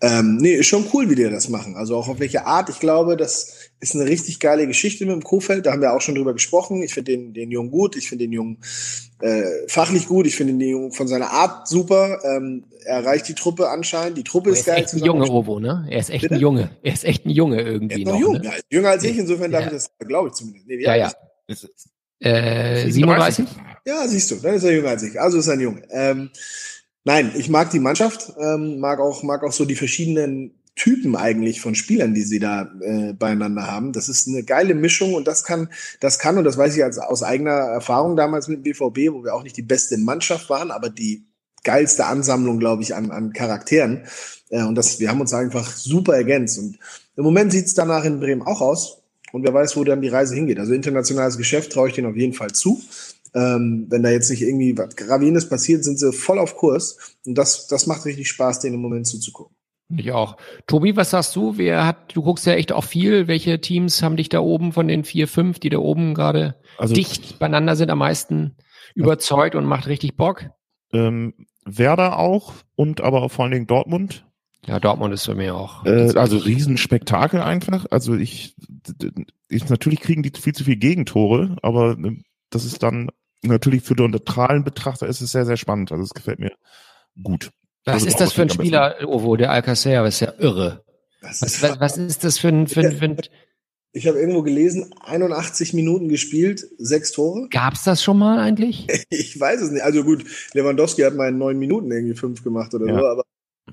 Ähm, 0.00 0.36
nee, 0.36 0.54
ist 0.54 0.66
schon 0.66 0.86
cool, 0.92 1.08
wie 1.08 1.14
die 1.14 1.24
das 1.24 1.48
machen. 1.48 1.76
Also 1.76 1.96
auch 1.96 2.08
auf 2.08 2.18
welche 2.18 2.46
Art. 2.46 2.68
Ich 2.68 2.80
glaube, 2.80 3.16
das 3.16 3.55
ist 3.80 3.94
eine 3.94 4.06
richtig 4.06 4.40
geile 4.40 4.66
Geschichte 4.66 5.04
mit 5.04 5.14
dem 5.14 5.22
Kofeld. 5.22 5.66
Da 5.66 5.72
haben 5.72 5.82
wir 5.82 5.92
auch 5.92 6.00
schon 6.00 6.14
drüber 6.14 6.32
gesprochen. 6.32 6.82
Ich 6.82 6.94
finde 6.94 7.12
den, 7.12 7.34
den 7.34 7.50
Jungen 7.50 7.70
gut. 7.70 7.96
Ich 7.96 8.08
finde 8.08 8.24
den 8.24 8.32
Jungen 8.32 8.58
äh, 9.20 9.42
fachlich 9.68 10.06
gut. 10.06 10.26
Ich 10.26 10.36
finde 10.36 10.54
den 10.54 10.68
Jungen 10.68 10.92
von 10.92 11.08
seiner 11.08 11.30
Art 11.30 11.68
super. 11.68 12.20
Ähm, 12.24 12.64
er 12.84 12.98
erreicht 12.98 13.28
die 13.28 13.34
Truppe 13.34 13.68
anscheinend. 13.68 14.16
Die 14.16 14.24
Truppe 14.24 14.50
ist, 14.50 14.60
ist 14.60 14.66
geil. 14.66 14.76
Er 14.76 14.84
ist 14.84 14.94
echt 14.94 15.02
ein 15.02 15.06
Junge, 15.06 15.30
Obo, 15.30 15.60
ne? 15.60 15.86
Er 15.90 16.00
ist 16.00 16.10
echt 16.10 16.22
Bitte? 16.22 16.34
ein 16.36 16.40
Junge. 16.40 16.70
Er 16.82 16.92
ist 16.92 17.04
echt 17.04 17.26
ein 17.26 17.30
Junge 17.30 17.60
irgendwie. 17.60 17.94
Er 17.94 17.98
ist 17.98 18.06
noch, 18.06 18.12
noch 18.14 18.20
jung. 18.20 18.32
Ne? 18.34 18.44
Ja, 18.44 18.52
jünger 18.70 18.88
als 18.90 19.04
ich. 19.04 19.18
Insofern 19.18 19.52
ja. 19.52 19.58
darf 19.60 19.66
ich 19.66 19.72
das, 19.72 19.90
glaube 19.98 20.28
ich 20.28 20.34
zumindest. 20.34 20.66
Nee, 20.66 20.82
ja, 20.82 20.94
ja. 20.94 21.12
Ist, 21.46 21.68
äh, 22.20 22.90
37? 22.90 23.46
Ja, 23.84 24.08
siehst 24.08 24.30
du. 24.30 24.36
Dann 24.36 24.54
ist 24.54 24.64
er 24.64 24.72
jünger 24.72 24.88
als 24.90 25.02
ich. 25.02 25.20
Also 25.20 25.38
ist 25.38 25.46
er 25.48 25.54
ein 25.54 25.60
Junge. 25.60 25.82
Ähm, 25.90 26.30
Nein, 27.06 27.30
ich 27.36 27.48
mag 27.48 27.70
die 27.70 27.78
Mannschaft, 27.78 28.32
ähm, 28.36 28.80
mag 28.80 28.98
auch 28.98 29.22
mag 29.22 29.44
auch 29.44 29.52
so 29.52 29.64
die 29.64 29.76
verschiedenen 29.76 30.60
Typen 30.76 31.16
eigentlich 31.16 31.62
von 31.62 31.74
Spielern, 31.74 32.12
die 32.12 32.22
sie 32.22 32.38
da 32.38 32.70
äh, 32.80 33.14
beieinander 33.14 33.66
haben. 33.66 33.92
Das 33.92 34.10
ist 34.10 34.28
eine 34.28 34.44
geile 34.44 34.74
Mischung 34.74 35.14
und 35.14 35.26
das 35.26 35.42
kann, 35.42 35.70
das 36.00 36.18
kann 36.18 36.36
und 36.36 36.44
das 36.44 36.58
weiß 36.58 36.76
ich 36.76 36.84
als, 36.84 36.98
aus 36.98 37.22
eigener 37.22 37.50
Erfahrung 37.50 38.14
damals 38.14 38.46
mit 38.46 38.58
dem 38.58 38.62
BVB, 38.62 39.12
wo 39.12 39.24
wir 39.24 39.34
auch 39.34 39.42
nicht 39.42 39.56
die 39.56 39.62
beste 39.62 39.96
Mannschaft 39.96 40.50
waren, 40.50 40.70
aber 40.70 40.90
die 40.90 41.24
geilste 41.64 42.04
Ansammlung, 42.04 42.58
glaube 42.58 42.82
ich, 42.82 42.94
an, 42.94 43.10
an 43.10 43.32
Charakteren. 43.32 44.04
Äh, 44.50 44.64
und 44.64 44.74
das, 44.74 45.00
wir 45.00 45.08
haben 45.08 45.20
uns 45.20 45.32
einfach 45.32 45.74
super 45.74 46.14
ergänzt. 46.14 46.58
Und 46.58 46.78
im 47.16 47.24
Moment 47.24 47.52
sieht 47.52 47.66
es 47.66 47.74
danach 47.74 48.04
in 48.04 48.20
Bremen 48.20 48.42
auch 48.42 48.60
aus. 48.60 49.02
Und 49.32 49.44
wer 49.44 49.54
weiß, 49.54 49.76
wo 49.76 49.84
dann 49.84 50.02
die 50.02 50.08
Reise 50.08 50.34
hingeht. 50.34 50.58
Also 50.58 50.74
internationales 50.74 51.38
Geschäft 51.38 51.72
traue 51.72 51.88
ich 51.88 51.94
denen 51.94 52.08
auf 52.08 52.16
jeden 52.16 52.34
Fall 52.34 52.52
zu. 52.52 52.82
Ähm, 53.34 53.86
wenn 53.88 54.02
da 54.02 54.10
jetzt 54.10 54.28
nicht 54.28 54.42
irgendwie 54.42 54.76
was 54.76 54.94
Gravierendes 54.94 55.48
passiert, 55.48 55.84
sind 55.84 55.98
sie 55.98 56.12
voll 56.12 56.38
auf 56.38 56.54
Kurs. 56.56 56.98
Und 57.24 57.34
das, 57.36 57.66
das 57.66 57.86
macht 57.86 58.04
richtig 58.04 58.28
Spaß, 58.28 58.60
denen 58.60 58.74
im 58.74 58.82
Moment 58.82 59.06
zuzugucken. 59.06 59.55
Ich 59.88 60.10
auch. 60.12 60.36
Tobi, 60.66 60.96
was 60.96 61.10
sagst 61.10 61.36
du? 61.36 61.58
Wer 61.58 61.86
hat, 61.86 62.14
du 62.14 62.22
guckst 62.22 62.46
ja 62.46 62.54
echt 62.54 62.72
auch 62.72 62.84
viel. 62.84 63.28
Welche 63.28 63.60
Teams 63.60 64.02
haben 64.02 64.16
dich 64.16 64.28
da 64.28 64.40
oben 64.40 64.72
von 64.72 64.88
den 64.88 65.04
vier, 65.04 65.28
fünf, 65.28 65.60
die 65.60 65.68
da 65.68 65.78
oben 65.78 66.14
gerade 66.14 66.56
also, 66.76 66.94
dicht 66.94 67.38
beieinander 67.38 67.76
sind, 67.76 67.90
am 67.90 67.98
meisten 67.98 68.56
überzeugt 68.94 69.54
und 69.54 69.64
macht 69.64 69.86
richtig 69.86 70.16
Bock? 70.16 70.46
Ähm, 70.92 71.34
Werder 71.64 72.18
auch 72.18 72.54
und 72.74 73.00
aber 73.00 73.28
vor 73.28 73.44
allen 73.44 73.52
Dingen 73.52 73.66
Dortmund. 73.66 74.26
Ja, 74.66 74.80
Dortmund 74.80 75.14
ist 75.14 75.24
für 75.24 75.36
mich 75.36 75.50
auch. 75.50 75.84
Äh, 75.84 76.12
also 76.16 76.38
Riesenspektakel 76.38 77.40
einfach. 77.40 77.86
Also 77.90 78.14
ich, 78.14 78.56
ich, 79.48 79.68
natürlich 79.68 80.00
kriegen 80.00 80.24
die 80.24 80.32
viel 80.34 80.54
zu 80.54 80.64
viel 80.64 80.76
Gegentore, 80.76 81.56
aber 81.62 81.92
äh, 81.92 82.16
das 82.50 82.64
ist 82.64 82.82
dann 82.82 83.10
natürlich 83.42 83.82
für 83.82 83.94
den 83.94 84.10
neutralen 84.10 84.64
Betrachter 84.64 85.06
ist 85.06 85.20
es 85.20 85.30
sehr, 85.30 85.46
sehr 85.46 85.56
spannend. 85.56 85.92
Also 85.92 86.02
es 86.02 86.14
gefällt 86.14 86.40
mir 86.40 86.52
gut. 87.22 87.52
Was 87.86 87.94
also 87.94 88.06
ist 88.08 88.20
das 88.20 88.32
für 88.32 88.42
ein 88.42 88.50
Spieler, 88.50 88.96
Ovo, 89.06 89.36
der 89.36 89.52
Alcacer? 89.52 90.02
Das 90.02 90.14
ist 90.14 90.20
ja 90.20 90.34
irre. 90.38 90.84
Was, 91.22 91.40
was, 91.40 91.80
was, 91.80 91.96
ist 91.96 92.24
das 92.24 92.38
für 92.38 92.48
ein, 92.48 92.66
für 92.66 92.80
ein, 92.80 92.96
für 92.96 93.04
ein 93.04 93.16
ich 93.92 94.06
habe 94.06 94.18
irgendwo 94.18 94.42
gelesen, 94.42 94.92
81 95.00 95.72
Minuten 95.72 96.08
gespielt, 96.08 96.66
sechs 96.76 97.12
Tore. 97.12 97.48
Gab's 97.48 97.84
das 97.84 98.02
schon 98.02 98.18
mal 98.18 98.38
eigentlich? 98.38 98.86
ich 99.08 99.40
weiß 99.40 99.62
es 99.62 99.70
nicht. 99.70 99.82
Also 99.82 100.04
gut, 100.04 100.22
Lewandowski 100.52 101.00
hat 101.00 101.14
mal 101.14 101.30
in 101.30 101.38
neun 101.38 101.58
Minuten 101.58 101.90
irgendwie 101.90 102.14
fünf 102.14 102.44
gemacht 102.44 102.74
oder 102.74 102.88
ja. 102.88 102.98
so, 102.98 103.06
aber, 103.06 103.24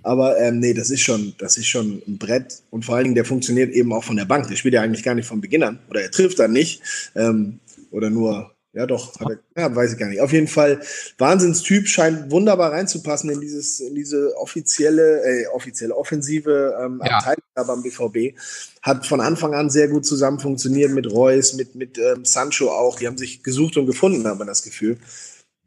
aber 0.02 0.40
ähm, 0.40 0.60
nee, 0.60 0.74
das 0.74 0.92
ist 0.92 1.02
schon, 1.02 1.34
das 1.40 1.58
ist 1.58 1.68
schon 1.68 2.02
ein 2.08 2.20
Brett 2.20 2.62
und 2.70 2.86
vor 2.86 2.96
allen 2.96 3.04
Dingen, 3.04 3.16
der 3.16 3.26
funktioniert 3.26 3.74
eben 3.74 3.92
auch 3.92 4.06
von 4.06 4.16
der 4.16 4.24
Bank. 4.24 4.48
Der 4.48 4.56
spielt 4.56 4.76
ja 4.76 4.82
eigentlich 4.82 5.04
gar 5.04 5.16
nicht 5.16 5.28
von 5.28 5.42
Beginn 5.42 5.64
an 5.64 5.80
oder 5.90 6.02
er 6.02 6.12
trifft 6.12 6.40
dann 6.40 6.54
nicht 6.54 6.82
ähm, 7.16 7.60
oder 7.92 8.10
nur 8.10 8.54
Ja, 8.74 8.88
doch. 8.88 9.14
Er, 9.22 9.38
ja, 9.56 9.76
weiß 9.76 9.94
ich 9.94 10.00
gar 10.00 10.10
nicht. 10.10 10.20
Auf 10.20 10.34
jeden 10.34 10.48
Fall, 10.48 10.82
Wahnsinnstyp, 11.20 11.88
scheint 11.88 12.32
wunderbar 12.32 12.72
reinzupassen 12.72 13.30
in 13.30 13.40
dieses, 13.40 13.80
in 13.80 13.94
diese 13.94 14.36
offizielle, 14.38 15.22
äh, 15.24 15.48
offizielle 15.48 15.96
offensive 15.96 16.76
ähm, 16.82 17.00
ja. 17.06 17.18
Abteilung 17.18 17.44
beim 17.54 17.84
BVB. 17.84 18.36
Hat 18.82 19.06
von 19.06 19.22
Anfang 19.22 19.54
an 19.54 19.70
sehr 19.70 19.90
gut 19.90 20.08
zusammen 20.08 20.40
funktioniert 20.40 20.92
mit 20.92 21.12
Reus, 21.12 21.54
mit, 21.54 21.76
mit 21.76 22.00
ähm, 22.00 22.26
Sancho 22.26 22.72
auch. 22.72 22.98
Die 22.98 23.06
haben 23.06 23.18
sich 23.18 23.44
gesucht 23.44 23.78
und 23.78 23.86
gefunden, 23.86 24.28
hat 24.28 24.40
man 24.40 24.48
das 24.48 24.64
Gefühl. 24.64 24.98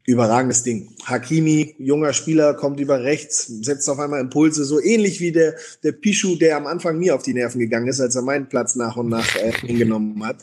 Überragendes 0.09 0.63
Ding. 0.63 0.87
Hakimi, 1.03 1.75
junger 1.79 2.13
Spieler, 2.13 2.53
kommt 2.53 2.79
über 2.79 3.03
rechts, 3.03 3.45
setzt 3.45 3.89
auf 3.89 3.99
einmal 3.99 4.21
Impulse, 4.21 4.63
so 4.63 4.81
ähnlich 4.81 5.19
wie 5.19 5.33
der, 5.33 5.55
der 5.83 5.91
Pichu, 5.91 6.37
der 6.37 6.55
am 6.55 6.65
Anfang 6.65 6.97
mir 6.97 7.13
auf 7.13 7.23
die 7.23 7.33
Nerven 7.33 7.59
gegangen 7.59 7.89
ist, 7.89 7.99
als 7.99 8.15
er 8.15 8.21
meinen 8.21 8.47
Platz 8.47 8.75
nach 8.75 8.95
und 8.95 9.09
nach 9.09 9.35
äh, 9.35 9.51
hingenommen 9.51 10.25
hat. 10.25 10.37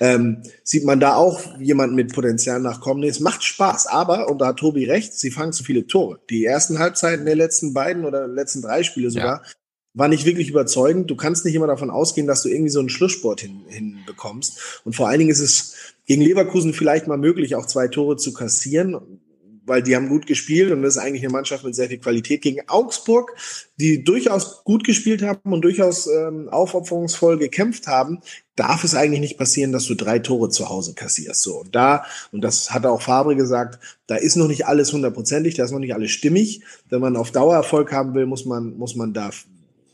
Ähm, 0.00 0.38
sieht 0.64 0.86
man 0.86 1.00
da 1.00 1.16
auch 1.16 1.42
jemand 1.58 1.92
mit 1.92 2.14
Potenzial 2.14 2.60
nachkommen. 2.60 3.02
Es 3.02 3.20
macht 3.20 3.44
Spaß, 3.44 3.88
aber, 3.88 4.30
und 4.30 4.38
da 4.38 4.46
hat 4.46 4.56
Tobi 4.56 4.86
recht, 4.86 5.12
sie 5.12 5.30
fangen 5.30 5.52
zu 5.52 5.64
viele 5.64 5.86
Tore. 5.86 6.18
Die 6.30 6.46
ersten 6.46 6.78
Halbzeiten 6.78 7.26
der 7.26 7.36
letzten 7.36 7.74
beiden 7.74 8.06
oder 8.06 8.26
letzten 8.26 8.62
drei 8.62 8.84
Spiele 8.84 9.10
sogar, 9.10 9.42
ja. 9.44 9.50
war 9.92 10.08
nicht 10.08 10.24
wirklich 10.24 10.48
überzeugend. 10.48 11.10
Du 11.10 11.16
kannst 11.16 11.44
nicht 11.44 11.54
immer 11.54 11.66
davon 11.66 11.90
ausgehen, 11.90 12.26
dass 12.26 12.40
du 12.42 12.48
irgendwie 12.48 12.70
so 12.70 12.80
einen 12.80 12.88
Schlusssport 12.88 13.42
hin, 13.42 13.64
hinbekommst. 13.68 14.80
Und 14.86 14.96
vor 14.96 15.08
allen 15.08 15.18
Dingen 15.18 15.30
ist 15.30 15.40
es 15.40 15.74
gegen 16.10 16.22
Leverkusen 16.22 16.74
vielleicht 16.74 17.06
mal 17.06 17.18
möglich, 17.18 17.54
auch 17.54 17.66
zwei 17.66 17.86
Tore 17.86 18.16
zu 18.16 18.32
kassieren, 18.32 19.20
weil 19.64 19.80
die 19.80 19.94
haben 19.94 20.08
gut 20.08 20.26
gespielt 20.26 20.72
und 20.72 20.82
das 20.82 20.96
ist 20.96 21.00
eigentlich 21.00 21.22
eine 21.22 21.30
Mannschaft 21.30 21.62
mit 21.62 21.76
sehr 21.76 21.86
viel 21.86 22.00
Qualität. 22.00 22.42
Gegen 22.42 22.68
Augsburg, 22.68 23.36
die 23.76 24.02
durchaus 24.02 24.64
gut 24.64 24.82
gespielt 24.82 25.22
haben 25.22 25.52
und 25.52 25.62
durchaus 25.62 26.08
ähm, 26.08 26.48
aufopferungsvoll 26.48 27.38
gekämpft 27.38 27.86
haben, 27.86 28.22
darf 28.56 28.82
es 28.82 28.96
eigentlich 28.96 29.20
nicht 29.20 29.38
passieren, 29.38 29.70
dass 29.70 29.86
du 29.86 29.94
drei 29.94 30.18
Tore 30.18 30.48
zu 30.48 30.68
Hause 30.68 30.94
kassierst. 30.94 31.42
So, 31.42 31.60
und 31.60 31.76
da, 31.76 32.04
und 32.32 32.42
das 32.42 32.72
hat 32.72 32.86
auch 32.86 33.02
Fabre 33.02 33.36
gesagt, 33.36 33.78
da 34.08 34.16
ist 34.16 34.34
noch 34.34 34.48
nicht 34.48 34.66
alles 34.66 34.92
hundertprozentig, 34.92 35.54
da 35.54 35.62
ist 35.62 35.70
noch 35.70 35.78
nicht 35.78 35.94
alles 35.94 36.10
stimmig. 36.10 36.62
Wenn 36.88 37.00
man 37.00 37.14
auf 37.14 37.30
Dauer 37.30 37.54
Erfolg 37.54 37.92
haben 37.92 38.14
will, 38.14 38.26
muss 38.26 38.46
man, 38.46 38.76
muss 38.76 38.96
man 38.96 39.12
da 39.12 39.30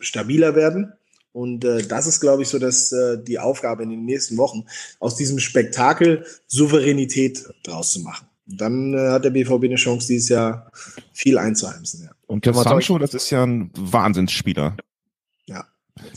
stabiler 0.01 0.57
werden. 0.57 0.95
Und 1.37 1.67
äh, 1.67 1.87
das 1.87 2.07
ist, 2.07 2.21
glaube 2.21 2.45
ich, 2.45 2.49
so 2.49 2.59
dass 2.59 2.93
äh, 2.93 3.23
die 3.23 3.39
Aufgabe 3.39 3.83
in 3.83 3.91
den 3.91 4.07
nächsten 4.07 4.39
Wochen, 4.39 4.65
aus 5.01 5.17
diesem 5.17 5.39
Spektakel 5.39 6.25
Souveränität 6.47 7.45
draus 7.63 7.93
zu 7.93 8.01
machen. 8.01 8.27
Und 8.49 8.59
dann 8.59 8.95
äh, 8.95 9.11
hat 9.11 9.27
der 9.27 9.31
BVB 9.31 9.65
eine 9.65 9.75
Chance, 9.75 10.07
dieses 10.07 10.31
Jahr 10.31 10.73
viel 11.13 11.37
einzuheimsen. 11.37 12.05
Ja. 12.05 12.13
Und 12.27 12.47
der 12.47 12.55
Sancho, 12.55 12.97
das 12.99 13.13
ist 13.13 13.29
ja 13.29 13.45
ein 13.45 13.71
Wahnsinnsspieler. 13.77 14.79
Ja. 15.45 15.67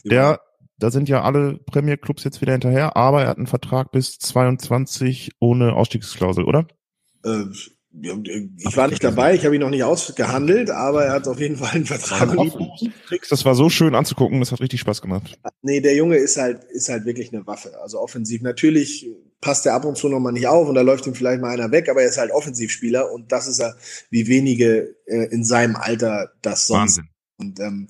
Der, 0.06 0.40
da 0.78 0.90
sind 0.90 1.10
ja 1.10 1.22
alle 1.22 1.60
Premier 1.66 1.98
Clubs 1.98 2.24
jetzt 2.24 2.40
wieder 2.40 2.54
hinterher, 2.54 2.96
aber 2.96 3.24
er 3.24 3.28
hat 3.28 3.38
einen 3.38 3.48
Vertrag 3.48 3.92
bis 3.92 4.20
22 4.20 5.32
ohne 5.40 5.74
Ausstiegsklausel, 5.74 6.46
oder? 6.46 6.66
Äh, 8.02 8.48
ich 8.58 8.78
war 8.78 8.88
nicht 8.88 9.04
dabei, 9.04 9.34
ich 9.34 9.46
habe 9.46 9.56
ihn 9.56 9.62
noch 9.62 9.70
nicht 9.70 9.84
ausgehandelt, 9.84 10.70
aber 10.70 11.06
er 11.06 11.14
hat 11.14 11.28
auf 11.28 11.40
jeden 11.40 11.58
Fall 11.58 11.72
einen 11.72 11.86
Vertrag. 11.86 12.30
Das 13.30 13.46
war 13.46 13.56
so 13.56 13.70
schön 13.70 13.96
anzugucken, 13.96 14.40
das 14.40 14.52
hat 14.52 14.62
richtig 14.62 14.80
Spaß 14.82 15.02
gemacht. 15.02 15.40
Nee, 15.62 15.82
der 15.82 15.96
Junge 15.96 16.18
ist 16.18 16.38
halt, 16.38 16.64
ist 16.66 16.90
halt 16.90 17.06
wirklich 17.06 17.34
eine 17.34 17.46
Waffe. 17.48 17.80
Also 17.82 18.00
offensiv. 18.00 18.42
Natürlich 18.42 19.08
passt 19.42 19.66
er 19.66 19.74
ab 19.74 19.86
und 19.86 19.98
zu 19.98 20.10
nochmal 20.10 20.34
nicht 20.34 20.48
auf 20.48 20.68
und 20.68 20.76
da 20.76 20.82
läuft 20.82 21.08
ihm 21.08 21.16
vielleicht 21.16 21.42
mal 21.42 21.52
einer 21.52 21.72
weg, 21.72 21.90
aber 21.90 22.02
er 22.02 22.10
ist 22.10 22.18
halt 22.18 22.32
Offensivspieler 22.32 23.12
und 23.12 23.32
das 23.32 23.48
ist 23.48 23.60
er, 23.60 23.76
wie 24.10 24.28
wenige 24.28 24.96
äh, 25.06 25.28
in 25.32 25.44
seinem 25.44 25.76
Alter 25.76 26.32
das 26.42 26.68
sonst. 26.68 26.98
Wahnsinn. 26.98 27.10
Und 27.38 27.60
ähm, 27.62 27.88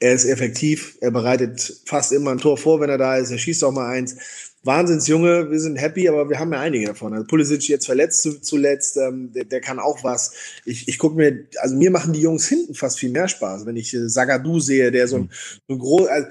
er 0.00 0.12
ist 0.12 0.24
effektiv, 0.24 0.96
er 1.00 1.10
bereitet 1.10 1.82
fast 1.86 2.12
immer 2.12 2.32
ein 2.32 2.38
Tor 2.38 2.56
vor, 2.56 2.80
wenn 2.80 2.90
er 2.90 2.98
da 2.98 3.16
ist, 3.16 3.30
er 3.30 3.38
schießt 3.38 3.64
auch 3.64 3.72
mal 3.72 3.88
eins. 3.88 4.16
Wahnsinnsjunge, 4.64 5.50
wir 5.50 5.60
sind 5.60 5.76
happy, 5.76 6.08
aber 6.08 6.28
wir 6.28 6.38
haben 6.38 6.52
ja 6.52 6.60
einige 6.60 6.86
davon. 6.86 7.12
Also 7.12 7.26
Pulisic 7.26 7.68
jetzt 7.68 7.86
verletzt 7.86 8.44
zuletzt, 8.44 8.96
ähm, 8.96 9.32
der, 9.32 9.44
der 9.44 9.60
kann 9.60 9.78
auch 9.78 10.02
was. 10.02 10.32
Ich, 10.64 10.88
ich 10.88 10.98
gucke 10.98 11.16
mir, 11.16 11.46
also 11.60 11.76
mir 11.76 11.90
machen 11.90 12.12
die 12.12 12.20
Jungs 12.20 12.48
hinten 12.48 12.74
fast 12.74 12.98
viel 12.98 13.10
mehr 13.10 13.28
Spaß, 13.28 13.66
wenn 13.66 13.76
ich 13.76 13.94
äh, 13.94 14.08
Sagadu 14.08 14.58
sehe, 14.60 14.90
der 14.90 15.06
so 15.06 15.16
ein, 15.16 15.30
so 15.68 15.74
ein 15.74 15.78
groß, 15.78 16.08
also, 16.08 16.28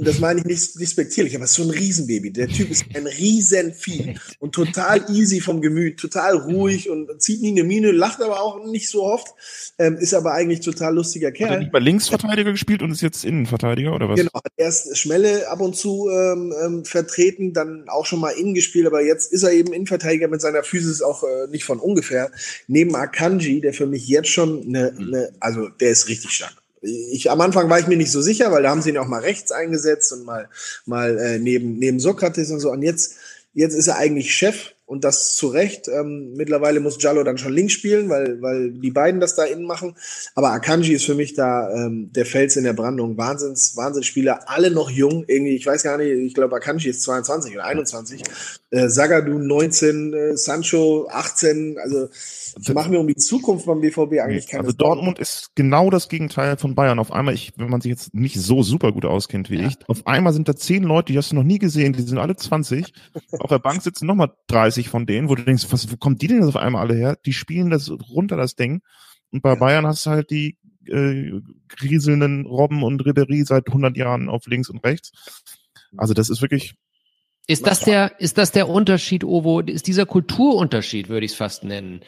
das 0.00 0.18
meine 0.18 0.40
ich 0.40 0.46
nicht 0.46 0.80
despektierlich, 0.80 1.34
aber 1.34 1.44
es 1.44 1.50
ist 1.50 1.56
so 1.56 1.62
ein 1.62 1.70
Riesenbaby. 1.70 2.32
Der 2.32 2.48
Typ 2.48 2.70
ist 2.70 2.84
ein 2.94 3.06
Riesenvieh 3.06 4.14
und 4.38 4.54
total 4.54 5.04
easy 5.10 5.40
vom 5.40 5.60
Gemüt, 5.60 5.98
total 5.98 6.36
ruhig 6.36 6.88
und 6.88 7.20
zieht 7.20 7.42
nie 7.42 7.50
eine 7.50 7.64
Mine, 7.64 7.92
lacht 7.92 8.22
aber 8.22 8.40
auch 8.40 8.64
nicht 8.66 8.88
so 8.88 9.04
oft, 9.04 9.28
ähm, 9.78 9.96
ist 9.96 10.14
aber 10.14 10.32
eigentlich 10.32 10.60
total 10.60 10.94
lustiger 10.94 11.32
Kerl. 11.32 11.50
Hat 11.50 11.56
er 11.56 11.60
nicht 11.60 11.72
bei 11.72 11.78
Linksverteidiger 11.78 12.52
gespielt 12.52 12.82
und 12.82 12.90
ist 12.90 13.02
jetzt 13.02 13.24
Innenverteidiger 13.24 13.94
oder 13.94 14.08
was? 14.08 14.18
Genau, 14.18 14.34
hat 14.34 14.52
erst 14.56 14.96
Schmelle 14.96 15.48
ab 15.48 15.60
und 15.60 15.76
zu 15.76 16.08
ähm, 16.10 16.54
ähm, 16.64 16.84
vertreten, 16.84 17.52
dann 17.52 17.88
auch 17.88 18.06
schon 18.06 18.20
mal 18.20 18.30
innen 18.30 18.54
gespielt, 18.54 18.86
aber 18.86 19.02
jetzt 19.02 19.32
ist 19.32 19.42
er 19.42 19.52
eben 19.52 19.72
Innenverteidiger 19.72 20.28
mit 20.28 20.40
seiner 20.40 20.62
Physis 20.62 21.02
auch 21.02 21.24
äh, 21.24 21.48
nicht 21.50 21.64
von 21.64 21.78
ungefähr. 21.78 22.30
Neben 22.66 22.94
Akanji, 22.94 23.60
der 23.60 23.72
für 23.72 23.86
mich 23.86 24.06
jetzt 24.06 24.28
schon 24.28 24.62
eine, 24.68 24.92
eine 24.98 25.32
also 25.40 25.68
der 25.68 25.90
ist 25.90 26.08
richtig 26.08 26.30
stark 26.30 26.54
ich 26.80 27.30
am 27.30 27.40
Anfang 27.40 27.68
war 27.68 27.78
ich 27.78 27.86
mir 27.86 27.96
nicht 27.96 28.12
so 28.12 28.20
sicher, 28.20 28.52
weil 28.52 28.62
da 28.62 28.70
haben 28.70 28.82
sie 28.82 28.90
ihn 28.90 28.98
auch 28.98 29.08
mal 29.08 29.20
rechts 29.20 29.52
eingesetzt 29.52 30.12
und 30.12 30.24
mal 30.24 30.48
mal 30.86 31.18
äh, 31.18 31.38
neben 31.38 31.78
neben 31.78 32.00
Sokrates 32.00 32.50
und 32.50 32.60
so. 32.60 32.70
Und 32.70 32.82
jetzt 32.82 33.16
jetzt 33.54 33.74
ist 33.74 33.88
er 33.88 33.96
eigentlich 33.96 34.34
Chef 34.34 34.72
und 34.88 35.04
das 35.04 35.36
zu 35.36 35.48
Recht. 35.48 35.86
Ähm, 35.88 36.32
mittlerweile 36.34 36.80
muss 36.80 37.00
Jallo 37.00 37.22
dann 37.22 37.36
schon 37.36 37.52
links 37.52 37.74
spielen, 37.74 38.08
weil, 38.08 38.40
weil 38.40 38.70
die 38.70 38.90
beiden 38.90 39.20
das 39.20 39.34
da 39.34 39.44
innen 39.44 39.64
machen. 39.64 39.94
Aber 40.34 40.50
Akanji 40.50 40.94
ist 40.94 41.04
für 41.04 41.14
mich 41.14 41.34
da 41.34 41.70
ähm, 41.74 42.10
der 42.12 42.24
Fels 42.24 42.56
in 42.56 42.64
der 42.64 42.72
Brandung. 42.72 43.18
Wahnsinns, 43.18 43.76
Wahnsinnsspieler, 43.76 44.48
alle 44.48 44.70
noch 44.70 44.90
jung. 44.90 45.24
Irgendwie, 45.26 45.54
ich 45.54 45.66
weiß 45.66 45.82
gar 45.82 45.98
nicht, 45.98 46.10
ich 46.10 46.32
glaube 46.32 46.56
Akanji 46.56 46.88
ist 46.88 47.02
22 47.02 47.54
oder 47.54 47.64
21. 47.64 48.22
Äh, 48.70 48.88
Sagadu 48.88 49.38
19, 49.38 50.12
äh, 50.12 50.36
Sancho 50.36 51.08
18. 51.10 51.78
Also 51.82 52.08
ich 52.60 52.72
mache 52.74 52.90
mir 52.90 53.00
um 53.00 53.06
die 53.06 53.16
Zukunft 53.16 53.66
beim 53.66 53.80
BVB 53.80 54.20
eigentlich 54.20 54.46
keine 54.46 54.64
Also 54.64 54.76
Dortmund 54.76 55.18
ist 55.18 55.50
genau 55.54 55.90
das 55.90 56.08
Gegenteil 56.08 56.56
von 56.56 56.74
Bayern. 56.74 56.98
Auf 56.98 57.12
einmal, 57.12 57.34
ich, 57.34 57.52
wenn 57.56 57.70
man 57.70 57.80
sich 57.80 57.90
jetzt 57.90 58.14
nicht 58.14 58.38
so 58.38 58.62
super 58.62 58.92
gut 58.92 59.04
auskennt 59.04 59.50
wie 59.50 59.60
ja. 59.60 59.68
ich, 59.68 59.76
auf 59.88 60.06
einmal 60.06 60.32
sind 60.32 60.48
da 60.48 60.56
zehn 60.56 60.82
Leute, 60.82 61.12
die 61.12 61.18
hast 61.18 61.32
du 61.32 61.36
noch 61.36 61.44
nie 61.44 61.58
gesehen, 61.58 61.92
die 61.94 62.02
sind 62.02 62.18
alle 62.18 62.36
20. 62.36 62.92
auf 63.38 63.48
der 63.48 63.58
Bank 63.58 63.82
sitzen 63.82 64.06
nochmal 64.06 64.32
30 64.48 64.78
30 64.78 64.88
von 64.88 65.06
denen, 65.06 65.28
wo 65.28 65.34
du 65.34 65.44
denkst, 65.44 65.66
was, 65.70 65.90
wo 65.90 65.96
kommen 65.96 66.18
die 66.18 66.26
denn 66.26 66.44
auf 66.44 66.56
einmal 66.56 66.82
alle 66.82 66.94
her? 66.94 67.16
Die 67.24 67.32
spielen 67.32 67.70
das 67.70 67.90
runter, 67.90 68.36
das 68.36 68.54
Ding. 68.54 68.82
Und 69.30 69.42
bei 69.42 69.50
ja. 69.50 69.54
Bayern 69.56 69.86
hast 69.86 70.06
du 70.06 70.10
halt 70.10 70.30
die 70.30 70.56
äh, 70.86 71.40
rieselnden 71.82 72.46
Robben 72.46 72.82
und 72.82 73.04
Ribery 73.04 73.44
seit 73.44 73.66
100 73.66 73.96
Jahren 73.96 74.28
auf 74.28 74.46
links 74.46 74.68
und 74.68 74.84
rechts. 74.84 75.12
Also 75.96 76.14
das 76.14 76.30
ist 76.30 76.42
wirklich 76.42 76.74
ist 77.48 77.66
das 77.66 77.80
der, 77.80 78.20
ist 78.20 78.36
das 78.36 78.52
der 78.52 78.68
Unterschied, 78.68 79.24
Ovo? 79.24 79.60
Ist 79.60 79.86
dieser 79.86 80.04
Kulturunterschied, 80.04 81.08
würde 81.08 81.24
ich 81.24 81.32
es 81.32 81.38
fast 81.38 81.64
nennen? 81.64 82.02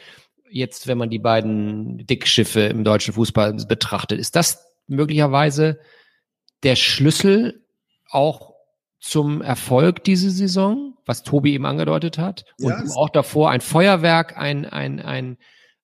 Jetzt, 0.49 0.85
wenn 0.87 0.99
man 0.99 1.09
die 1.09 1.19
beiden 1.19 2.05
Dickschiffe 2.05 2.61
im 2.61 2.83
deutschen 2.83 3.15
Fußball 3.15 3.53
betrachtet, 3.67 4.19
ist 4.19 4.35
das 4.35 4.63
möglicherweise 4.87 5.79
der 6.61 6.75
Schlüssel 6.75 7.65
auch 8.07 8.53
zum 8.99 9.41
Erfolg 9.41 10.03
diese 10.03 10.29
Saison, 10.29 10.93
was 11.07 11.23
Tobi 11.23 11.53
eben 11.53 11.65
angedeutet 11.65 12.19
hat. 12.19 12.45
Und 12.59 12.69
ja, 12.69 12.83
auch 12.95 13.09
davor 13.09 13.49
ein 13.49 13.61
Feuerwerk, 13.61 14.37
ein, 14.37 14.65
ein, 14.67 14.99
ein, 14.99 15.37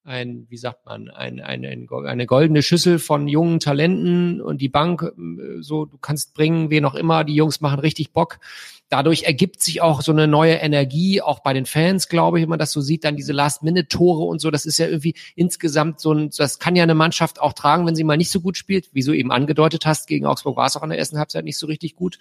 ein, 0.04 0.46
wie 0.50 0.58
sagt 0.58 0.86
man, 0.86 1.10
ein, 1.10 1.40
ein, 1.40 1.66
ein, 1.66 1.88
eine 2.06 2.26
goldene 2.28 2.62
Schüssel 2.62 3.00
von 3.00 3.28
jungen 3.28 3.60
Talenten 3.60 4.40
und 4.40 4.62
die 4.62 4.70
Bank, 4.70 5.02
äh, 5.02 5.62
so, 5.62 5.86
du 5.86 5.98
kannst 5.98 6.36
bringen, 6.36 6.70
wen 6.70 6.86
auch 6.86 6.94
immer, 6.94 7.24
die 7.24 7.34
Jungs 7.34 7.60
machen 7.60 7.80
richtig 7.80 8.14
Bock 8.14 8.40
dadurch 8.90 9.24
ergibt 9.24 9.62
sich 9.62 9.82
auch 9.82 10.02
so 10.02 10.12
eine 10.12 10.28
neue 10.28 10.56
Energie, 10.56 11.22
auch 11.22 11.40
bei 11.40 11.54
den 11.54 11.66
Fans, 11.66 12.08
glaube 12.08 12.40
ich, 12.40 12.44
wenn 12.44 12.50
man 12.50 12.60
das 12.60 12.72
so 12.72 12.82
sieht, 12.82 13.04
dann 13.04 13.16
diese 13.16 13.34
Last-Minute-Tore 13.34 14.24
und 14.24 14.40
so, 14.40 14.52
das 14.52 14.66
ist 14.66 14.78
ja 14.78 14.88
irgendwie 14.88 15.16
insgesamt 15.36 16.00
so 16.00 16.14
ein, 16.14 16.30
das 16.36 16.60
kann 16.60 16.76
ja 16.76 16.84
eine 16.84 16.96
Mannschaft 16.96 17.42
auch 17.42 17.54
tragen, 17.54 17.86
wenn 17.86 17.96
sie 17.96 18.04
mal 18.04 18.18
nicht 18.18 18.32
so 18.32 18.42
gut 18.42 18.58
spielt, 18.58 18.90
wie 18.94 19.04
du 19.04 19.14
eben 19.14 19.32
angedeutet 19.32 19.86
hast, 19.86 20.08
gegen 20.08 20.26
Augsburg 20.26 20.58
war 20.58 20.68
es 20.68 20.76
auch 20.76 20.84
in 20.84 20.90
der 20.90 21.00
ersten 21.00 21.20
Halbzeit 21.20 21.44
nicht 21.44 21.58
so 21.58 21.68
richtig 21.68 21.96
gut, 21.96 22.18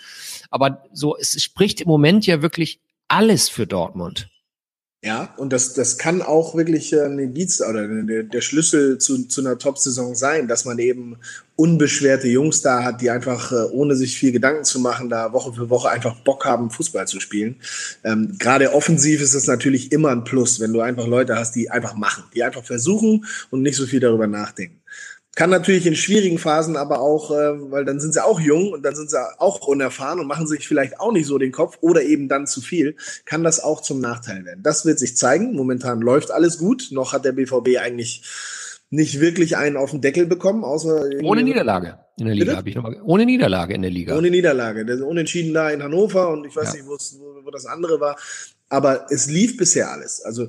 aber 0.50 0.84
so, 0.92 1.16
es 1.16 1.40
spricht 1.42 1.80
im 1.80 1.88
Moment 1.88 2.26
ja 2.26 2.42
wirklich 2.42 2.80
alles 3.08 3.48
für 3.48 3.66
Dortmund. 3.66 4.28
Ja, 5.06 5.32
und 5.36 5.52
das, 5.52 5.72
das 5.72 5.98
kann 5.98 6.20
auch 6.20 6.56
wirklich 6.56 6.92
äh, 6.92 7.04
ein 7.04 7.20
Indiz 7.20 7.60
oder 7.60 7.86
der, 7.86 8.40
Schlüssel 8.40 8.98
zu, 8.98 9.28
zu 9.28 9.40
einer 9.40 9.56
Top-Saison 9.56 10.16
sein, 10.16 10.48
dass 10.48 10.64
man 10.64 10.80
eben 10.80 11.16
unbeschwerte 11.54 12.26
Jungs 12.26 12.60
da 12.60 12.82
hat, 12.82 13.00
die 13.00 13.10
einfach, 13.10 13.52
äh, 13.52 13.70
ohne 13.70 13.94
sich 13.94 14.18
viel 14.18 14.32
Gedanken 14.32 14.64
zu 14.64 14.80
machen, 14.80 15.08
da 15.08 15.32
Woche 15.32 15.52
für 15.52 15.70
Woche 15.70 15.90
einfach 15.90 16.16
Bock 16.24 16.44
haben, 16.44 16.70
Fußball 16.70 17.06
zu 17.06 17.20
spielen. 17.20 17.54
Ähm, 18.02 18.34
Gerade 18.40 18.74
offensiv 18.74 19.22
ist 19.22 19.36
das 19.36 19.46
natürlich 19.46 19.92
immer 19.92 20.08
ein 20.08 20.24
Plus, 20.24 20.58
wenn 20.58 20.72
du 20.72 20.80
einfach 20.80 21.06
Leute 21.06 21.36
hast, 21.36 21.54
die 21.54 21.70
einfach 21.70 21.94
machen, 21.94 22.24
die 22.34 22.42
einfach 22.42 22.64
versuchen 22.64 23.26
und 23.50 23.62
nicht 23.62 23.76
so 23.76 23.86
viel 23.86 24.00
darüber 24.00 24.26
nachdenken. 24.26 24.80
Kann 25.36 25.50
natürlich 25.50 25.86
in 25.86 25.94
schwierigen 25.94 26.38
Phasen 26.38 26.76
aber 26.76 27.00
auch, 27.00 27.30
äh, 27.30 27.70
weil 27.70 27.84
dann 27.84 28.00
sind 28.00 28.14
sie 28.14 28.24
auch 28.24 28.40
jung 28.40 28.72
und 28.72 28.82
dann 28.82 28.96
sind 28.96 29.10
sie 29.10 29.20
auch 29.38 29.60
unerfahren 29.68 30.18
und 30.18 30.26
machen 30.26 30.46
sich 30.46 30.66
vielleicht 30.66 30.98
auch 30.98 31.12
nicht 31.12 31.26
so 31.26 31.36
den 31.36 31.52
Kopf 31.52 31.76
oder 31.82 32.02
eben 32.02 32.28
dann 32.28 32.46
zu 32.46 32.62
viel, 32.62 32.96
kann 33.26 33.44
das 33.44 33.62
auch 33.62 33.82
zum 33.82 34.00
Nachteil 34.00 34.46
werden. 34.46 34.62
Das 34.62 34.86
wird 34.86 34.98
sich 34.98 35.16
zeigen. 35.16 35.54
Momentan 35.54 36.00
läuft 36.00 36.30
alles 36.30 36.56
gut. 36.56 36.88
Noch 36.90 37.12
hat 37.12 37.26
der 37.26 37.32
BVB 37.32 37.78
eigentlich 37.78 38.22
nicht 38.88 39.20
wirklich 39.20 39.58
einen 39.58 39.76
auf 39.76 39.90
den 39.90 40.00
Deckel 40.00 40.26
bekommen, 40.26 40.64
außer 40.64 41.10
ohne 41.22 41.42
Niederlage 41.42 41.98
in 42.18 42.26
der 42.26 42.34
Liga 42.34 42.56
habe 42.56 42.68
ich 42.70 42.74
nochmal 42.74 42.98
ohne 43.04 43.26
Niederlage 43.26 43.74
in 43.74 43.82
der 43.82 43.90
Liga. 43.90 44.16
Ohne 44.16 44.30
Niederlage, 44.30 44.86
der 44.86 45.06
unentschieden 45.06 45.52
da 45.52 45.68
in 45.68 45.82
Hannover 45.82 46.30
und 46.30 46.46
ich 46.46 46.56
weiß 46.56 46.68
ja. 46.68 46.80
nicht, 46.80 46.86
wo, 46.86 46.96
wo 47.44 47.50
das 47.50 47.66
andere 47.66 48.00
war. 48.00 48.16
aber 48.70 49.06
es 49.10 49.26
lief 49.26 49.58
bisher 49.58 49.90
alles. 49.90 50.22
Also 50.22 50.48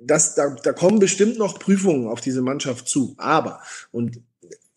das, 0.00 0.34
da, 0.34 0.50
da 0.50 0.72
kommen 0.72 0.98
bestimmt 0.98 1.38
noch 1.38 1.58
Prüfungen 1.58 2.08
auf 2.08 2.20
diese 2.20 2.42
Mannschaft 2.42 2.88
zu. 2.88 3.14
Aber, 3.18 3.60
und 3.92 4.20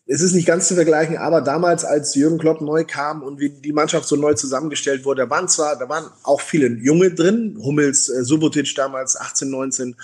es 0.06 0.20
ist 0.20 0.34
nicht 0.34 0.46
ganz 0.46 0.68
zu 0.68 0.74
vergleichen, 0.74 1.16
aber 1.16 1.40
damals, 1.40 1.84
als 1.84 2.14
Jürgen 2.14 2.38
Klopp 2.38 2.60
neu 2.60 2.84
kam 2.84 3.22
und 3.22 3.40
wie 3.40 3.48
die 3.48 3.72
Mannschaft 3.72 4.06
so 4.06 4.16
neu 4.16 4.34
zusammengestellt 4.34 5.06
wurde, 5.06 5.22
da 5.22 5.30
waren 5.30 5.48
zwar, 5.48 5.78
da 5.78 5.88
waren 5.88 6.04
auch 6.22 6.42
viele 6.42 6.66
Junge 6.66 7.10
drin, 7.12 7.58
Hummels, 7.58 8.10
äh, 8.10 8.22
Subotic 8.22 8.74
damals 8.74 9.18
18, 9.18 9.48
19, 9.48 9.96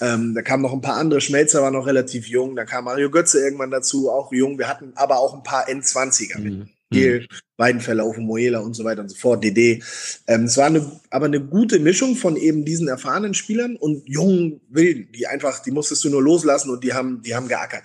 ähm, 0.00 0.34
da 0.34 0.42
kamen 0.42 0.62
noch 0.62 0.72
ein 0.72 0.80
paar 0.80 0.96
andere, 0.96 1.20
Schmelzer 1.20 1.62
war 1.62 1.70
noch 1.70 1.86
relativ 1.86 2.26
jung, 2.26 2.56
da 2.56 2.64
kam 2.64 2.84
Mario 2.84 3.10
Götze 3.10 3.40
irgendwann 3.40 3.70
dazu, 3.70 4.10
auch 4.10 4.32
jung, 4.32 4.58
wir 4.58 4.68
hatten 4.68 4.92
aber 4.96 5.18
auch 5.18 5.34
ein 5.34 5.44
paar 5.44 5.68
N20er 5.68 6.40
mit. 6.40 6.68
Mhm. 6.90 6.96
Gel, 6.96 7.28
Weidenfeller, 7.56 8.04
Moela 8.18 8.60
und 8.60 8.74
so 8.74 8.84
weiter 8.84 9.02
und 9.02 9.08
so 9.08 9.16
fort, 9.16 9.44
DD. 9.44 9.82
Ähm, 10.26 10.44
es 10.44 10.56
war 10.56 10.66
eine, 10.66 11.00
aber 11.10 11.26
eine 11.26 11.40
gute 11.40 11.78
Mischung 11.78 12.16
von 12.16 12.36
eben 12.36 12.64
diesen 12.64 12.88
erfahrenen 12.88 13.34
Spielern 13.34 13.76
und 13.76 14.08
jungen 14.08 14.60
Wilden, 14.68 15.10
die 15.12 15.26
einfach, 15.26 15.62
die 15.62 15.70
musstest 15.70 16.04
du 16.04 16.10
nur 16.10 16.22
loslassen 16.22 16.70
und 16.70 16.84
die 16.84 16.92
haben, 16.92 17.22
die 17.22 17.34
haben 17.34 17.48
geackert. 17.48 17.84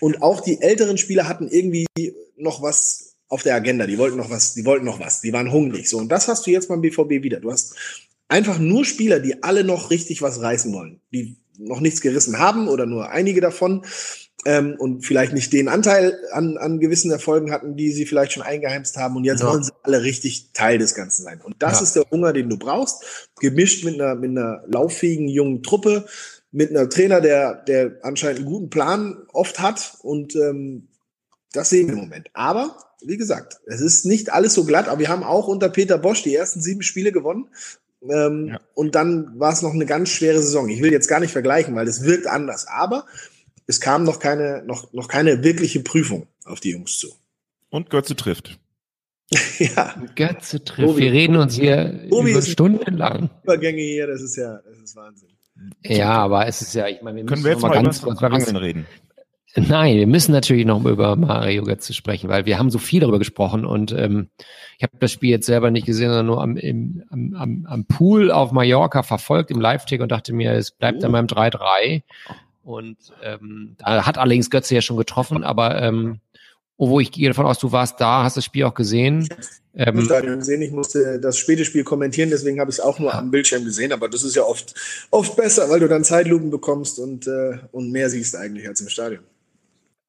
Und 0.00 0.22
auch 0.22 0.40
die 0.40 0.60
älteren 0.60 0.98
Spieler 0.98 1.28
hatten 1.28 1.48
irgendwie 1.48 1.86
noch 2.36 2.62
was 2.62 3.14
auf 3.28 3.42
der 3.42 3.54
Agenda. 3.54 3.86
Die 3.86 3.98
wollten 3.98 4.16
noch 4.16 4.30
was, 4.30 4.54
die 4.54 4.64
wollten 4.64 4.84
noch 4.84 5.00
was, 5.00 5.20
die 5.20 5.32
waren 5.32 5.50
hungrig. 5.50 5.88
So, 5.88 5.98
und 5.98 6.08
das 6.08 6.28
hast 6.28 6.46
du 6.46 6.50
jetzt 6.50 6.68
beim 6.68 6.80
BVB 6.80 7.22
wieder. 7.22 7.40
Du 7.40 7.50
hast 7.50 7.74
einfach 8.28 8.58
nur 8.58 8.84
Spieler, 8.84 9.20
die 9.20 9.42
alle 9.42 9.64
noch 9.64 9.90
richtig 9.90 10.22
was 10.22 10.40
reißen 10.40 10.72
wollen, 10.72 11.00
die 11.12 11.36
noch 11.58 11.80
nichts 11.80 12.00
gerissen 12.00 12.38
haben 12.38 12.68
oder 12.68 12.86
nur 12.86 13.10
einige 13.10 13.40
davon 13.40 13.84
ähm, 14.44 14.76
und 14.78 15.04
vielleicht 15.04 15.32
nicht 15.32 15.52
den 15.52 15.68
Anteil 15.68 16.18
an, 16.32 16.56
an 16.56 16.80
gewissen 16.80 17.10
Erfolgen 17.10 17.50
hatten, 17.50 17.76
die 17.76 17.92
sie 17.92 18.06
vielleicht 18.06 18.32
schon 18.32 18.42
eingeheimst 18.42 18.96
haben. 18.96 19.16
Und 19.16 19.24
jetzt 19.24 19.40
ja. 19.40 19.48
wollen 19.48 19.62
sie 19.62 19.72
alle 19.82 20.02
richtig 20.02 20.50
Teil 20.52 20.78
des 20.78 20.94
Ganzen 20.94 21.22
sein. 21.22 21.40
Und 21.42 21.56
das 21.60 21.78
ja. 21.78 21.82
ist 21.82 21.96
der 21.96 22.04
Hunger, 22.10 22.32
den 22.32 22.48
du 22.48 22.58
brauchst, 22.58 23.30
gemischt 23.40 23.84
mit 23.84 23.94
einer, 23.94 24.14
mit 24.14 24.30
einer 24.30 24.62
lauffähigen 24.66 25.28
jungen 25.28 25.62
Truppe, 25.62 26.06
mit 26.52 26.70
einer 26.70 26.88
Trainer, 26.88 27.20
der, 27.20 27.54
der 27.54 27.98
anscheinend 28.02 28.40
einen 28.40 28.48
guten 28.48 28.70
Plan 28.70 29.16
oft 29.32 29.60
hat. 29.60 29.98
Und 30.02 30.36
ähm, 30.36 30.88
das 31.52 31.70
sehen 31.70 31.88
wir 31.88 31.94
im 31.94 32.00
Moment. 32.00 32.28
Aber 32.34 32.76
wie 33.02 33.16
gesagt, 33.16 33.60
es 33.66 33.80
ist 33.80 34.04
nicht 34.06 34.32
alles 34.32 34.54
so 34.54 34.64
glatt, 34.64 34.88
aber 34.88 35.00
wir 35.00 35.08
haben 35.08 35.24
auch 35.24 35.48
unter 35.48 35.68
Peter 35.68 35.98
Bosch 35.98 36.22
die 36.22 36.34
ersten 36.34 36.60
sieben 36.60 36.82
Spiele 36.82 37.12
gewonnen. 37.12 37.48
Ähm, 38.08 38.48
ja. 38.48 38.60
Und 38.74 38.94
dann 38.94 39.38
war 39.38 39.52
es 39.52 39.62
noch 39.62 39.72
eine 39.72 39.86
ganz 39.86 40.10
schwere 40.10 40.40
Saison. 40.40 40.68
Ich 40.68 40.82
will 40.82 40.92
jetzt 40.92 41.08
gar 41.08 41.20
nicht 41.20 41.32
vergleichen, 41.32 41.74
weil 41.74 41.88
es 41.88 42.04
wirkt 42.04 42.26
anders. 42.26 42.66
Aber 42.68 43.06
es 43.66 43.80
kam 43.80 44.04
noch 44.04 44.18
keine, 44.18 44.62
noch, 44.66 44.92
noch 44.92 45.08
keine 45.08 45.42
wirkliche 45.42 45.80
Prüfung 45.80 46.26
auf 46.44 46.60
die 46.60 46.70
Jungs 46.70 46.98
zu. 46.98 47.08
Und 47.70 47.90
Götze 47.90 48.14
trifft. 48.16 48.58
ja. 49.58 49.94
Götze 50.14 50.64
trifft. 50.64 50.88
Obi. 50.88 51.02
Wir 51.02 51.12
reden 51.12 51.36
uns 51.36 51.54
hier 51.54 52.06
Obi 52.10 52.32
über 52.32 52.42
stundenlang. 52.42 53.30
Übergänge 53.42 53.82
hier, 53.82 54.06
das 54.06 54.22
ist 54.22 54.36
ja, 54.36 54.60
das 54.68 54.78
ist 54.78 54.96
Wahnsinn. 54.96 55.30
Ja, 55.84 56.10
aber 56.10 56.46
es 56.46 56.62
ist 56.62 56.74
ja, 56.74 56.88
ich 56.88 57.00
meine, 57.02 57.18
wir 57.18 57.26
Können 57.26 57.44
wir 57.44 57.52
jetzt 57.52 57.62
mal 57.62 57.70
ganz 57.70 58.02
kurz 58.02 58.22
Angeln 58.22 58.56
reden? 58.56 58.86
Nein, 59.56 59.96
wir 59.96 60.08
müssen 60.08 60.32
natürlich 60.32 60.66
noch 60.66 60.84
über 60.84 61.14
Mario 61.14 61.62
Götze 61.62 61.92
sprechen, 61.92 62.28
weil 62.28 62.44
wir 62.44 62.58
haben 62.58 62.70
so 62.70 62.78
viel 62.78 62.98
darüber 62.98 63.20
gesprochen 63.20 63.64
und 63.64 63.92
ähm, 63.92 64.28
ich 64.78 64.82
habe 64.82 64.96
das 64.98 65.12
Spiel 65.12 65.30
jetzt 65.30 65.46
selber 65.46 65.70
nicht 65.70 65.86
gesehen, 65.86 66.08
sondern 66.08 66.26
nur 66.26 66.42
am, 66.42 66.56
im, 66.56 67.04
am, 67.08 67.34
am, 67.34 67.66
am 67.68 67.86
Pool 67.86 68.32
auf 68.32 68.50
Mallorca 68.50 69.04
verfolgt 69.04 69.52
im 69.52 69.60
Live-Tick 69.60 70.00
und 70.00 70.10
dachte 70.10 70.32
mir, 70.32 70.54
es 70.54 70.72
bleibt 70.72 71.02
oh. 71.02 71.06
an 71.06 71.12
meinem 71.12 71.26
3-3. 71.26 72.02
Und 72.64 72.96
ähm, 73.22 73.76
da 73.78 74.06
hat 74.06 74.18
allerdings 74.18 74.50
Götze 74.50 74.74
ja 74.74 74.80
schon 74.80 74.96
getroffen, 74.96 75.44
aber 75.44 75.80
ähm, 75.82 76.20
wo 76.76 76.98
ich 76.98 77.12
gehe 77.12 77.28
davon 77.28 77.46
aus, 77.46 77.58
du 77.58 77.70
warst 77.72 78.00
da, 78.00 78.24
hast 78.24 78.36
das 78.36 78.44
Spiel 78.44 78.64
auch 78.64 78.74
gesehen. 78.74 79.28
Ähm, 79.76 80.02
Stadion 80.02 80.38
gesehen, 80.38 80.62
ich 80.62 80.72
musste 80.72 81.20
das 81.20 81.36
späte 81.36 81.64
Spiel 81.64 81.84
kommentieren, 81.84 82.30
deswegen 82.30 82.60
habe 82.60 82.70
ich 82.70 82.78
es 82.78 82.80
auch 82.80 82.98
nur 82.98 83.14
am 83.14 83.30
Bildschirm 83.30 83.64
gesehen, 83.64 83.92
aber 83.92 84.08
das 84.08 84.22
ist 84.22 84.34
ja 84.34 84.42
oft, 84.42 84.74
oft 85.10 85.36
besser, 85.36 85.68
weil 85.68 85.80
du 85.80 85.88
dann 85.88 86.04
Zeitlupen 86.04 86.50
bekommst 86.50 86.98
und, 86.98 87.26
äh, 87.26 87.58
und 87.72 87.90
mehr 87.90 88.08
siehst 88.10 88.36
eigentlich 88.36 88.66
als 88.66 88.80
im 88.80 88.88
Stadion. 88.88 89.22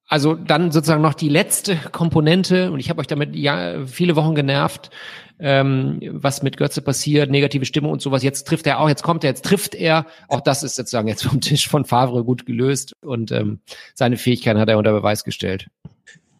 Also 0.08 0.34
dann 0.34 0.70
sozusagen 0.70 1.02
noch 1.02 1.14
die 1.14 1.28
letzte 1.28 1.76
Komponente, 1.90 2.70
und 2.70 2.78
ich 2.78 2.90
habe 2.90 3.00
euch 3.00 3.08
damit 3.08 3.34
ja 3.34 3.84
viele 3.86 4.14
Wochen 4.14 4.36
genervt, 4.36 4.90
ähm, 5.38 6.00
was 6.12 6.42
mit 6.42 6.56
Götze 6.56 6.82
passiert, 6.82 7.30
negative 7.30 7.66
Stimmung 7.66 7.92
und 7.92 8.02
sowas. 8.02 8.22
Jetzt 8.22 8.46
trifft 8.46 8.66
er 8.66 8.80
auch, 8.80 8.88
jetzt 8.88 9.02
kommt 9.02 9.24
er, 9.24 9.30
jetzt 9.30 9.44
trifft 9.44 9.74
er. 9.74 10.06
Auch 10.28 10.40
das 10.40 10.62
ist 10.62 10.76
sozusagen 10.76 11.08
jetzt 11.08 11.24
vom 11.24 11.40
Tisch 11.40 11.68
von 11.68 11.84
Favre 11.84 12.24
gut 12.24 12.46
gelöst 12.46 12.92
und 13.02 13.32
ähm, 13.32 13.60
seine 13.94 14.16
Fähigkeiten 14.16 14.58
hat 14.58 14.68
er 14.68 14.78
unter 14.78 14.92
Beweis 14.92 15.24
gestellt. 15.24 15.68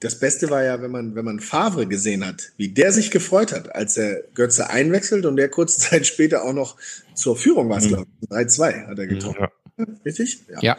Das 0.01 0.19
Beste 0.19 0.51
war 0.51 0.63
ja, 0.63 0.83
wenn 0.83 0.91
man, 0.91 1.15
wenn 1.15 1.25
man 1.25 1.41
Favre 1.41 1.87
gesehen 1.87 2.27
hat, 2.27 2.53
wie 2.59 2.69
der 2.69 2.93
sich 2.93 3.11
gefreut 3.11 3.53
hat, 3.53 3.75
als 3.75 3.97
er 3.97 4.23
Götze 4.35 4.69
einwechselt 4.69 5.25
und 5.25 5.37
der 5.37 5.49
kurze 5.49 5.79
Zeit 5.91 6.07
später 6.07 6.45
auch 6.45 6.53
noch 6.53 6.77
zur 7.15 7.37
Führung 7.37 7.69
war, 7.69 7.81
mhm. 7.81 7.89
glaube 7.89 8.07
ich. 8.21 8.29
3-2 8.29 8.87
hat 8.89 8.99
er 8.99 9.07
getroffen. 9.07 9.49
Ja. 9.79 9.87
Richtig? 10.05 10.41
Ja. 10.49 10.59
ja. 10.63 10.77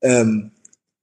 Ähm, 0.00 0.52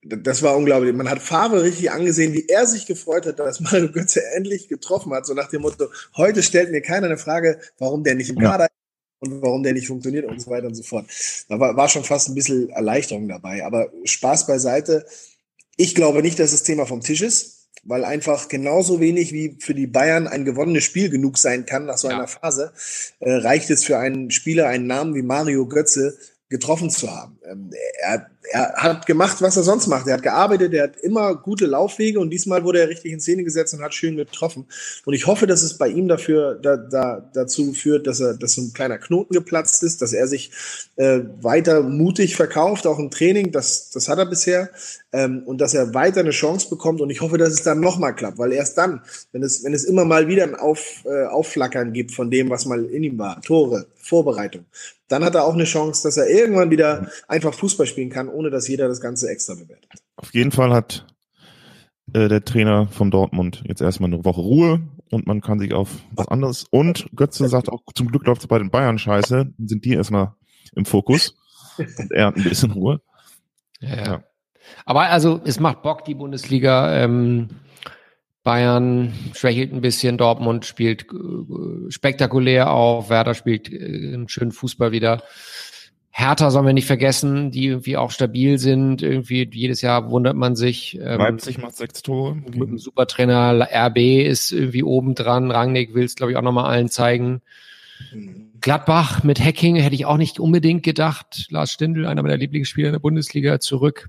das 0.06 0.43
war 0.43 0.56
unglaublich. 0.56 0.93
Man 0.93 1.10
hat 1.10 1.22
Favre 1.22 1.64
richtig 1.64 1.91
angesehen, 1.91 2.34
wie 2.34 2.47
er 2.47 2.66
sich 2.68 2.86
gefreut 2.86 3.26
hat, 3.26 3.39
dass 3.39 3.60
Mario 3.60 3.91
Götze 3.91 4.22
endlich 4.36 4.68
getroffen 4.68 5.12
hat. 5.14 5.26
So 5.26 5.34
nach 5.34 5.49
dem 5.49 5.64
Motto, 5.64 5.88
heute 6.16 6.43
stellt 6.43 6.72
mir 6.72 6.82
keiner 6.82 7.08
eine 7.08 7.18
Frage, 7.18 7.60
warum 7.80 8.03
der 8.03 8.16
nicht 8.16 8.30
im 8.30 8.38
Kader 8.38 8.66
ist 8.66 9.32
und 9.32 9.41
warum 9.41 9.64
der 9.64 9.74
nicht 9.74 9.88
funktioniert 9.88 10.26
und 10.26 10.39
so 10.39 10.51
weiter 10.51 10.68
und 10.68 10.76
so 10.76 10.84
fort. 10.84 11.08
Da 11.49 11.60
war, 11.60 11.76
war 11.76 11.89
schon 11.89 12.03
fast 12.03 12.30
ein 12.30 12.36
bisschen 12.36 12.70
Erleichterung 12.70 13.28
dabei. 13.28 13.66
Aber 13.66 13.91
Spaß 14.03 14.45
beiseite. 14.47 15.06
Ich 15.78 15.95
glaube 15.95 16.22
nicht, 16.22 16.39
dass 16.39 16.51
das 16.51 16.64
Thema 16.64 16.86
vom 16.86 17.01
Tisch 17.01 17.22
ist, 17.22 17.68
weil 17.84 18.06
einfach 18.06 18.47
genauso 18.47 18.99
wenig 18.99 19.34
wie 19.34 19.58
für 19.60 19.74
die 19.74 19.88
Bayern 19.88 20.28
ein 20.28 20.45
gewonnenes 20.45 20.84
Spiel 20.84 21.10
genug 21.10 21.38
sein 21.38 21.66
kann 21.66 21.86
nach 21.86 21.97
so 21.97 22.08
einer 22.08 22.20
ja. 22.20 22.28
Phase, 22.28 22.74
äh, 23.20 23.34
reicht 23.34 23.70
es 23.72 23.84
für 23.84 23.97
einen 23.97 24.32
Spieler, 24.32 24.68
einen 24.68 24.88
Namen 24.88 25.16
wie 25.16 25.24
Mario 25.24 25.68
Götze, 25.68 26.18
getroffen 26.49 26.89
zu 26.89 27.12
haben. 27.12 27.39
Ähm, 27.43 27.72
er, 28.01 28.30
er 28.52 28.74
hat 28.76 29.06
gemacht, 29.06 29.41
was 29.41 29.58
er 29.58 29.64
sonst 29.64 29.88
macht. 29.88 30.08
Er 30.08 30.16
hat 30.16 30.24
gearbeitet, 30.24 30.74
er 30.74 30.84
hat 30.84 30.98
immer 30.98 31.36
gute 31.36 31.66
Laufwege 31.66 32.20
und 32.20 32.30
diesmal 32.30 32.64
wurde 32.64 32.80
er 32.80 32.89
richtig 32.89 33.12
in 33.12 33.20
Szene 33.20 33.43
gesetzt 33.43 33.74
und 33.74 33.82
hat 33.82 33.93
schön 33.93 34.16
getroffen. 34.16 34.66
Und 35.06 35.14
ich 35.14 35.28
hoffe, 35.28 35.48
dass 35.48 35.62
es 35.62 35.78
bei 35.78 35.88
ihm 35.88 36.08
dafür 36.08 36.56
da, 36.56 36.78
da, 36.78 37.30
dazu 37.34 37.74
führt, 37.74 38.08
dass 38.08 38.20
er, 38.20 38.34
dass 38.34 38.54
so 38.54 38.62
ein 38.62 38.74
kleiner 38.74 38.98
Knoten 38.98 39.34
geplatzt 39.34 39.84
ist, 39.84 40.02
dass 40.02 40.14
er 40.14 40.28
sich 40.28 40.52
äh, 40.96 41.22
weiter 41.41 41.82
mutig 41.82 42.36
verkauft, 42.36 42.88
auch 42.88 43.00
im 43.00 43.12
Training. 43.12 43.52
Das, 43.52 43.89
das 43.91 44.10
hat 44.10 44.18
er 44.18 44.26
bisher 44.26 44.70
ähm, 45.12 45.43
und 45.46 45.62
dass 45.62 45.74
er 45.74 45.93
weiter 45.93 46.20
eine 46.20 46.32
Chance 46.32 46.70
bekommt. 46.70 47.02
Und 47.02 47.10
ich 47.10 47.22
hoffe, 47.22 47.38
dass 47.38 47.54
es 47.54 47.64
dann 47.64 47.80
nochmal 47.80 48.16
klappt, 48.16 48.38
weil 48.38 48.52
erst 48.52 48.78
dann, 48.78 49.02
wenn 49.32 49.43
es, 49.43 49.64
wenn 49.64 49.74
es 49.74 49.86
immer 49.86 50.06
mal 50.06 50.28
wieder 50.28 50.43
ein 50.43 50.56
Auf, 50.56 51.04
äh, 51.06 51.26
Aufflackern 51.26 51.93
gibt 51.93 52.12
von 52.12 52.30
dem, 52.30 52.50
was 52.50 52.66
mal 52.66 52.86
in 52.86 53.04
ihm 53.04 53.18
war, 53.18 53.41
Tore, 53.41 53.88
Vorbereitung, 53.96 54.66
dann 55.08 55.24
hat 55.24 55.36
er 55.36 55.46
auch 55.46 55.54
eine 55.54 55.66
Chance, 55.66 56.04
dass 56.04 56.18
er 56.18 56.30
irgendwann 56.30 56.72
wieder 56.72 57.10
einfach 57.28 57.54
Fußball 57.54 57.86
spielen 57.86 58.10
kann, 58.10 58.28
ohne 58.36 58.50
dass 58.50 58.68
jeder 58.68 58.88
das 58.88 59.02
Ganze 59.02 59.30
extra 59.30 59.56
bewertet. 59.56 59.90
Auf 60.18 60.34
jeden 60.34 60.52
Fall 60.52 60.72
hat 60.74 61.06
äh, 62.14 62.28
der 62.28 62.44
Trainer 62.46 62.88
von 62.88 63.12
Dortmund 63.12 63.64
jetzt 63.66 63.82
erstmal 63.82 64.14
eine 64.14 64.24
Woche 64.26 64.42
Ruhe 64.42 64.82
und 65.10 65.28
man 65.28 65.42
kann 65.42 65.60
sich 65.60 65.74
auf 65.74 65.90
was 66.12 66.28
anderes. 66.28 66.66
Und 66.70 67.08
Götze 67.16 67.48
sagt 67.48 67.70
auch, 67.70 67.82
zum 67.94 68.08
Glück 68.08 68.26
läuft 68.26 68.42
es 68.42 68.48
bei 68.48 68.60
den 68.60 68.70
Bayern 68.70 69.00
scheiße, 69.00 69.54
dann 69.58 69.68
sind 69.68 69.86
die 69.86 69.94
erstmal 69.94 70.34
im 70.76 70.86
Fokus. 70.86 71.36
und 71.78 72.12
er 72.12 72.28
hat 72.28 72.38
ein 72.38 72.44
bisschen 72.44 72.72
Ruhe. 72.72 73.02
Ja, 73.80 73.96
ja. 73.96 74.24
Aber 74.86 75.10
also 75.10 75.42
es 75.46 75.60
macht 75.60 75.84
Bock, 75.84 76.06
die 76.06 76.16
Bundesliga. 76.16 77.04
Ähm, 77.04 77.50
Bayern 78.44 79.14
schwächelt 79.34 79.74
ein 79.74 79.82
bisschen, 79.82 80.18
Dortmund 80.18 80.66
spielt 80.66 81.08
äh, 81.12 81.92
spektakulär 81.92 82.72
auf, 82.72 83.10
Werder 83.10 83.34
spielt 83.34 83.72
äh, 83.72 84.14
einen 84.14 84.30
schönen 84.30 84.52
Fußball 84.52 84.92
wieder. 84.92 85.24
Hertha 86.18 86.49
sollen 86.49 86.66
wir 86.66 86.72
nicht 86.72 86.88
vergessen, 86.88 87.51
die 87.51 87.66
irgendwie 87.66 87.97
auch 87.97 88.09
stabil 88.09 88.57
sind. 88.57 89.01
Irgendwie 89.01 89.49
jedes 89.51 89.82
Jahr 89.82 90.09
wundert 90.09 90.38
man 90.38 90.55
sich. 90.55 90.97
Ähm, 90.97 91.20
Leipzig 91.20 91.57
macht 91.57 91.76
sechs 91.76 92.03
Tore. 92.03 92.36
Mit 92.36 92.55
dem 92.55 92.78
Supertrainer 92.78 93.68
RB 93.70 93.97
ist 94.26 94.53
irgendwie 94.53 94.84
oben 94.84 95.13
dran. 95.13 95.51
Rangnick 95.51 95.93
will 95.93 96.05
es, 96.05 96.16
glaube 96.16 96.32
ich, 96.32 96.38
auch 96.38 96.41
nochmal 96.41 96.72
allen 96.72 96.88
zeigen. 96.88 97.41
Gladbach 98.61 99.26
mit 99.26 99.41
Hacking 99.41 99.76
hätte 99.76 99.93
ich 99.93 100.05
auch 100.05 100.16
nicht 100.16 100.39
unbedingt 100.39 100.84
gedacht. 100.84 101.47
Lars 101.49 101.74
Stindl, 101.74 102.05
einer 102.05 102.24
meiner 102.24 102.38
Lieblingsspieler 102.38 102.88
in 102.88 102.93
der 102.93 102.99
Bundesliga, 102.99 103.59
zurück. 103.59 104.07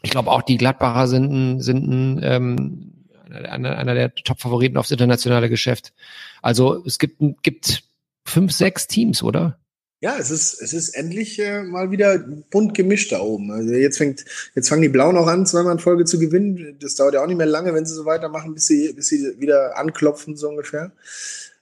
Ich 0.00 0.12
glaube 0.12 0.30
auch 0.30 0.40
die 0.40 0.56
Gladbacher 0.56 1.06
sind 1.06 1.30
ein, 1.30 1.60
sind 1.60 1.86
ein 1.86 2.20
ähm, 2.22 2.92
einer, 3.30 3.76
einer 3.76 3.92
der 3.92 4.14
Top-Favoriten 4.14 4.78
aufs 4.78 4.90
internationale 4.90 5.50
Geschäft. 5.50 5.92
Also 6.40 6.82
es 6.86 6.98
gibt, 6.98 7.20
gibt 7.42 7.82
fünf, 8.24 8.52
sechs 8.52 8.86
Teams, 8.86 9.22
oder? 9.22 9.58
Ja, 10.02 10.16
es 10.18 10.30
ist, 10.30 10.62
es 10.62 10.72
ist 10.72 10.90
endlich 10.90 11.38
äh, 11.38 11.62
mal 11.62 11.90
wieder 11.90 12.18
bunt 12.18 12.72
gemischt 12.72 13.12
da 13.12 13.20
oben. 13.20 13.50
Also 13.50 13.74
jetzt 13.74 13.98
fängt, 13.98 14.24
jetzt 14.54 14.70
fangen 14.70 14.80
die 14.80 14.88
Blauen 14.88 15.16
auch 15.18 15.26
an, 15.26 15.44
zweimal 15.44 15.72
in 15.72 15.78
Folge 15.78 16.06
zu 16.06 16.18
gewinnen. 16.18 16.78
Das 16.80 16.94
dauert 16.94 17.12
ja 17.12 17.22
auch 17.22 17.26
nicht 17.26 17.36
mehr 17.36 17.46
lange, 17.46 17.74
wenn 17.74 17.84
sie 17.84 17.94
so 17.94 18.06
weitermachen, 18.06 18.54
bis 18.54 18.66
sie, 18.66 18.94
bis 18.94 19.08
sie 19.08 19.38
wieder 19.38 19.76
anklopfen, 19.76 20.36
so 20.36 20.48
ungefähr. 20.48 20.92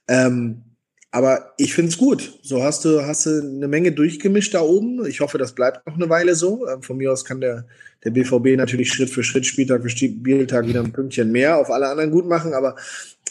Ähm, 0.07 0.63
aber 1.11 1.53
ich 1.57 1.73
finde 1.73 1.89
es 1.89 1.97
gut. 1.97 2.39
So 2.43 2.63
hast 2.63 2.85
du, 2.85 3.01
hast 3.01 3.25
du 3.25 3.41
eine 3.41 3.67
Menge 3.67 3.91
durchgemischt 3.91 4.53
da 4.53 4.61
oben. 4.61 5.05
Ich 5.07 5.21
hoffe, 5.21 5.39
das 5.39 5.53
bleibt 5.53 5.85
noch 5.87 5.95
eine 5.95 6.09
Weile 6.09 6.35
so. 6.35 6.67
Ähm, 6.67 6.83
von 6.83 6.97
mir 6.97 7.11
aus 7.11 7.25
kann 7.25 7.41
der, 7.41 7.65
der 8.03 8.11
BVB 8.11 8.55
natürlich 8.55 8.91
Schritt 8.91 9.09
für 9.09 9.23
Schritt, 9.23 9.45
Spieltag 9.45 9.81
für 9.81 9.89
Spieltag 9.89 10.67
wieder 10.67 10.81
ein 10.81 10.91
Pünktchen 10.91 11.31
mehr 11.31 11.57
auf 11.57 11.71
alle 11.71 11.87
anderen 11.87 12.11
gut 12.11 12.27
machen. 12.27 12.53
Aber, 12.53 12.75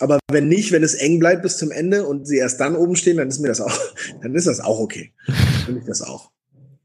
aber 0.01 0.19
wenn 0.31 0.49
nicht, 0.49 0.73
wenn 0.73 0.83
es 0.83 0.95
eng 0.95 1.21
bleibt 1.21 1.43
bis 1.43 1.57
zum 1.59 1.71
Ende 1.71 2.05
und 2.05 2.27
sie 2.27 2.39
erst 2.39 2.61
dann 2.61 2.75
oben 2.75 2.97
stehen, 2.97 3.19
dann 3.19 3.29
ist 3.29 3.39
mir 3.39 3.49
das 3.49 3.61
auch, 3.61 3.79
dann 4.23 4.35
ist 4.35 4.49
das 4.49 4.59
auch 4.61 4.81
okay. 4.81 5.13
Finde 5.65 5.81
ich 5.81 5.87
das 5.87 6.03
auch. 6.03 6.33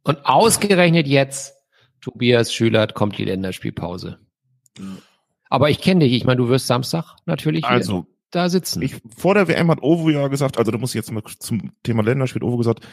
Und 0.04 0.24
ausgerechnet 0.26 1.08
jetzt, 1.08 1.56
Tobias 2.02 2.54
Schülert, 2.54 2.94
kommt 2.94 3.18
die 3.18 3.26
Länderspielpause. 3.26 4.20
Aber 5.50 5.70
ich 5.70 5.82
kenne 5.82 6.02
dich. 6.02 6.14
Ich 6.14 6.26
meine, 6.26 6.38
du 6.38 6.50
wirst 6.50 6.68
Samstag 6.68 7.16
natürlich. 7.26 7.64
Also, 7.64 8.06
da 8.36 8.50
sitzen. 8.50 8.82
Ich, 8.82 8.96
vor 9.16 9.36
der 9.36 9.48
WM 9.48 9.70
hat 9.70 9.82
Ovo 9.82 10.10
ja 10.10 10.28
gesagt, 10.28 10.58
also 10.58 10.72
da 10.72 10.78
muss 10.78 10.92
ich 10.92 10.96
jetzt 10.96 11.12
mal 11.12 11.24
zum 11.40 11.72
Thema 11.84 12.04
Länderspiel 12.04 12.44
Ovo 12.44 12.58
gesagt, 12.58 12.86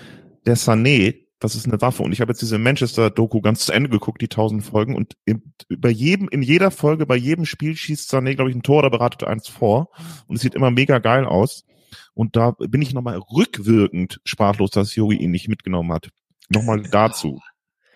der 0.46 0.56
Sané, 0.56 1.26
das 1.38 1.54
ist 1.54 1.66
eine 1.66 1.80
Waffe. 1.80 2.02
Und 2.02 2.12
ich 2.12 2.20
habe 2.20 2.32
jetzt 2.32 2.42
diese 2.42 2.58
Manchester-Doku 2.58 3.40
ganz 3.40 3.64
zu 3.66 3.72
Ende 3.72 3.88
geguckt, 3.88 4.20
die 4.20 4.28
tausend 4.28 4.62
Folgen. 4.62 4.94
Und 4.94 5.16
in, 5.24 5.54
bei 5.78 5.88
jedem, 5.88 6.28
in 6.28 6.42
jeder 6.42 6.70
Folge, 6.70 7.06
bei 7.06 7.16
jedem 7.16 7.46
Spiel 7.46 7.76
schießt 7.76 8.12
Sané, 8.12 8.34
glaube 8.34 8.50
ich, 8.50 8.56
ein 8.56 8.62
Tor 8.62 8.80
oder 8.80 8.90
beratet 8.90 9.24
eins 9.24 9.48
vor. 9.48 9.88
Und 10.26 10.36
es 10.36 10.42
sieht 10.42 10.54
immer 10.54 10.70
mega 10.70 10.98
geil 10.98 11.24
aus. 11.24 11.64
Und 12.12 12.36
da 12.36 12.50
bin 12.50 12.82
ich 12.82 12.92
nochmal 12.92 13.16
rückwirkend 13.16 14.20
sprachlos, 14.24 14.70
dass 14.70 14.94
Yogi 14.94 15.16
ihn 15.16 15.30
nicht 15.30 15.48
mitgenommen 15.48 15.92
hat. 15.92 16.10
Nochmal 16.50 16.82
dazu. 16.82 17.40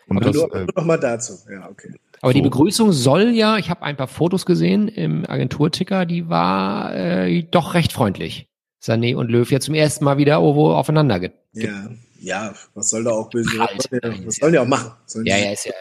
Und 0.06 0.18
Aber 0.18 0.26
das, 0.26 0.34
nur, 0.34 0.54
äh, 0.54 0.66
nochmal 0.76 1.00
dazu, 1.00 1.34
ja, 1.50 1.68
okay. 1.68 1.94
Aber 2.20 2.32
so. 2.32 2.36
die 2.36 2.42
Begrüßung 2.42 2.92
soll 2.92 3.30
ja, 3.30 3.58
ich 3.58 3.70
habe 3.70 3.82
ein 3.82 3.96
paar 3.96 4.08
Fotos 4.08 4.46
gesehen 4.46 4.88
im 4.88 5.28
Agenturticker, 5.28 6.06
die 6.06 6.28
war 6.28 6.94
äh, 6.94 7.42
doch 7.42 7.74
recht 7.74 7.92
freundlich. 7.92 8.48
Sané 8.82 9.16
und 9.16 9.30
Löw 9.30 9.50
ja 9.50 9.60
zum 9.60 9.74
ersten 9.74 10.04
Mal 10.04 10.18
wieder 10.18 10.42
Ovo 10.42 10.74
aufeinander 10.74 11.20
ge 11.20 11.30
Ja, 11.52 11.90
ja, 12.20 12.54
was 12.74 12.90
soll 12.90 13.04
da 13.04 13.10
auch 13.10 13.30
böse 13.30 13.58
halt. 13.58 13.88
Was 14.24 14.36
sollen 14.36 14.52
die 14.52 14.58
auch 14.58 14.66
machen? 14.66 14.92
Sollen 15.06 15.26
ja, 15.26 15.36
ja, 15.36 15.52
ist 15.52 15.66
ja, 15.66 15.72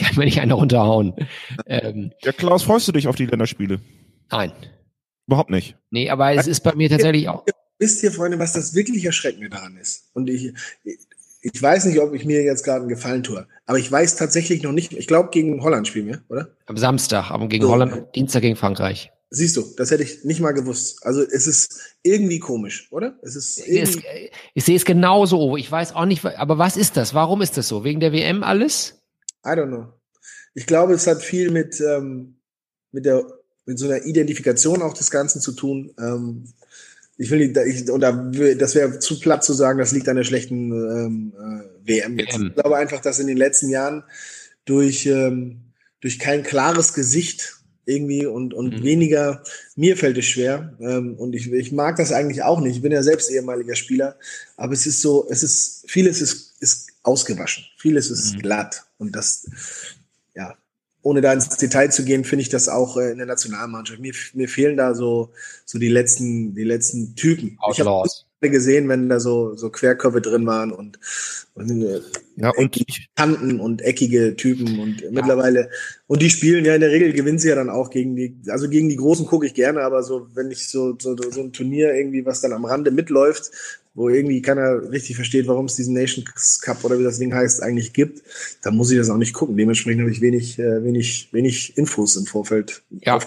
kann 0.00 0.16
man 0.16 0.24
nicht 0.24 0.40
einer 0.40 0.54
runterhauen. 0.54 1.14
ähm, 1.66 2.12
ja, 2.22 2.32
Klaus, 2.32 2.62
freust 2.62 2.88
du 2.88 2.92
dich 2.92 3.08
auf 3.08 3.16
die 3.16 3.26
Länderspiele? 3.26 3.80
Nein. 4.30 4.52
Überhaupt 5.26 5.50
nicht. 5.50 5.76
Nee, 5.90 6.10
aber 6.10 6.32
es 6.34 6.46
ist 6.46 6.60
bei 6.60 6.74
mir 6.74 6.88
tatsächlich 6.88 7.28
auch. 7.28 7.44
Wisst 7.78 8.02
ihr, 8.02 8.12
Freunde, 8.12 8.38
was 8.38 8.52
das 8.52 8.74
wirklich 8.74 9.04
Erschreckende 9.04 9.48
daran 9.48 9.76
ist? 9.76 10.10
Und 10.12 10.28
ich, 10.28 10.52
ich 11.40 11.62
weiß 11.62 11.86
nicht, 11.86 12.00
ob 12.00 12.14
ich 12.14 12.24
mir 12.24 12.42
jetzt 12.42 12.64
gerade 12.64 12.80
einen 12.80 12.88
Gefallen 12.88 13.22
tue, 13.22 13.46
aber 13.66 13.78
ich 13.78 13.90
weiß 13.90 14.16
tatsächlich 14.16 14.62
noch 14.62 14.72
nicht, 14.72 14.92
ich 14.92 15.06
glaube, 15.06 15.30
gegen 15.30 15.62
Holland 15.62 15.88
spielen 15.88 16.06
wir, 16.06 16.22
oder? 16.28 16.50
Am 16.66 16.76
Samstag, 16.76 17.30
aber 17.30 17.48
gegen 17.48 17.64
so. 17.64 17.70
Holland, 17.70 18.14
Dienstag 18.14 18.42
gegen 18.42 18.56
Frankreich. 18.56 19.10
Siehst 19.32 19.56
du, 19.56 19.64
das 19.76 19.92
hätte 19.92 20.02
ich 20.02 20.24
nicht 20.24 20.40
mal 20.40 20.52
gewusst. 20.52 21.06
Also 21.06 21.22
es 21.22 21.46
ist 21.46 21.96
irgendwie 22.02 22.40
komisch, 22.40 22.88
oder? 22.90 23.16
Es 23.22 23.36
ist 23.36 23.58
irgendwie 23.58 23.80
es, 23.80 24.32
ich 24.54 24.64
sehe 24.64 24.76
es 24.76 24.84
genauso. 24.84 25.56
Ich 25.56 25.70
weiß 25.70 25.94
auch 25.94 26.04
nicht, 26.04 26.24
aber 26.24 26.58
was 26.58 26.76
ist 26.76 26.96
das? 26.96 27.14
Warum 27.14 27.40
ist 27.40 27.56
das 27.56 27.68
so? 27.68 27.84
Wegen 27.84 28.00
der 28.00 28.12
WM 28.12 28.42
alles? 28.42 29.00
I 29.46 29.50
don't 29.50 29.68
know. 29.68 29.86
Ich 30.54 30.66
glaube, 30.66 30.94
es 30.94 31.06
hat 31.06 31.22
viel 31.22 31.52
mit, 31.52 31.80
ähm, 31.80 32.40
mit 32.90 33.06
der 33.06 33.24
mit 33.66 33.78
so 33.78 33.86
einer 33.86 34.04
Identifikation 34.04 34.82
auch 34.82 34.94
des 34.94 35.12
Ganzen 35.12 35.40
zu 35.40 35.52
tun. 35.52 35.94
Ähm, 35.96 36.52
ich 37.20 37.30
will 37.30 37.46
nicht, 37.46 37.56
ich, 37.58 37.90
oder 37.90 38.12
das 38.56 38.74
wäre 38.74 38.98
zu 38.98 39.20
platt 39.20 39.44
zu 39.44 39.52
sagen, 39.52 39.78
das 39.78 39.92
liegt 39.92 40.08
an 40.08 40.16
der 40.16 40.24
schlechten 40.24 40.72
ähm, 40.72 41.32
äh, 41.36 41.86
WM. 41.86 42.18
Jetzt. 42.18 42.38
Ich 42.38 42.54
glaube 42.54 42.78
einfach, 42.78 43.00
dass 43.00 43.18
in 43.18 43.26
den 43.26 43.36
letzten 43.36 43.68
Jahren 43.68 44.04
durch, 44.64 45.04
ähm, 45.04 45.60
durch 46.00 46.18
kein 46.18 46.42
klares 46.42 46.94
Gesicht 46.94 47.56
irgendwie 47.84 48.24
und, 48.24 48.54
und 48.54 48.80
mhm. 48.80 48.84
weniger, 48.84 49.42
mir 49.76 49.98
fällt 49.98 50.16
es 50.16 50.24
schwer. 50.24 50.72
Ähm, 50.80 51.14
und 51.18 51.34
ich, 51.34 51.52
ich 51.52 51.72
mag 51.72 51.96
das 51.96 52.10
eigentlich 52.10 52.42
auch 52.42 52.62
nicht. 52.62 52.76
Ich 52.76 52.82
bin 52.82 52.90
ja 52.92 53.02
selbst 53.02 53.30
ehemaliger 53.30 53.74
Spieler, 53.74 54.16
aber 54.56 54.72
es 54.72 54.86
ist 54.86 55.02
so, 55.02 55.28
es 55.28 55.42
ist, 55.42 55.84
vieles 55.88 56.22
ist, 56.22 56.54
ist 56.60 56.88
ausgewaschen, 57.02 57.64
vieles 57.76 58.10
ist 58.10 58.36
mhm. 58.36 58.38
glatt. 58.38 58.84
Und 58.96 59.14
das, 59.14 59.46
ohne 61.02 61.20
da 61.20 61.32
ins 61.32 61.48
Detail 61.48 61.90
zu 61.90 62.04
gehen, 62.04 62.24
finde 62.24 62.42
ich 62.42 62.48
das 62.48 62.68
auch 62.68 62.96
äh, 62.96 63.10
in 63.10 63.18
der 63.18 63.26
Nationalmannschaft. 63.26 64.00
Mir, 64.00 64.12
mir 64.34 64.48
fehlen 64.48 64.76
da 64.76 64.94
so, 64.94 65.32
so 65.64 65.78
die 65.78 65.88
letzten, 65.88 66.54
die 66.54 66.64
letzten 66.64 67.14
Typen. 67.14 67.56
Outlaws. 67.60 68.26
Ich 68.42 68.46
habe 68.46 68.52
gesehen, 68.52 68.88
wenn 68.88 69.10
da 69.10 69.20
so, 69.20 69.54
so 69.54 69.68
Querkörbe 69.68 70.22
drin 70.22 70.46
waren 70.46 70.72
und, 70.72 70.98
und, 71.54 71.82
äh, 71.82 72.00
ja, 72.36 72.50
und 72.56 72.74
Kanten 73.14 73.60
und 73.60 73.82
eckige 73.82 74.34
Typen 74.34 74.80
und 74.80 75.02
ja. 75.02 75.10
mittlerweile, 75.10 75.68
und 76.06 76.22
die 76.22 76.30
spielen 76.30 76.64
ja 76.64 76.74
in 76.74 76.80
der 76.80 76.90
Regel, 76.90 77.12
gewinnen 77.12 77.38
sie 77.38 77.50
ja 77.50 77.54
dann 77.54 77.68
auch 77.68 77.90
gegen 77.90 78.16
die, 78.16 78.34
also 78.48 78.70
gegen 78.70 78.88
die 78.88 78.96
Großen 78.96 79.26
gucke 79.26 79.44
ich 79.44 79.52
gerne, 79.52 79.82
aber 79.82 80.02
so, 80.02 80.26
wenn 80.32 80.50
ich 80.50 80.68
so, 80.68 80.96
so, 80.98 81.14
so 81.16 81.40
ein 81.42 81.52
Turnier 81.52 81.92
irgendwie, 81.94 82.24
was 82.24 82.40
dann 82.40 82.54
am 82.54 82.64
Rande 82.64 82.90
mitläuft, 82.90 83.50
wo 83.94 84.08
irgendwie 84.08 84.40
keiner 84.42 84.90
richtig 84.90 85.16
versteht, 85.16 85.46
warum 85.46 85.66
es 85.66 85.76
diesen 85.76 85.94
Nations 85.94 86.60
Cup 86.60 86.84
oder 86.84 86.98
wie 86.98 87.04
das 87.04 87.18
Ding 87.18 87.34
heißt 87.34 87.62
eigentlich 87.62 87.92
gibt, 87.92 88.22
dann 88.62 88.76
muss 88.76 88.90
ich 88.90 88.98
das 88.98 89.10
auch 89.10 89.16
nicht 89.16 89.32
gucken. 89.32 89.56
Dementsprechend 89.56 90.02
habe 90.02 90.10
ich 90.10 90.20
wenig, 90.20 90.58
äh, 90.58 90.84
wenig, 90.84 91.28
wenig 91.32 91.76
Infos 91.76 92.16
im 92.16 92.26
Vorfeld 92.26 92.82
ja. 92.90 93.18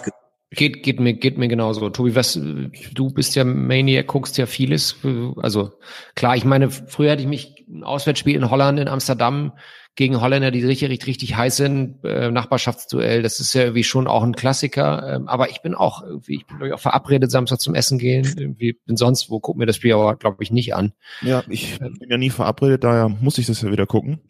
Geht, 0.50 0.84
geht 0.84 1.00
mir, 1.00 1.14
geht 1.14 1.36
mir 1.36 1.48
genauso. 1.48 1.90
Tobi, 1.90 2.14
was, 2.14 2.34
du 2.34 3.10
bist 3.10 3.34
ja 3.34 3.42
Maniac, 3.42 4.06
guckst 4.06 4.38
ja 4.38 4.46
vieles. 4.46 4.94
Also, 5.36 5.72
klar, 6.14 6.36
ich 6.36 6.44
meine, 6.44 6.70
früher 6.70 7.10
hatte 7.10 7.22
ich 7.22 7.28
mich 7.28 7.64
ein 7.68 7.82
Auswärtsspiel 7.82 8.36
in 8.36 8.50
Holland, 8.50 8.78
in 8.78 8.86
Amsterdam, 8.86 9.52
gegen 9.96 10.20
Holländer, 10.20 10.50
die 10.50 10.64
richtig, 10.64 11.06
richtig 11.06 11.36
heiß 11.36 11.56
sind, 11.56 12.04
äh, 12.04 12.30
Nachbarschaftsduell, 12.30 13.22
das 13.22 13.38
ist 13.38 13.54
ja 13.54 13.62
irgendwie 13.62 13.84
schon 13.84 14.06
auch 14.06 14.22
ein 14.22 14.34
Klassiker. 14.34 15.14
Ähm, 15.14 15.28
aber 15.28 15.50
ich 15.50 15.62
bin 15.62 15.74
auch 15.74 16.02
irgendwie, 16.02 16.36
ich 16.36 16.46
bin 16.46 16.66
ich 16.66 16.72
auch 16.72 16.80
verabredet, 16.80 17.30
Samstag 17.30 17.60
zum 17.60 17.74
Essen 17.74 17.98
gehen. 17.98 18.24
Irgendwie 18.36 18.72
bin 18.72 18.96
sonst 18.96 19.30
wo, 19.30 19.38
guck 19.38 19.56
mir 19.56 19.66
das 19.66 19.76
Spiel 19.76 19.92
aber, 19.94 20.16
glaube 20.16 20.42
ich, 20.42 20.50
nicht 20.50 20.74
an. 20.74 20.92
Ja, 21.22 21.44
ich 21.48 21.80
ähm, 21.80 21.96
bin 21.98 22.10
ja 22.10 22.18
nie 22.18 22.30
verabredet, 22.30 22.82
daher 22.82 23.08
muss 23.08 23.38
ich 23.38 23.46
das 23.46 23.62
ja 23.62 23.70
wieder 23.70 23.86
gucken. 23.86 24.20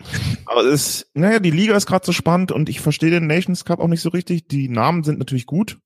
Aber 0.47 0.63
es 0.63 0.73
ist, 0.75 1.11
naja, 1.15 1.39
die 1.39 1.51
Liga 1.51 1.77
ist 1.77 1.87
gerade 1.87 2.05
so 2.05 2.13
spannend 2.13 2.53
und 2.53 2.69
ich 2.69 2.81
verstehe 2.81 3.11
den 3.11 3.27
Nations 3.27 3.65
Cup 3.65 3.81
auch 3.81 3.89
nicht 3.89 4.03
so 4.03 4.11
richtig. 4.11 4.49
Die 4.49 4.69
Namen 4.69 5.03
sind 5.03 5.19
natürlich 5.19 5.47
gut 5.47 5.79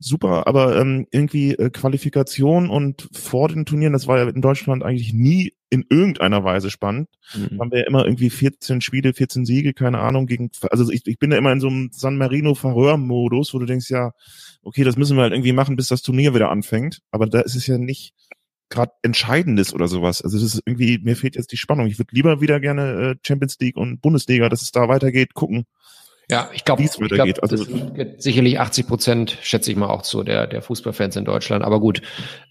super, 0.00 0.46
aber 0.46 0.80
ähm, 0.80 1.06
irgendwie 1.10 1.52
äh, 1.52 1.70
Qualifikation 1.70 2.70
und 2.70 3.08
vor 3.12 3.48
den 3.48 3.66
Turnieren, 3.66 3.92
das 3.92 4.06
war 4.06 4.18
ja 4.18 4.28
in 4.28 4.40
Deutschland 4.40 4.82
eigentlich 4.82 5.12
nie 5.12 5.52
in 5.70 5.84
irgendeiner 5.88 6.44
Weise 6.44 6.68
spannend. 6.68 7.08
Mhm. 7.34 7.60
Haben 7.60 7.70
wir 7.70 7.78
ja 7.80 7.86
immer 7.86 8.04
irgendwie 8.04 8.28
14 8.28 8.80
Spiele, 8.80 9.14
14 9.14 9.46
Siege, 9.46 9.72
keine 9.72 10.00
Ahnung, 10.00 10.26
gegen, 10.26 10.50
also 10.70 10.90
ich, 10.90 11.06
ich 11.06 11.18
bin 11.18 11.30
ja 11.30 11.38
immer 11.38 11.52
in 11.52 11.60
so 11.60 11.68
einem 11.68 11.90
San 11.92 12.18
Marino 12.18 12.54
Verhör-Modus, 12.54 13.54
wo 13.54 13.58
du 13.60 13.66
denkst, 13.66 13.88
ja, 13.88 14.12
okay, 14.62 14.84
das 14.84 14.96
müssen 14.96 15.16
wir 15.16 15.22
halt 15.22 15.32
irgendwie 15.32 15.52
machen, 15.52 15.76
bis 15.76 15.88
das 15.88 16.02
Turnier 16.02 16.34
wieder 16.34 16.50
anfängt. 16.50 17.00
Aber 17.12 17.26
da 17.26 17.40
ist 17.40 17.54
es 17.54 17.66
ja 17.66 17.78
nicht 17.78 18.14
gerade 18.68 18.92
Entscheidendes 19.02 19.72
oder 19.72 19.88
sowas. 19.88 20.22
Also 20.22 20.38
das 20.38 20.54
ist 20.54 20.62
irgendwie, 20.64 20.98
mir 20.98 21.16
fehlt 21.16 21.36
jetzt 21.36 21.52
die 21.52 21.56
Spannung. 21.56 21.86
Ich 21.86 21.98
würde 21.98 22.14
lieber 22.14 22.40
wieder 22.40 22.60
gerne 22.60 23.10
äh, 23.10 23.16
Champions 23.26 23.58
League 23.60 23.76
und 23.76 24.00
Bundesliga, 24.00 24.48
dass 24.48 24.62
es 24.62 24.70
da 24.72 24.88
weitergeht, 24.88 25.34
gucken. 25.34 25.66
Ja, 26.30 26.48
ich 26.54 26.64
glaube, 26.64 26.84
glaub, 27.08 27.28
also 27.42 27.66
sicherlich 28.18 28.60
80 28.60 28.86
Prozent, 28.86 29.38
schätze 29.42 29.70
ich 29.70 29.76
mal 29.76 29.88
auch 29.88 30.02
zu, 30.02 30.22
der, 30.22 30.46
der 30.46 30.62
Fußballfans 30.62 31.16
in 31.16 31.24
Deutschland. 31.24 31.64
Aber 31.64 31.80
gut, 31.80 32.02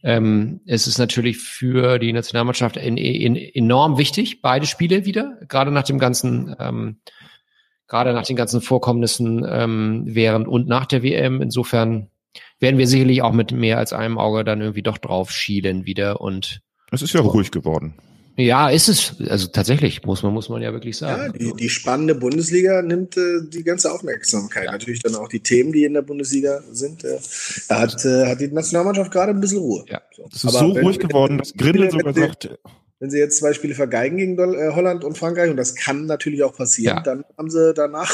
ähm, 0.03 0.61
es 0.65 0.86
ist 0.86 0.97
natürlich 0.97 1.38
für 1.38 1.97
die 1.97 2.11
Nationalmannschaft 2.11 2.77
in, 2.77 2.97
in, 2.97 3.36
enorm 3.36 3.97
wichtig, 3.97 4.41
beide 4.41 4.65
Spiele 4.65 5.05
wieder, 5.05 5.39
gerade 5.47 5.71
nach 5.71 5.84
dem 5.84 5.97
ganzen, 5.97 6.55
ähm, 6.59 6.99
gerade 7.88 8.13
nach 8.13 8.25
den 8.25 8.36
ganzen 8.36 8.61
Vorkommnissen 8.61 9.45
ähm, 9.49 10.03
während 10.05 10.47
und 10.47 10.67
nach 10.67 10.86
der 10.86 11.01
WM. 11.01 11.41
Insofern 11.41 12.09
werden 12.59 12.77
wir 12.77 12.88
sicherlich 12.88 13.21
auch 13.21 13.34
mit 13.34 13.51
mehr 13.51 13.77
als 13.77 13.93
einem 13.93 14.17
Auge 14.17 14.43
dann 14.43 14.61
irgendwie 14.61 14.84
doch 14.84 14.97
drauf 14.97 15.32
schielen 15.32 15.86
wieder 15.86 16.21
und 16.21 16.61
es 16.91 17.01
ist 17.01 17.13
ja 17.13 17.21
ruhig 17.21 17.51
geworden. 17.51 17.93
Ja, 18.40 18.70
ist 18.70 18.88
es. 18.88 19.16
Also 19.28 19.48
tatsächlich, 19.48 20.06
muss 20.06 20.24
man, 20.24 20.34
muss 20.34 20.48
man 20.48 20.62
ja 20.62 20.72
wirklich 20.72 20.98
sagen. 20.98 21.24
Ja, 21.24 21.30
die, 21.30 21.54
die 21.54 21.70
spannende 21.70 22.16
Bundesliga 22.16 22.82
nimmt 22.82 23.18
äh, 23.18 23.42
die 23.44 23.64
ganze 23.64 23.92
Aufmerksamkeit. 23.92 24.66
Ja. 24.66 24.72
Natürlich 24.72 25.02
dann 25.02 25.16
auch 25.16 25.28
die 25.28 25.42
Themen, 25.42 25.74
die 25.74 25.84
in 25.84 25.94
der 25.94 26.04
Bundesliga 26.04 26.62
sind. 26.72 27.04
Äh, 27.04 27.20
da 27.68 27.82
hat, 27.82 28.06
äh, 28.06 28.28
hat 28.28 28.40
die 28.40 28.48
Nationalmannschaft 28.48 29.12
gerade 29.12 29.32
ein 29.32 29.42
bisschen 29.42 29.60
Ruhe. 29.60 29.84
Ja. 29.90 30.02
So. 30.16 30.24
Das 30.32 30.44
ist 30.44 30.56
Aber 30.56 30.68
so 30.68 30.76
wenn, 30.76 30.86
ruhig 30.86 31.00
geworden, 31.00 31.38
dass 31.38 31.54
Grindel 31.54 31.92
sogar 31.92 32.14
sagt. 32.14 32.58
Wenn 33.00 33.10
sie 33.10 33.20
jetzt 33.20 33.40
zwei 33.40 33.54
Spiele 33.54 33.76
vergeigen 33.76 34.18
gegen 34.18 34.38
äh, 34.38 34.72
Holland 34.74 35.04
und 35.04 35.18
Frankreich, 35.18 35.50
und 35.50 35.58
das 35.58 35.76
kann 35.76 36.06
natürlich 36.06 36.44
auch 36.44 36.56
passieren, 36.56 36.98
ja. 36.98 37.04
dann 37.04 37.26
haben 37.38 37.50
sie 37.50 37.74
danach, 37.74 38.14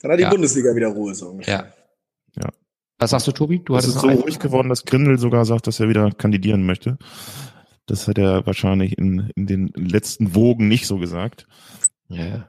dann 0.00 0.12
hat 0.12 0.18
die 0.18 0.24
Bundesliga 0.24 0.74
wieder 0.74 0.88
Ruhe, 0.88 1.14
so 1.14 1.28
ungefähr. 1.28 1.72
Ja. 2.36 2.42
ja. 2.42 2.48
Was 2.98 3.10
sagst 3.10 3.26
du, 3.26 3.32
Tobi? 3.32 3.58
Du 3.58 3.76
es 3.76 3.86
ist 3.86 4.00
so 4.00 4.08
ruhig 4.08 4.38
geworden, 4.38 4.70
dass 4.70 4.86
Grindel 4.86 5.18
sogar 5.18 5.44
sagt, 5.44 5.66
dass 5.66 5.78
er 5.80 5.90
wieder 5.90 6.10
kandidieren 6.12 6.64
möchte. 6.64 6.96
Das 7.92 8.08
hat 8.08 8.16
er 8.16 8.46
wahrscheinlich 8.46 8.96
in, 8.96 9.30
in 9.36 9.46
den 9.46 9.70
letzten 9.76 10.34
Wogen 10.34 10.66
nicht 10.66 10.86
so 10.86 10.96
gesagt. 10.96 11.46
Ja. 12.08 12.48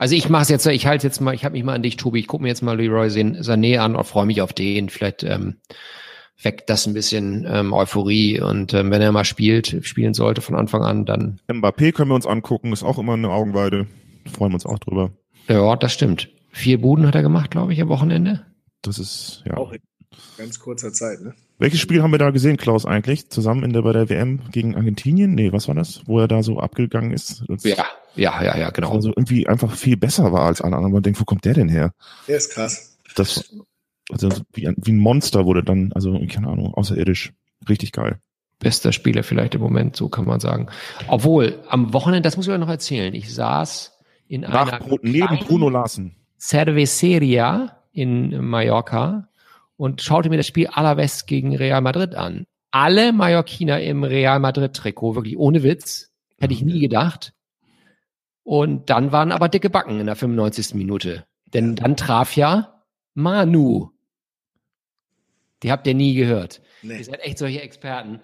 Also 0.00 0.16
ich 0.16 0.28
mache 0.28 0.42
es 0.42 0.48
jetzt, 0.48 0.66
ich 0.66 0.88
halte 0.88 1.06
jetzt 1.06 1.20
mal, 1.20 1.32
ich 1.34 1.44
habe 1.44 1.52
mich 1.52 1.62
mal 1.62 1.76
an 1.76 1.84
dich, 1.84 1.96
Tobi, 1.96 2.18
ich 2.18 2.26
gucke 2.26 2.42
mir 2.42 2.48
jetzt 2.48 2.60
mal 2.60 2.76
Leroy 2.76 3.06
Sané 3.06 3.78
an 3.78 3.94
und 3.94 4.02
freue 4.02 4.26
mich 4.26 4.42
auf 4.42 4.52
den. 4.52 4.88
Vielleicht 4.88 5.22
ähm, 5.22 5.60
weckt 6.42 6.68
das 6.68 6.84
ein 6.88 6.94
bisschen 6.94 7.46
ähm, 7.48 7.72
Euphorie 7.72 8.40
und 8.40 8.74
ähm, 8.74 8.90
wenn 8.90 9.00
er 9.00 9.12
mal 9.12 9.24
spielt, 9.24 9.86
spielen 9.86 10.14
sollte 10.14 10.40
von 10.40 10.56
Anfang 10.56 10.82
an, 10.82 11.06
dann. 11.06 11.38
Mbappé 11.46 11.92
können 11.92 12.10
wir 12.10 12.16
uns 12.16 12.26
angucken, 12.26 12.72
ist 12.72 12.82
auch 12.82 12.98
immer 12.98 13.12
eine 13.12 13.30
Augenweide. 13.30 13.86
Freuen 14.32 14.50
wir 14.50 14.54
uns 14.56 14.66
auch 14.66 14.80
drüber. 14.80 15.12
Ja, 15.46 15.76
das 15.76 15.92
stimmt. 15.92 16.28
Vier 16.50 16.80
Buden 16.80 17.06
hat 17.06 17.14
er 17.14 17.22
gemacht, 17.22 17.52
glaube 17.52 17.72
ich, 17.72 17.80
am 17.80 17.88
Wochenende. 17.88 18.44
Das 18.82 18.98
ist, 18.98 19.44
ja. 19.46 19.56
Auch 19.58 19.72
ganz 20.36 20.58
kurzer 20.58 20.92
Zeit, 20.92 21.20
ne? 21.20 21.34
Welches 21.58 21.80
Spiel 21.80 22.02
haben 22.02 22.10
wir 22.10 22.18
da 22.18 22.30
gesehen, 22.30 22.56
Klaus, 22.56 22.86
eigentlich? 22.86 23.28
Zusammen 23.28 23.64
in 23.64 23.72
der, 23.74 23.82
bei 23.82 23.92
der 23.92 24.08
WM 24.08 24.40
gegen 24.50 24.76
Argentinien? 24.76 25.34
Nee, 25.34 25.52
was 25.52 25.68
war 25.68 25.74
das? 25.74 26.00
Wo 26.06 26.18
er 26.18 26.26
da 26.26 26.42
so 26.42 26.58
abgegangen 26.58 27.12
ist? 27.12 27.44
Ja, 27.62 27.84
ja, 28.16 28.42
ja, 28.42 28.56
ja, 28.56 28.70
genau. 28.70 28.92
Also 28.92 29.10
irgendwie 29.10 29.46
einfach 29.46 29.70
viel 29.74 29.98
besser 29.98 30.32
war 30.32 30.46
als 30.46 30.62
alle 30.62 30.76
anderen. 30.76 30.94
Man 30.94 31.02
denkt, 31.02 31.20
wo 31.20 31.24
kommt 31.24 31.44
der 31.44 31.52
denn 31.52 31.68
her? 31.68 31.92
Der 32.26 32.38
ist 32.38 32.50
krass. 32.50 32.98
Das, 33.14 33.54
also 34.10 34.30
wie, 34.54 34.68
ein- 34.68 34.76
wie 34.78 34.92
ein 34.92 34.98
Monster 34.98 35.44
wurde 35.44 35.62
dann, 35.62 35.92
also 35.92 36.18
keine 36.30 36.48
Ahnung, 36.48 36.72
außerirdisch. 36.72 37.32
Richtig 37.68 37.92
geil. 37.92 38.20
Bester 38.58 38.92
Spieler 38.92 39.22
vielleicht 39.22 39.54
im 39.54 39.60
Moment, 39.60 39.96
so 39.96 40.08
kann 40.08 40.24
man 40.24 40.40
sagen. 40.40 40.68
Obwohl, 41.08 41.58
am 41.68 41.92
Wochenende, 41.92 42.26
das 42.26 42.36
muss 42.38 42.46
ich 42.46 42.52
euch 42.52 42.58
noch 42.58 42.68
erzählen, 42.68 43.14
ich 43.14 43.34
saß 43.34 43.98
in 44.28 44.42
Nach, 44.42 44.72
einer 44.80 44.98
neben 45.02 45.38
Bruno 45.40 45.68
Larsen. 45.68 46.16
Cerveceria 46.38 47.76
in 47.92 48.42
Mallorca 48.44 49.28
und 49.80 50.02
schaute 50.02 50.28
mir 50.28 50.36
das 50.36 50.46
Spiel 50.46 50.66
Alaves 50.66 51.24
gegen 51.24 51.56
Real 51.56 51.80
Madrid 51.80 52.14
an. 52.14 52.44
Alle 52.70 53.14
Mallorquiner 53.14 53.80
im 53.80 54.04
Real 54.04 54.38
Madrid 54.38 54.74
Trikot, 54.76 55.14
wirklich 55.14 55.38
ohne 55.38 55.62
Witz. 55.62 56.10
Hätte 56.38 56.52
ich 56.52 56.60
nie 56.60 56.80
gedacht. 56.80 57.32
Und 58.42 58.90
dann 58.90 59.10
waren 59.10 59.32
aber 59.32 59.48
dicke 59.48 59.70
Backen 59.70 59.98
in 59.98 60.04
der 60.04 60.16
95. 60.16 60.74
Minute. 60.74 61.24
Denn 61.46 61.76
dann 61.76 61.96
traf 61.96 62.36
ja 62.36 62.82
Manu. 63.14 63.88
Die 65.62 65.72
habt 65.72 65.86
ihr 65.86 65.94
nie 65.94 66.12
gehört. 66.14 66.60
Nee. 66.82 66.98
Ihr 66.98 67.04
seid 67.06 67.20
echt 67.20 67.38
solche 67.38 67.62
Experten. 67.62 68.20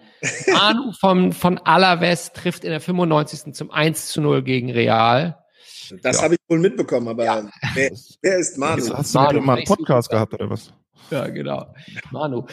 Manu 0.53 0.93
von, 1.01 1.33
von 1.33 1.57
Alaves 1.57 2.33
trifft 2.35 2.65
in 2.65 2.71
der 2.71 2.81
95. 2.83 3.55
zum 3.55 3.71
1 3.71 4.09
zu 4.09 4.21
0 4.21 4.43
gegen 4.43 4.71
Real. 4.71 5.43
Das 6.03 6.19
Ja. 6.19 6.25
habe 6.25 6.35
ich 6.35 6.41
wohl 6.49 6.59
mitbekommen, 6.59 7.09
aber 7.09 7.25
Ja. 7.25 7.49
wer, 7.73 7.93
wer 8.21 8.37
ist 8.39 8.59
Manu? 8.59 8.87
Hast 8.93 9.15
du 9.15 9.19
Manu, 9.19 9.41
mal 9.41 9.57
einen 9.57 9.65
Podcast 9.67 10.11
gehabt 10.11 10.35
oder 10.35 10.51
was? 10.51 10.71
Ja, 11.11 11.29
genau. 11.29 11.67
Manu. 12.11 12.47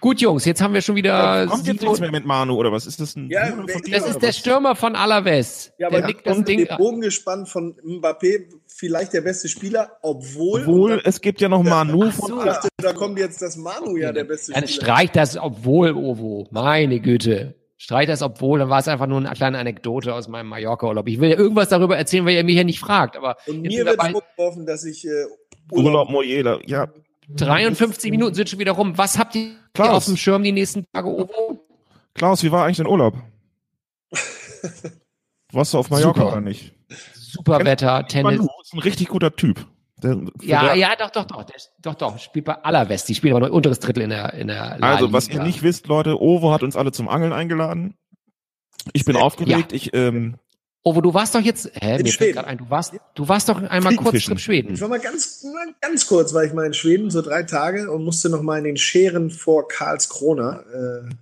Gut, 0.00 0.20
Jungs, 0.20 0.44
jetzt 0.44 0.60
haben 0.62 0.72
wir 0.74 0.80
schon 0.82 0.94
wieder. 0.96 1.46
Kommt 1.46 1.66
jetzt 1.66 1.82
nichts 1.82 2.00
mehr 2.00 2.10
mit 2.12 2.24
Manu 2.24 2.54
oder 2.54 2.70
was? 2.70 2.86
Ist 2.86 3.00
das 3.00 3.16
ein 3.16 3.28
Ja, 3.28 3.46
von 3.46 3.66
dir 3.66 3.98
das 3.98 4.08
ist 4.08 4.20
der 4.22 4.28
was? 4.28 4.36
Stürmer 4.38 4.76
von 4.76 4.94
Alaves. 4.94 5.72
Ja, 5.78 5.88
der 5.90 5.98
aber 5.98 6.06
nickt 6.06 6.26
das 6.26 6.36
und 6.36 6.46
Ding. 6.48 6.64
den 6.66 6.76
Bogen 6.76 7.00
gespannt 7.00 7.48
von 7.48 7.74
Mbappé, 7.84 8.44
vielleicht 8.66 9.12
der 9.14 9.22
beste 9.22 9.48
Spieler, 9.48 9.92
obwohl. 10.02 10.60
Obwohl, 10.62 11.00
es 11.04 11.20
gibt 11.20 11.40
ja 11.40 11.48
noch 11.48 11.62
Manu 11.62 12.10
von 12.10 12.28
so. 12.28 12.44
dachte, 12.44 12.68
da 12.76 12.92
kommt 12.92 13.18
jetzt 13.18 13.42
das 13.42 13.56
Manu 13.56 13.96
ja 13.96 14.12
der 14.12 14.24
beste 14.24 14.52
Dann 14.52 14.68
Spieler. 14.68 14.84
streich 14.86 15.10
das, 15.10 15.36
obwohl, 15.36 15.92
Ovo. 15.92 16.46
Meine 16.50 17.00
Güte. 17.00 17.54
Streich 17.80 18.06
das, 18.08 18.22
obwohl, 18.22 18.58
dann 18.58 18.70
war 18.70 18.80
es 18.80 18.88
einfach 18.88 19.06
nur 19.06 19.18
eine 19.18 19.30
kleine 19.30 19.58
Anekdote 19.58 20.12
aus 20.14 20.26
meinem 20.28 20.48
Mallorca-Urlaub. 20.48 21.06
Ich 21.08 21.20
will 21.20 21.30
ja 21.30 21.36
irgendwas 21.36 21.68
darüber 21.68 21.96
erzählen, 21.96 22.26
weil 22.26 22.34
ihr 22.34 22.44
mich 22.44 22.56
ja 22.56 22.64
nicht 22.64 22.80
fragt, 22.80 23.16
aber 23.16 23.36
Und 23.46 23.62
mir 23.62 23.84
wird 23.86 24.00
vorgeworfen, 24.02 24.66
dass 24.66 24.84
ich 24.84 25.04
äh, 25.06 25.26
Urlaub 25.70 26.10
Mojela. 26.10 26.58
Ja, 26.66 26.88
53 27.28 28.10
Minuten 28.10 28.34
sind 28.34 28.48
schon 28.48 28.58
wieder 28.58 28.72
rum. 28.72 28.96
Was 28.96 29.18
habt 29.18 29.34
ihr 29.34 29.54
Klaus. 29.74 29.90
auf 29.90 30.04
dem 30.06 30.16
Schirm 30.16 30.42
die 30.42 30.52
nächsten 30.52 30.86
Tage, 30.92 31.08
Ovo? 31.08 31.66
Klaus, 32.14 32.42
wie 32.42 32.50
war 32.50 32.64
eigentlich 32.64 32.78
dein 32.78 32.86
Urlaub? 32.86 33.14
Warst 35.52 35.74
du 35.74 35.78
auf 35.78 35.90
Mallorca 35.90 36.20
Super. 36.20 36.32
oder 36.32 36.40
nicht? 36.40 36.74
Super 37.14 37.64
Wetter, 37.64 38.06
Tennis. 38.06 38.38
Manu 38.38 38.48
ist 38.62 38.74
ein 38.74 38.80
richtig 38.80 39.08
guter 39.08 39.34
Typ. 39.34 39.66
Der, 40.02 40.16
Ja, 40.42 40.64
der, 40.64 40.74
ja, 40.76 40.96
doch, 40.96 41.10
doch, 41.10 41.24
doch. 41.24 41.44
Der, 41.44 41.56
doch, 41.82 41.94
doch. 41.94 42.18
Spielt 42.18 42.44
bei 42.44 42.54
Alaves. 42.54 43.04
Die 43.04 43.14
spielen 43.14 43.34
aber 43.34 43.46
nur 43.46 43.54
unteres 43.54 43.80
Drittel 43.80 44.02
in 44.04 44.10
der, 44.10 44.32
in 44.34 44.48
der 44.48 44.82
Also, 44.82 45.12
was 45.12 45.28
ihr 45.28 45.42
nicht 45.42 45.62
wisst, 45.62 45.86
Leute, 45.86 46.20
Ovo 46.20 46.52
hat 46.52 46.62
uns 46.62 46.76
alle 46.76 46.92
zum 46.92 47.08
Angeln 47.08 47.32
eingeladen. 47.32 47.94
Ich 48.92 49.04
bin 49.04 49.16
aufgeregt. 49.16 49.72
Ich, 49.72 49.94
ähm, 49.94 50.36
Ovo, 50.88 51.02
du 51.02 51.12
warst 51.12 51.34
doch 51.34 51.40
jetzt, 51.40 51.70
hä, 51.74 51.96
In 51.96 52.02
mir 52.02 52.12
Schweden. 52.12 52.12
fällt 52.16 52.34
gerade 52.36 52.48
ein, 52.48 52.56
du 52.58 52.70
warst, 52.70 52.94
du 53.14 53.28
warst 53.28 53.48
doch 53.50 53.62
einmal 53.62 53.94
kurz 53.96 54.26
im 54.28 54.38
Schweden. 54.38 54.72
Ich 54.72 54.80
war 54.80 54.88
mal 54.88 54.98
ganz, 55.00 55.44
mal 55.44 55.74
ganz 55.82 56.06
kurz, 56.06 56.32
war 56.32 56.44
ich 56.44 56.54
mal 56.54 56.64
in 56.64 56.72
Schweden, 56.72 57.10
so 57.10 57.20
drei 57.20 57.42
Tage 57.42 57.90
und 57.90 58.04
musste 58.04 58.30
noch 58.30 58.40
mal 58.40 58.56
in 58.56 58.64
den 58.64 58.76
Scheren 58.78 59.30
vor 59.30 59.68
Karlskrona, 59.68 60.60
äh, 60.72 61.14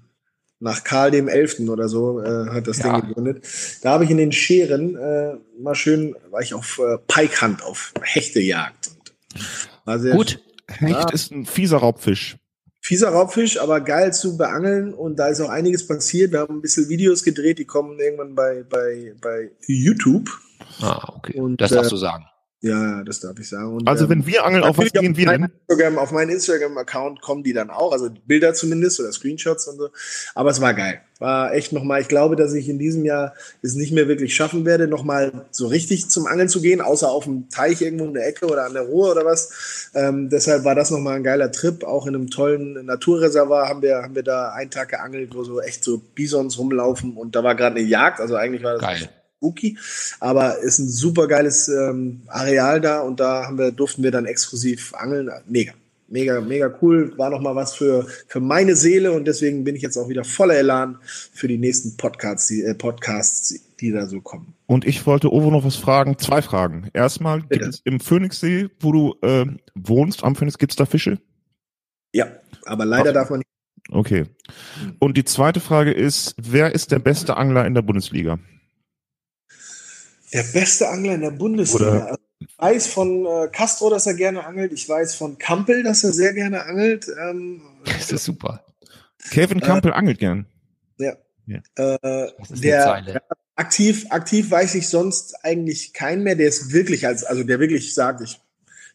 nach 0.61 0.85
Karl 0.85 1.11
dem 1.11 1.27
Elften 1.29 1.69
oder 1.69 1.89
so, 1.89 2.23
äh, 2.23 2.49
hat 2.51 2.69
das 2.69 2.79
Ja. 2.79 2.99
Ding 3.01 3.09
gegründet. 3.09 3.45
Da 3.83 3.91
habe 3.91 4.05
ich 4.05 4.11
in 4.11 4.19
den 4.19 4.31
Scheren 4.33 4.95
äh, 4.97 5.35
mal 5.61 5.75
schön, 5.75 6.15
war 6.31 6.41
ich 6.43 6.55
auf 6.55 6.79
äh, 6.79 6.99
Peikhand, 7.09 7.63
auf 7.65 7.93
Hechtejagd. 8.03 8.89
Und 9.35 9.47
war 9.85 9.99
sehr 9.99 10.15
Gut. 10.15 10.39
Hecht 10.69 10.91
Ja. 10.93 11.09
ist 11.11 11.33
ein 11.33 11.45
fieser 11.45 11.79
Raubfisch. 11.79 12.37
Fieser 12.87 13.09
Raubfisch, 13.09 13.61
aber 13.61 13.81
geil 13.81 14.13
zu 14.13 14.37
beangeln 14.37 14.95
und 14.95 15.17
da 15.17 15.27
ist 15.27 15.41
auch 15.41 15.49
einiges 15.49 15.89
passiert. 15.89 16.31
Wir 16.31 16.39
haben 16.39 16.59
ein 16.59 16.63
bisschen 16.63 16.89
Videos 16.89 17.25
gedreht, 17.25 17.59
die 17.59 17.65
kommen 17.65 17.99
irgendwann 17.99 18.37
bei, 18.37 18.63
bei, 18.63 19.13
bei 19.21 19.51
YouTube. 19.67 20.31
Ah, 20.81 21.13
okay. 21.17 21.37
Und, 21.37 21.61
das 21.61 21.73
darfst 21.73 21.91
äh, 21.91 21.95
du 21.95 21.97
sagen. 21.97 22.27
Ja, 22.63 23.05
das 23.05 23.21
darf 23.21 23.39
ich 23.39 23.49
sagen. 23.49 23.75
Und, 23.75 23.87
Also, 23.89 24.05
ähm, 24.05 24.11
wenn 24.11 24.27
wir 24.27 24.45
angeln, 24.45 24.65
auf 24.65 24.79
was 24.79 24.91
gehen 24.91 25.17
wir 25.17 25.29
auf, 25.29 25.37
denn? 25.37 25.49
Instagram, 25.69 25.99
auf 25.99 26.11
meinen 26.11 26.31
Instagram-Account 26.31 27.21
kommen 27.21 27.43
die 27.43 27.53
dann 27.53 27.69
auch, 27.69 27.93
also 27.93 28.09
Bilder 28.27 28.55
zumindest 28.55 28.99
oder 28.99 29.13
Screenshots 29.13 29.69
und 29.69 29.77
so. 29.77 29.91
Aber 30.35 30.51
es 30.51 30.61
war 30.61 30.73
geil. 30.73 31.03
War 31.19 31.53
echt 31.55 31.73
nochmal, 31.73 32.01
ich 32.01 32.09
glaube, 32.09 32.35
dass 32.35 32.55
ich 32.55 32.69
in 32.69 32.79
diesem 32.79 33.05
Jahr 33.05 33.35
es 33.63 33.75
nicht 33.75 33.93
mehr 33.93 34.09
wirklich 34.09 34.35
schaffen 34.35 34.65
werde, 34.65 34.89
nochmal 34.89 35.47
so 35.51 35.67
richtig 35.67 36.09
zum 36.09 36.27
Angeln 36.27 36.49
zu 36.49 36.63
gehen, 36.63 36.81
außer 36.81 37.11
auf 37.11 37.25
dem 37.25 37.49
Teich 37.51 37.83
irgendwo 37.83 38.07
in 38.07 38.15
der 38.15 38.27
Ecke 38.27 38.47
oder 38.47 38.65
an 38.65 38.73
der 38.73 38.83
Ruhr 38.83 39.13
oder 39.13 39.25
was. 39.25 39.91
Ähm, 39.95 40.31
deshalb 40.31 40.65
war 40.65 40.75
das 40.75 40.91
nochmal 40.91 41.17
ein 41.17 41.25
geiler 41.25 41.53
Trip. 41.53 41.85
Auch 41.85 42.07
in 42.07 42.15
einem 42.15 42.31
tollen 42.31 42.85
Naturreservat 42.87 43.69
haben 43.69 43.83
wir, 43.83 43.97
haben 44.03 44.15
wir 44.15 44.23
da 44.23 44.51
einen 44.53 44.71
Tag 44.71 44.89
geangelt, 44.89 45.35
wo 45.35 45.45
so 45.45 45.61
echt 45.61 45.85
so 45.85 45.99
Bisons 46.15 46.59
rumlaufen 46.59 47.17
und 47.17 47.37
da 47.37 47.45
war 47.45 47.55
gerade 47.55 47.77
eine 47.77 47.85
Jagd, 47.85 48.21
also 48.21 48.35
eigentlich 48.35 48.63
war 48.63 48.73
das 48.73 48.83
Geil. 48.83 49.09
Spooky, 49.37 49.79
aber 50.21 50.59
ist 50.59 50.79
ein 50.79 50.89
super 50.89 51.27
geiles 51.29 51.69
ähm, 51.69 52.23
Areal 52.29 52.81
da 52.81 53.01
und 53.01 53.21
da 53.21 53.47
haben 53.47 53.59
wir, 53.59 53.71
durften 53.73 54.03
wir 54.03 54.11
dann 54.11 54.27
exklusiv 54.27 54.95
angeln. 54.95 55.31
Mega, 55.49 55.73
mega, 56.09 56.41
mega 56.41 56.73
cool. 56.83 57.17
War 57.19 57.31
noch 57.31 57.41
mal 57.41 57.55
was 57.55 57.75
für, 57.75 58.07
für 58.29 58.41
meine 58.41 58.77
Seele 58.77 59.13
und 59.13 59.27
deswegen 59.27 59.65
bin 59.65 59.77
ich 59.77 59.83
jetzt 59.83 59.97
auch 59.97 60.09
wieder 60.09 60.25
voller 60.25 60.55
Elan 60.57 60.99
für 61.33 61.49
die 61.49 61.59
nächsten 61.59 61.97
Podcasts, 61.97 62.49
die, 62.49 62.63
äh, 62.63 62.75
Podcasts, 62.75 63.55
die 63.81 63.93
da 63.93 64.07
so 64.07 64.21
kommen. 64.21 64.55
Und 64.67 64.87
ich 64.87 65.07
wollte 65.07 65.33
Ovo 65.33 65.51
noch 65.51 65.65
was 65.65 65.77
fragen. 65.77 66.19
Zwei 66.19 66.43
Fragen. 66.43 66.89
Erstmal, 66.93 67.41
gibt 67.41 67.51
Bitte. 67.51 67.69
es 67.69 67.81
im 67.85 68.01
Phoenixsee, 68.01 68.69
wo 68.81 68.93
du 68.93 69.15
ähm, 69.23 69.59
wohnst, 69.75 70.25
am 70.25 70.35
Phoenix, 70.35 70.59
gibt's 70.59 70.77
da 70.77 70.87
Fische? 70.87 71.19
Ja, 72.13 72.27
aber 72.65 72.85
leider 72.85 73.11
Okay. 73.11 73.13
darf 73.13 73.31
man 73.31 73.39
nicht. 73.41 73.49
Okay. 73.93 74.25
Und 74.99 75.17
die 75.17 75.25
zweite 75.25 75.61
Frage 75.61 75.93
ist, 75.93 76.35
wer 76.39 76.75
ist 76.75 76.91
der 76.91 76.99
beste 76.99 77.37
Angler 77.37 77.67
in 77.67 77.75
der 77.75 77.83
Bundesliga? 77.83 78.39
Der 80.33 80.43
beste 80.53 80.89
Angler 80.89 81.15
in 81.15 81.21
der 81.23 81.31
Bundesliga. 81.31 81.89
Oder- 81.89 82.07
Also 82.09 82.19
ich 82.39 82.59
weiß 82.59 82.87
von 82.89 83.27
äh, 83.27 83.49
Castro, 83.51 83.91
dass 83.91 84.07
er 84.07 84.15
gerne 84.15 84.45
angelt. 84.45 84.73
Ich 84.73 84.89
weiß 84.89 85.15
von 85.15 85.39
Kampel, 85.39 85.83
dass 85.83 86.05
er 86.05 86.13
sehr 86.13 86.33
gerne 86.35 86.65
angelt. 86.65 87.07
Ähm, 87.21 87.63
Das 87.85 88.11
ist 88.13 88.25
super. 88.25 88.65
Kevin 89.31 89.61
Campbell 89.61 89.93
angelt 89.93 90.19
gern. 90.19 90.47
äh, 91.77 91.99
Das 92.39 92.51
ist 92.51 92.63
eine 92.95 93.13
der. 93.13 93.23
Aktiv, 93.55 94.07
aktiv 94.11 94.51
weiß 94.51 94.75
ich 94.75 94.89
sonst 94.89 95.35
eigentlich 95.45 95.93
keinen 95.95 96.23
mehr, 96.25 96.35
der 96.37 96.49
es 96.49 96.73
wirklich 96.73 97.07
als, 97.07 97.25
also 97.25 97.43
der 97.43 97.59
wirklich 97.59 97.95
sagt, 97.95 98.21
ich, 98.21 98.39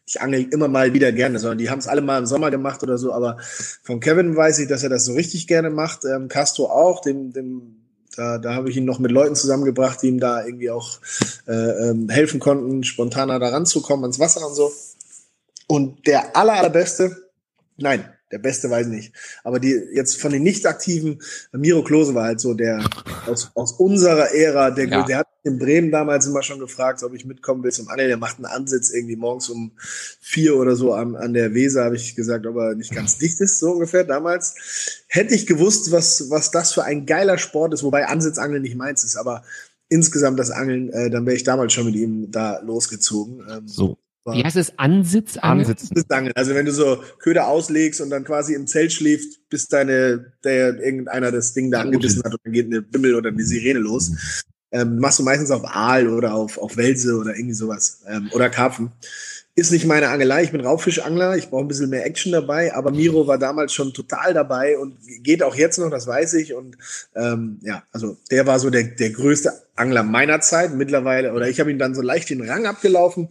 ich 0.06 0.20
angel 0.20 0.46
immer 0.52 0.68
mal 0.68 0.92
wieder 0.94 1.10
gerne, 1.10 1.38
sondern 1.40 1.58
die 1.58 1.68
haben 1.68 1.80
es 1.80 1.88
alle 1.88 2.00
mal 2.00 2.18
im 2.18 2.26
Sommer 2.26 2.50
gemacht 2.52 2.82
oder 2.84 2.96
so, 2.96 3.12
aber 3.12 3.38
von 3.82 3.98
Kevin 3.98 4.36
weiß 4.36 4.60
ich, 4.60 4.68
dass 4.68 4.82
er 4.84 4.88
das 4.90 5.04
so 5.04 5.14
richtig 5.14 5.48
gerne 5.48 5.70
macht, 5.70 6.04
ähm, 6.04 6.28
Castro 6.28 6.66
auch, 6.70 7.00
dem, 7.00 7.32
dem, 7.32 7.81
da, 8.16 8.38
da 8.38 8.54
habe 8.54 8.70
ich 8.70 8.76
ihn 8.76 8.84
noch 8.84 8.98
mit 8.98 9.10
Leuten 9.10 9.34
zusammengebracht, 9.34 10.02
die 10.02 10.08
ihm 10.08 10.20
da 10.20 10.44
irgendwie 10.44 10.70
auch 10.70 10.98
äh, 11.46 11.52
ähm, 11.90 12.08
helfen 12.08 12.40
konnten, 12.40 12.84
spontaner 12.84 13.38
da 13.38 13.48
ranzukommen 13.48 14.04
ans 14.04 14.18
Wasser 14.18 14.46
und 14.46 14.54
so. 14.54 14.72
Und 15.66 16.06
der 16.06 16.36
aller, 16.36 16.54
allerbeste, 16.54 17.30
nein, 17.76 18.12
der 18.32 18.38
beste 18.38 18.70
weiß 18.70 18.86
ich 18.86 18.92
nicht, 18.92 19.12
aber 19.44 19.60
die 19.60 19.80
jetzt 19.92 20.20
von 20.20 20.32
den 20.32 20.42
nicht-aktiven, 20.42 21.20
Miro 21.52 21.84
Klose 21.84 22.14
war 22.14 22.24
halt 22.24 22.40
so 22.40 22.54
der 22.54 22.82
aus, 23.26 23.50
aus 23.54 23.72
unserer 23.72 24.34
Ära, 24.34 24.70
der, 24.70 24.88
Ja. 24.88 25.04
der 25.04 25.18
hat 25.18 25.26
in 25.44 25.58
Bremen 25.58 25.90
damals 25.90 26.26
immer 26.26 26.42
schon 26.42 26.58
gefragt, 26.60 27.02
ob 27.02 27.14
ich 27.14 27.24
mitkommen 27.24 27.62
will 27.64 27.72
zum 27.72 27.88
Angeln. 27.88 28.08
Der 28.08 28.16
macht 28.16 28.36
einen 28.36 28.46
Ansitz 28.46 28.90
irgendwie 28.90 29.16
morgens 29.16 29.48
um 29.48 29.72
vier 30.20 30.56
oder 30.56 30.76
so 30.76 30.92
an, 30.94 31.16
an 31.16 31.34
der 31.34 31.52
Weser, 31.52 31.84
habe 31.84 31.96
ich 31.96 32.14
gesagt, 32.14 32.46
ob 32.46 32.56
er 32.56 32.74
nicht 32.74 32.94
ganz 32.94 33.18
dicht 33.18 33.40
ist, 33.40 33.58
so 33.58 33.72
ungefähr 33.72 34.04
damals. 34.04 34.54
Hätte 35.08 35.34
ich 35.34 35.46
gewusst, 35.46 35.90
was, 35.92 36.30
was 36.30 36.50
das 36.52 36.72
für 36.72 36.84
ein 36.84 37.06
geiler 37.06 37.38
Sport 37.38 37.74
ist, 37.74 37.82
wobei 37.82 38.06
Ansitzangeln 38.06 38.62
nicht 38.62 38.76
meins 38.76 39.04
ist, 39.04 39.16
aber 39.16 39.42
insgesamt 39.88 40.38
das 40.38 40.50
Angeln, 40.50 40.90
äh, 40.90 41.10
dann 41.10 41.26
wäre 41.26 41.36
ich 41.36 41.44
damals 41.44 41.72
schon 41.72 41.86
mit 41.86 41.96
ihm 41.96 42.30
da 42.30 42.60
losgezogen. 42.60 43.44
Ähm, 43.50 43.68
So, 43.68 43.98
Wie 44.24 44.44
heißt 44.44 44.56
es? 44.56 44.78
Ansitz? 44.78 45.36
ansitzen. 45.36 46.04
Angeln. 46.10 46.32
Also 46.36 46.54
wenn 46.54 46.66
du 46.66 46.72
so 46.72 47.02
Köder 47.18 47.48
auslegst 47.48 48.00
und 48.00 48.10
dann 48.10 48.24
quasi 48.24 48.54
im 48.54 48.66
Zelt 48.66 48.92
schläfst, 48.92 49.48
bis 49.48 49.68
deine, 49.68 50.32
der 50.44 50.80
irgendeiner 50.80 51.32
das 51.32 51.54
Ding 51.54 51.70
da 51.70 51.80
angebissen 51.80 52.22
hat 52.24 52.32
und 52.32 52.40
dann 52.44 52.52
geht 52.52 52.66
eine 52.66 52.82
Bimmel 52.82 53.16
oder 53.16 53.30
eine 53.30 53.44
Sirene 53.44 53.80
los. 53.80 54.12
Ähm, 54.70 54.98
machst 54.98 55.18
du 55.18 55.22
meistens 55.22 55.50
auf 55.50 55.64
Aal 55.64 56.08
oder 56.08 56.34
auf, 56.34 56.56
auf 56.56 56.76
Welse 56.76 57.16
oder 57.16 57.34
irgendwie 57.36 57.54
sowas. 57.54 58.02
Ähm, 58.08 58.30
oder 58.32 58.48
Karpfen. 58.48 58.92
Ist 59.54 59.70
nicht 59.70 59.84
meine 59.84 60.08
Angelei. 60.08 60.44
Ich 60.44 60.52
bin 60.52 60.62
Raubfischangler. 60.62 61.36
Ich 61.36 61.50
brauche 61.50 61.62
ein 61.62 61.68
bisschen 61.68 61.90
mehr 61.90 62.06
Action 62.06 62.32
dabei. 62.32 62.74
Aber 62.74 62.90
Miro 62.90 63.26
war 63.26 63.36
damals 63.36 63.74
schon 63.74 63.92
total 63.92 64.32
dabei 64.32 64.78
und 64.78 64.96
geht 65.22 65.42
auch 65.42 65.54
jetzt 65.54 65.78
noch, 65.78 65.90
das 65.90 66.06
weiß 66.06 66.34
ich. 66.34 66.54
Und 66.54 66.78
ähm, 67.14 67.58
ja, 67.60 67.82
also 67.92 68.16
der 68.30 68.46
war 68.46 68.58
so 68.58 68.70
der, 68.70 68.84
der 68.84 69.10
größte 69.10 69.52
Angler 69.76 70.04
meiner 70.04 70.40
Zeit 70.40 70.72
mittlerweile. 70.74 71.34
Oder 71.34 71.50
ich 71.50 71.60
habe 71.60 71.70
ihm 71.70 71.78
dann 71.78 71.94
so 71.94 72.00
leicht 72.00 72.30
den 72.30 72.48
Rang 72.48 72.64
abgelaufen. 72.64 73.28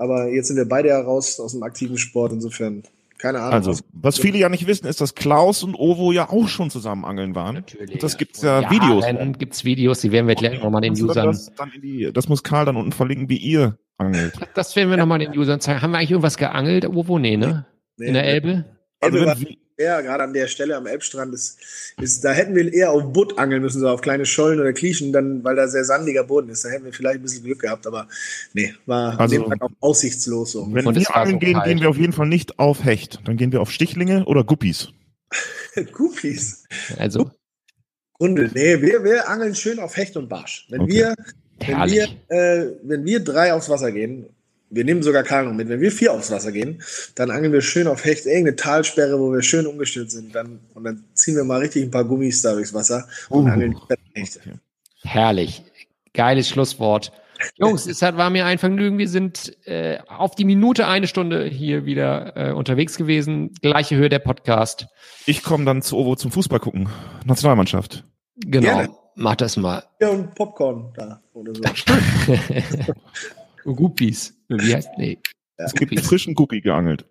Aber 0.00 0.28
jetzt 0.28 0.48
sind 0.48 0.56
wir 0.56 0.66
beide 0.66 0.88
ja 0.88 1.00
raus 1.00 1.38
aus 1.38 1.52
dem 1.52 1.62
aktiven 1.62 1.98
Sport. 1.98 2.32
Insofern 2.32 2.84
Keine 3.18 3.40
Ahnung. 3.40 3.52
Also, 3.52 3.74
was 3.92 4.18
viele 4.18 4.38
ja 4.38 4.48
nicht 4.48 4.66
wissen, 4.66 4.86
ist, 4.86 5.02
dass 5.02 5.14
Klaus 5.14 5.62
und 5.62 5.74
Ovo 5.74 6.10
ja 6.10 6.30
auch 6.30 6.48
schon 6.48 6.70
zusammen 6.70 7.04
angeln 7.04 7.34
waren. 7.34 7.56
Natürlich. 7.56 7.92
Und 7.92 8.02
das 8.02 8.16
gibt's 8.16 8.40
ja 8.40 8.70
Videos. 8.70 9.04
Dann 9.04 9.34
gibt's 9.34 9.62
Videos, 9.62 10.00
die 10.00 10.10
werden 10.10 10.26
wir 10.26 10.36
gleich 10.36 10.62
nochmal 10.62 10.80
den 10.80 10.94
Usern. 10.94 11.26
Das, 11.26 11.52
dann 11.54 11.70
in 11.72 11.82
die, 11.82 12.10
das 12.14 12.30
muss 12.30 12.42
Karl 12.42 12.64
dann 12.64 12.76
unten 12.76 12.92
verlinken, 12.92 13.28
wie 13.28 13.36
ihr 13.36 13.76
angelt. 13.98 14.32
Das 14.54 14.74
werden 14.74 14.88
wir 14.88 14.96
nochmal 14.96 15.18
den 15.18 15.36
Usern 15.36 15.60
zeigen. 15.60 15.82
Haben 15.82 15.90
wir 15.90 15.98
eigentlich 15.98 16.12
irgendwas 16.12 16.38
geangelt? 16.38 16.86
Ovo? 16.86 17.18
Nee, 17.18 17.36
ne? 17.36 17.66
Nee, 17.98 18.06
In 18.06 18.14
der 18.14 18.24
Elbe? 18.24 18.64
Also, 19.00 19.18
Elbe 19.18 19.38
wenn 19.42 19.56
eher 19.80 20.02
gerade 20.02 20.22
an 20.24 20.32
der 20.32 20.46
Stelle 20.46 20.76
am 20.76 20.86
Elbstrand 20.86 21.34
ist, 21.34 21.58
ist, 22.00 22.24
da 22.24 22.32
hätten 22.32 22.54
wir 22.54 22.72
eher 22.72 22.92
auf 22.92 23.12
Butt 23.12 23.38
angeln 23.38 23.62
müssen, 23.62 23.80
so 23.80 23.88
auf 23.88 24.00
kleine 24.02 24.26
Schollen 24.26 24.60
oder 24.60 24.72
Klischen, 24.72 25.12
dann, 25.12 25.42
weil 25.42 25.56
da 25.56 25.66
sehr 25.66 25.84
sandiger 25.84 26.24
Boden 26.24 26.50
ist. 26.50 26.64
Da 26.64 26.68
hätten 26.68 26.84
wir 26.84 26.92
vielleicht 26.92 27.16
ein 27.16 27.22
bisschen 27.22 27.42
Glück 27.44 27.60
gehabt, 27.60 27.86
aber 27.86 28.06
nee, 28.52 28.74
war 28.86 29.18
Also- 29.18 29.36
an 29.36 29.50
dem 29.50 29.50
Tag 29.50 29.62
auch 29.62 29.70
aussichtslos 29.80 30.52
so. 30.52 30.66
wenn 30.72 30.84
wir 30.84 31.16
angeln 31.16 31.32
so 31.34 31.38
gehen, 31.38 31.52
kalt. 31.54 31.64
gehen 31.66 31.80
wir 31.80 31.88
auf 31.90 31.96
jeden 31.98 32.12
Fall 32.12 32.28
nicht 32.28 32.58
auf 32.58 32.84
Hecht. 32.84 33.20
Dann 33.24 33.36
gehen 33.36 33.50
wir 33.52 33.60
auf 33.60 33.70
Stichlinge 33.72 34.24
oder 34.26 34.44
Guppies. 34.44 34.88
Guppies. 35.92 36.64
Also, 36.98 37.30
Grundel. 38.14 38.50
Nee, 38.54 38.80
wir, 38.82 39.02
wir 39.04 39.28
angeln 39.28 39.54
schön 39.54 39.78
auf 39.78 39.96
Hecht 39.96 40.16
und 40.16 40.28
Barsch. 40.28 40.66
Wenn 40.70 40.82
Okay. 40.82 40.92
wir, 40.92 41.14
wenn 41.66 41.90
wir, 41.90 42.04
äh, 42.28 42.66
wenn 42.82 43.04
wir 43.04 43.20
drei 43.20 43.52
aufs 43.54 43.68
Wasser 43.68 43.92
gehen, 43.92 44.26
wir 44.70 44.84
nehmen 44.84 45.02
sogar 45.02 45.24
noch 45.42 45.52
mit, 45.52 45.68
wenn 45.68 45.80
wir 45.80 45.92
vier 45.92 46.12
aufs 46.12 46.30
Wasser 46.30 46.52
gehen, 46.52 46.82
dann 47.16 47.30
angeln 47.30 47.52
wir 47.52 47.60
schön 47.60 47.86
auf 47.86 48.04
Hecht, 48.04 48.26
irgendeine 48.26 48.56
Talsperre, 48.56 49.18
wo 49.18 49.32
wir 49.32 49.42
schön 49.42 49.66
umgestellt 49.66 50.10
sind, 50.10 50.34
dann, 50.34 50.60
und 50.74 50.84
dann 50.84 51.04
ziehen 51.14 51.36
wir 51.36 51.44
mal 51.44 51.58
richtig 51.60 51.82
ein 51.82 51.90
paar 51.90 52.04
Gummis 52.04 52.42
da 52.42 52.54
durchs 52.54 52.72
Wasser 52.72 53.08
und 53.28 53.46
Uh. 53.46 53.50
angeln 53.50 53.76
Hechte. 54.14 54.40
Okay. 54.40 54.54
Herrlich. 55.02 55.62
Geiles 56.14 56.48
Schlusswort. 56.48 57.12
Jungs, 57.56 57.86
es 57.86 58.02
hat, 58.02 58.16
war 58.16 58.30
mir 58.30 58.44
ein 58.44 58.58
Vergnügen. 58.58 58.98
Wir 58.98 59.08
sind 59.08 59.56
äh, 59.66 59.98
auf 60.08 60.34
die 60.34 60.44
Minute 60.44 60.86
eine 60.86 61.06
Stunde 61.06 61.46
hier 61.46 61.86
wieder 61.86 62.36
äh, 62.36 62.52
unterwegs 62.52 62.96
gewesen. 62.96 63.54
Gleiche 63.62 63.96
Höhe 63.96 64.10
der 64.10 64.18
Podcast. 64.18 64.86
Ich 65.26 65.42
komme 65.42 65.64
dann 65.64 65.80
zu 65.80 65.96
Ovo 65.96 66.16
zum 66.16 66.32
Fußball 66.32 66.60
gucken. 66.60 66.90
Nationalmannschaft. 67.24 68.04
Genau. 68.36 68.66
Gerne. 68.66 68.90
Mach 69.16 69.36
das 69.36 69.56
mal. 69.56 69.84
Ja, 70.00 70.10
und 70.10 70.34
Popcorn 70.34 70.92
da 70.96 71.22
oder 71.32 71.52
so. 71.54 71.62
Guppies. 73.74 74.34
Wie 74.58 74.74
heißt, 74.74 74.90
nee. 74.98 75.18
Es 75.56 75.72
gibt 75.74 75.92
einen 75.92 76.02
frischen 76.02 76.34
Guppi 76.34 76.60
geangelt. 76.60 77.04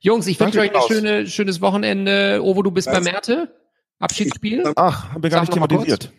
Jungs, 0.00 0.26
ich 0.26 0.38
wünsche 0.40 0.60
euch 0.60 0.74
ein 0.74 0.82
schöne, 0.88 1.26
schönes 1.26 1.60
Wochenende. 1.60 2.40
Ovo, 2.42 2.62
du 2.62 2.70
bist 2.70 2.86
bei 2.88 2.98
Was? 2.98 3.04
Merte. 3.04 3.54
Abschiedsspiel. 3.98 4.72
Ach, 4.76 5.12
haben 5.12 5.22
wir 5.22 5.30
gar 5.30 5.40
Sag 5.46 5.54
nicht 5.56 5.68
thematisiert. 5.68 6.12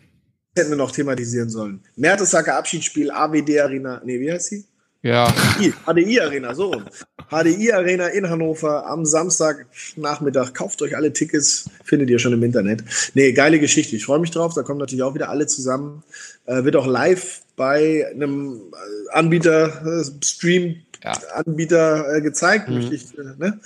hätten 0.56 0.70
wir 0.70 0.76
noch 0.76 0.90
thematisieren 0.90 1.50
sollen. 1.50 1.84
Mertesacker 1.96 2.56
Abschiedsspiel, 2.56 3.10
AWD 3.10 3.60
Arena, 3.60 4.00
nee, 4.04 4.18
wie 4.18 4.32
heißt 4.32 4.46
sie? 4.48 4.64
Ja. 5.02 5.32
I- 5.60 5.72
HDI 5.86 6.20
Arena, 6.20 6.54
so 6.54 6.72
rum. 6.72 6.84
HDI 7.30 7.72
Arena 7.72 8.06
in 8.08 8.28
Hannover 8.28 8.86
am 8.86 9.04
Samstag 9.04 9.66
Nachmittag. 9.96 10.54
Kauft 10.54 10.80
euch 10.82 10.96
alle 10.96 11.12
Tickets, 11.12 11.68
findet 11.84 12.10
ihr 12.10 12.18
schon 12.18 12.32
im 12.32 12.42
Internet. 12.42 12.84
Nee, 13.14 13.32
geile 13.32 13.58
Geschichte. 13.58 13.96
Ich 13.96 14.04
freue 14.04 14.18
mich 14.20 14.30
drauf. 14.30 14.54
Da 14.54 14.62
kommen 14.62 14.78
natürlich 14.78 15.02
auch 15.02 15.14
wieder 15.14 15.28
alle 15.28 15.46
zusammen. 15.46 16.02
Äh, 16.46 16.64
wird 16.64 16.76
auch 16.76 16.86
live 16.86 17.42
bei 17.56 18.06
einem 18.10 18.60
äh, 18.72 19.10
Anbieter, 19.12 20.00
äh, 20.00 20.04
Stream, 20.24 20.76
Ja. 21.02 21.12
Anbieter 21.34 22.16
äh, 22.16 22.20
gezeigt. 22.20 22.68
Mhm. 22.68 22.74
Möchte 22.76 22.94
ich, 22.94 23.18
äh, 23.18 23.22
ne? 23.38 23.60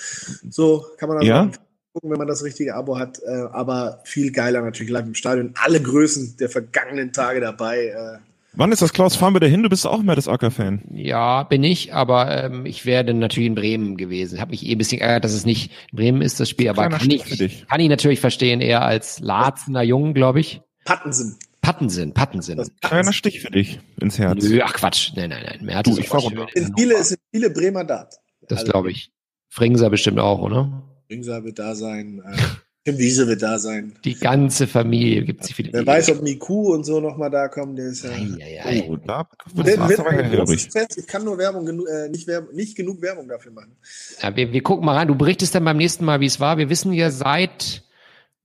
So 0.48 0.86
kann 0.98 1.08
man 1.08 1.18
dann 1.18 1.26
Ja. 1.26 1.42
auch 1.42 1.48
gucken, 1.92 2.10
wenn 2.10 2.18
man 2.18 2.28
das 2.28 2.44
richtige 2.44 2.74
Abo 2.74 2.98
hat. 2.98 3.20
Äh, 3.24 3.30
aber 3.30 4.00
viel 4.04 4.30
geiler 4.32 4.62
natürlich 4.62 4.92
live 4.92 5.06
im 5.06 5.14
Stadion. 5.14 5.54
Alle 5.62 5.80
Größen 5.80 6.36
der 6.38 6.48
vergangenen 6.48 7.12
Tage 7.12 7.40
dabei. 7.40 8.20
Wann 8.52 8.72
ist 8.72 8.82
das, 8.82 8.92
Klaus? 8.92 9.14
Fahren 9.16 9.32
wir 9.34 9.40
da 9.40 9.46
hin? 9.46 9.62
Du 9.62 9.68
bist 9.68 9.86
auch 9.86 10.02
mehr 10.02 10.16
das 10.16 10.26
Acker-Fan. 10.26 10.82
Ja, 10.92 11.44
bin 11.44 11.62
ich, 11.62 11.94
aber 11.94 12.44
ähm, 12.44 12.66
ich 12.66 12.84
wäre 12.84 13.14
natürlich 13.14 13.46
in 13.46 13.54
Bremen 13.54 13.96
gewesen. 13.96 14.40
Habe 14.40 14.50
mich 14.50 14.66
eh 14.66 14.72
ein 14.72 14.78
bisschen 14.78 14.98
geärgert, 14.98 15.24
dass 15.24 15.32
es 15.32 15.46
nicht 15.46 15.70
in 15.92 15.96
Bremen 15.96 16.20
ist, 16.22 16.40
das 16.40 16.48
Spiel, 16.48 16.68
aber 16.68 16.82
Kleiner 16.88 16.98
kann 16.98 17.10
Stich 17.10 17.40
ich, 17.40 17.66
kann 17.68 17.80
ich 17.80 17.88
natürlich 17.88 18.20
verstehen, 18.20 18.60
eher 18.60 18.82
als 18.82 19.20
Latzener 19.20 19.82
Jungen, 19.82 20.14
glaube 20.14 20.40
ich. 20.40 20.60
Pattensen. 20.84 21.38
Pattensen, 21.60 22.12
Pattensen. 22.14 22.56
Das 22.56 22.70
Kleiner 22.80 23.12
Stich 23.12 23.40
für 23.40 23.50
dich 23.50 23.78
ins 24.00 24.18
Herz. 24.18 24.42
Nö, 24.42 24.60
ach 24.64 24.72
Quatsch. 24.72 25.12
Nein, 25.14 25.30
nein, 25.30 25.44
nein. 25.46 25.58
Merz 25.62 25.84
Du, 25.84 25.92
ist 25.92 25.98
ich 25.98 26.10
auch 26.10 26.28
schön 26.28 26.46
sind 26.54 26.78
viele, 26.78 27.04
sind 27.04 27.20
viele 27.32 27.50
Bremer 27.50 27.84
da. 27.84 28.08
Das 28.48 28.60
Also, 28.60 28.72
glaube 28.72 28.90
ich. 28.90 29.12
Fringser 29.48 29.90
bestimmt 29.90 30.18
auch, 30.18 30.40
oder? 30.40 30.82
Ringser 31.10 31.44
wird 31.44 31.58
da 31.58 31.74
sein, 31.74 32.22
äh, 32.24 32.36
Tim 32.84 32.96
Wiese 32.96 33.26
wird 33.28 33.42
da 33.42 33.58
sein. 33.58 33.92
Die 34.04 34.14
ganze 34.14 34.66
Familie 34.66 35.22
gibt 35.22 35.44
es 35.44 35.52
viele. 35.52 35.70
Wer 35.72 35.86
weiß, 35.86 36.12
ob 36.12 36.22
Miku 36.22 36.72
und 36.72 36.84
so 36.84 37.00
nochmal 37.00 37.30
da 37.30 37.48
kommen, 37.48 37.76
der 37.76 37.88
ist 37.88 38.04
ja. 38.04 38.10
Eieiei. 38.10 38.88
Oh, 38.88 38.96
da 38.96 39.28
wird 39.54 39.78
aber 39.78 40.46
Fest. 40.46 40.96
Ich 40.96 41.06
kann 41.06 41.24
nur 41.24 41.36
Werbung 41.36 41.66
genu 41.66 41.84
äh, 41.84 42.08
nicht, 42.08 42.26
Werb 42.26 42.54
nicht 42.54 42.76
genug 42.76 43.02
Werbung 43.02 43.28
dafür 43.28 43.52
machen. 43.52 43.76
Ja, 44.22 44.34
wir, 44.34 44.52
wir 44.52 44.62
gucken 44.62 44.86
mal 44.86 44.96
rein. 44.96 45.08
Du 45.08 45.14
berichtest 45.14 45.54
dann 45.54 45.64
beim 45.64 45.76
nächsten 45.76 46.06
Mal, 46.06 46.20
wie 46.20 46.26
es 46.26 46.40
war. 46.40 46.56
Wir 46.56 46.70
wissen 46.70 46.94
ja 46.94 47.10
seit, 47.10 47.84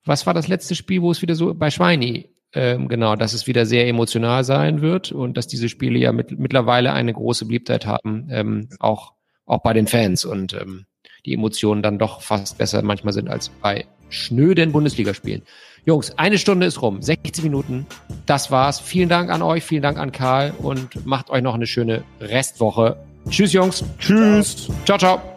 was 0.04 0.26
war 0.26 0.34
das 0.34 0.50
letzte 0.50 0.76
Spiel, 0.76 1.02
wo 1.02 1.12
es 1.12 1.22
wieder 1.22 1.36
so, 1.36 1.54
bei 1.54 1.72
Schweini, 1.72 2.30
ähm, 2.52 2.90
genau, 2.90 3.16
dass 3.16 3.34
es 3.34 3.48
wieder 3.48 3.66
sehr 3.66 3.88
emotional 3.88 4.44
sein 4.44 4.82
wird 4.82 5.14
und 5.14 5.38
dass 5.38 5.48
diese 5.48 5.70
Spiele 5.70 5.98
ja 5.98 6.12
mit, 6.12 6.38
mittlerweile 6.38 6.92
eine 6.92 7.14
große 7.14 7.46
Beliebtheit 7.46 7.86
haben, 7.86 8.28
ähm, 8.30 8.68
auch, 8.80 9.14
auch 9.46 9.64
bei 9.64 9.72
den 9.72 9.88
Fans 9.88 10.26
und 10.26 10.54
ähm, 10.54 10.88
die 11.26 11.34
Emotionen 11.34 11.82
dann 11.82 12.00
doch 12.00 12.22
fast 12.22 12.58
besser 12.58 12.82
manchmal 12.82 13.14
sind 13.14 13.30
als 13.30 13.50
bei 13.50 13.86
schnöden 14.16 14.72
Bundesligaspielen. 14.72 15.44
Jungs, 15.86 16.18
eine 16.18 16.38
Stunde 16.40 16.66
ist 16.66 16.82
rum, 16.82 17.02
60 17.02 17.44
Minuten. 17.44 17.86
Das 18.26 18.50
war's. 18.50 18.80
Vielen 18.80 19.10
Dank 19.10 19.30
an 19.30 19.42
euch, 19.42 19.64
vielen 19.64 19.84
Dank 19.84 20.00
an 20.00 20.12
Karl 20.12 20.54
und 20.58 21.06
macht 21.06 21.30
euch 21.30 21.44
noch 21.44 21.54
eine 21.54 21.68
schöne 21.68 22.04
Restwoche. 22.20 22.98
Tschüss, 23.30 23.54
Jungs. 23.54 23.84
Tschüss. 24.00 24.68
Ciao, 24.86 24.98
ciao. 24.98 25.35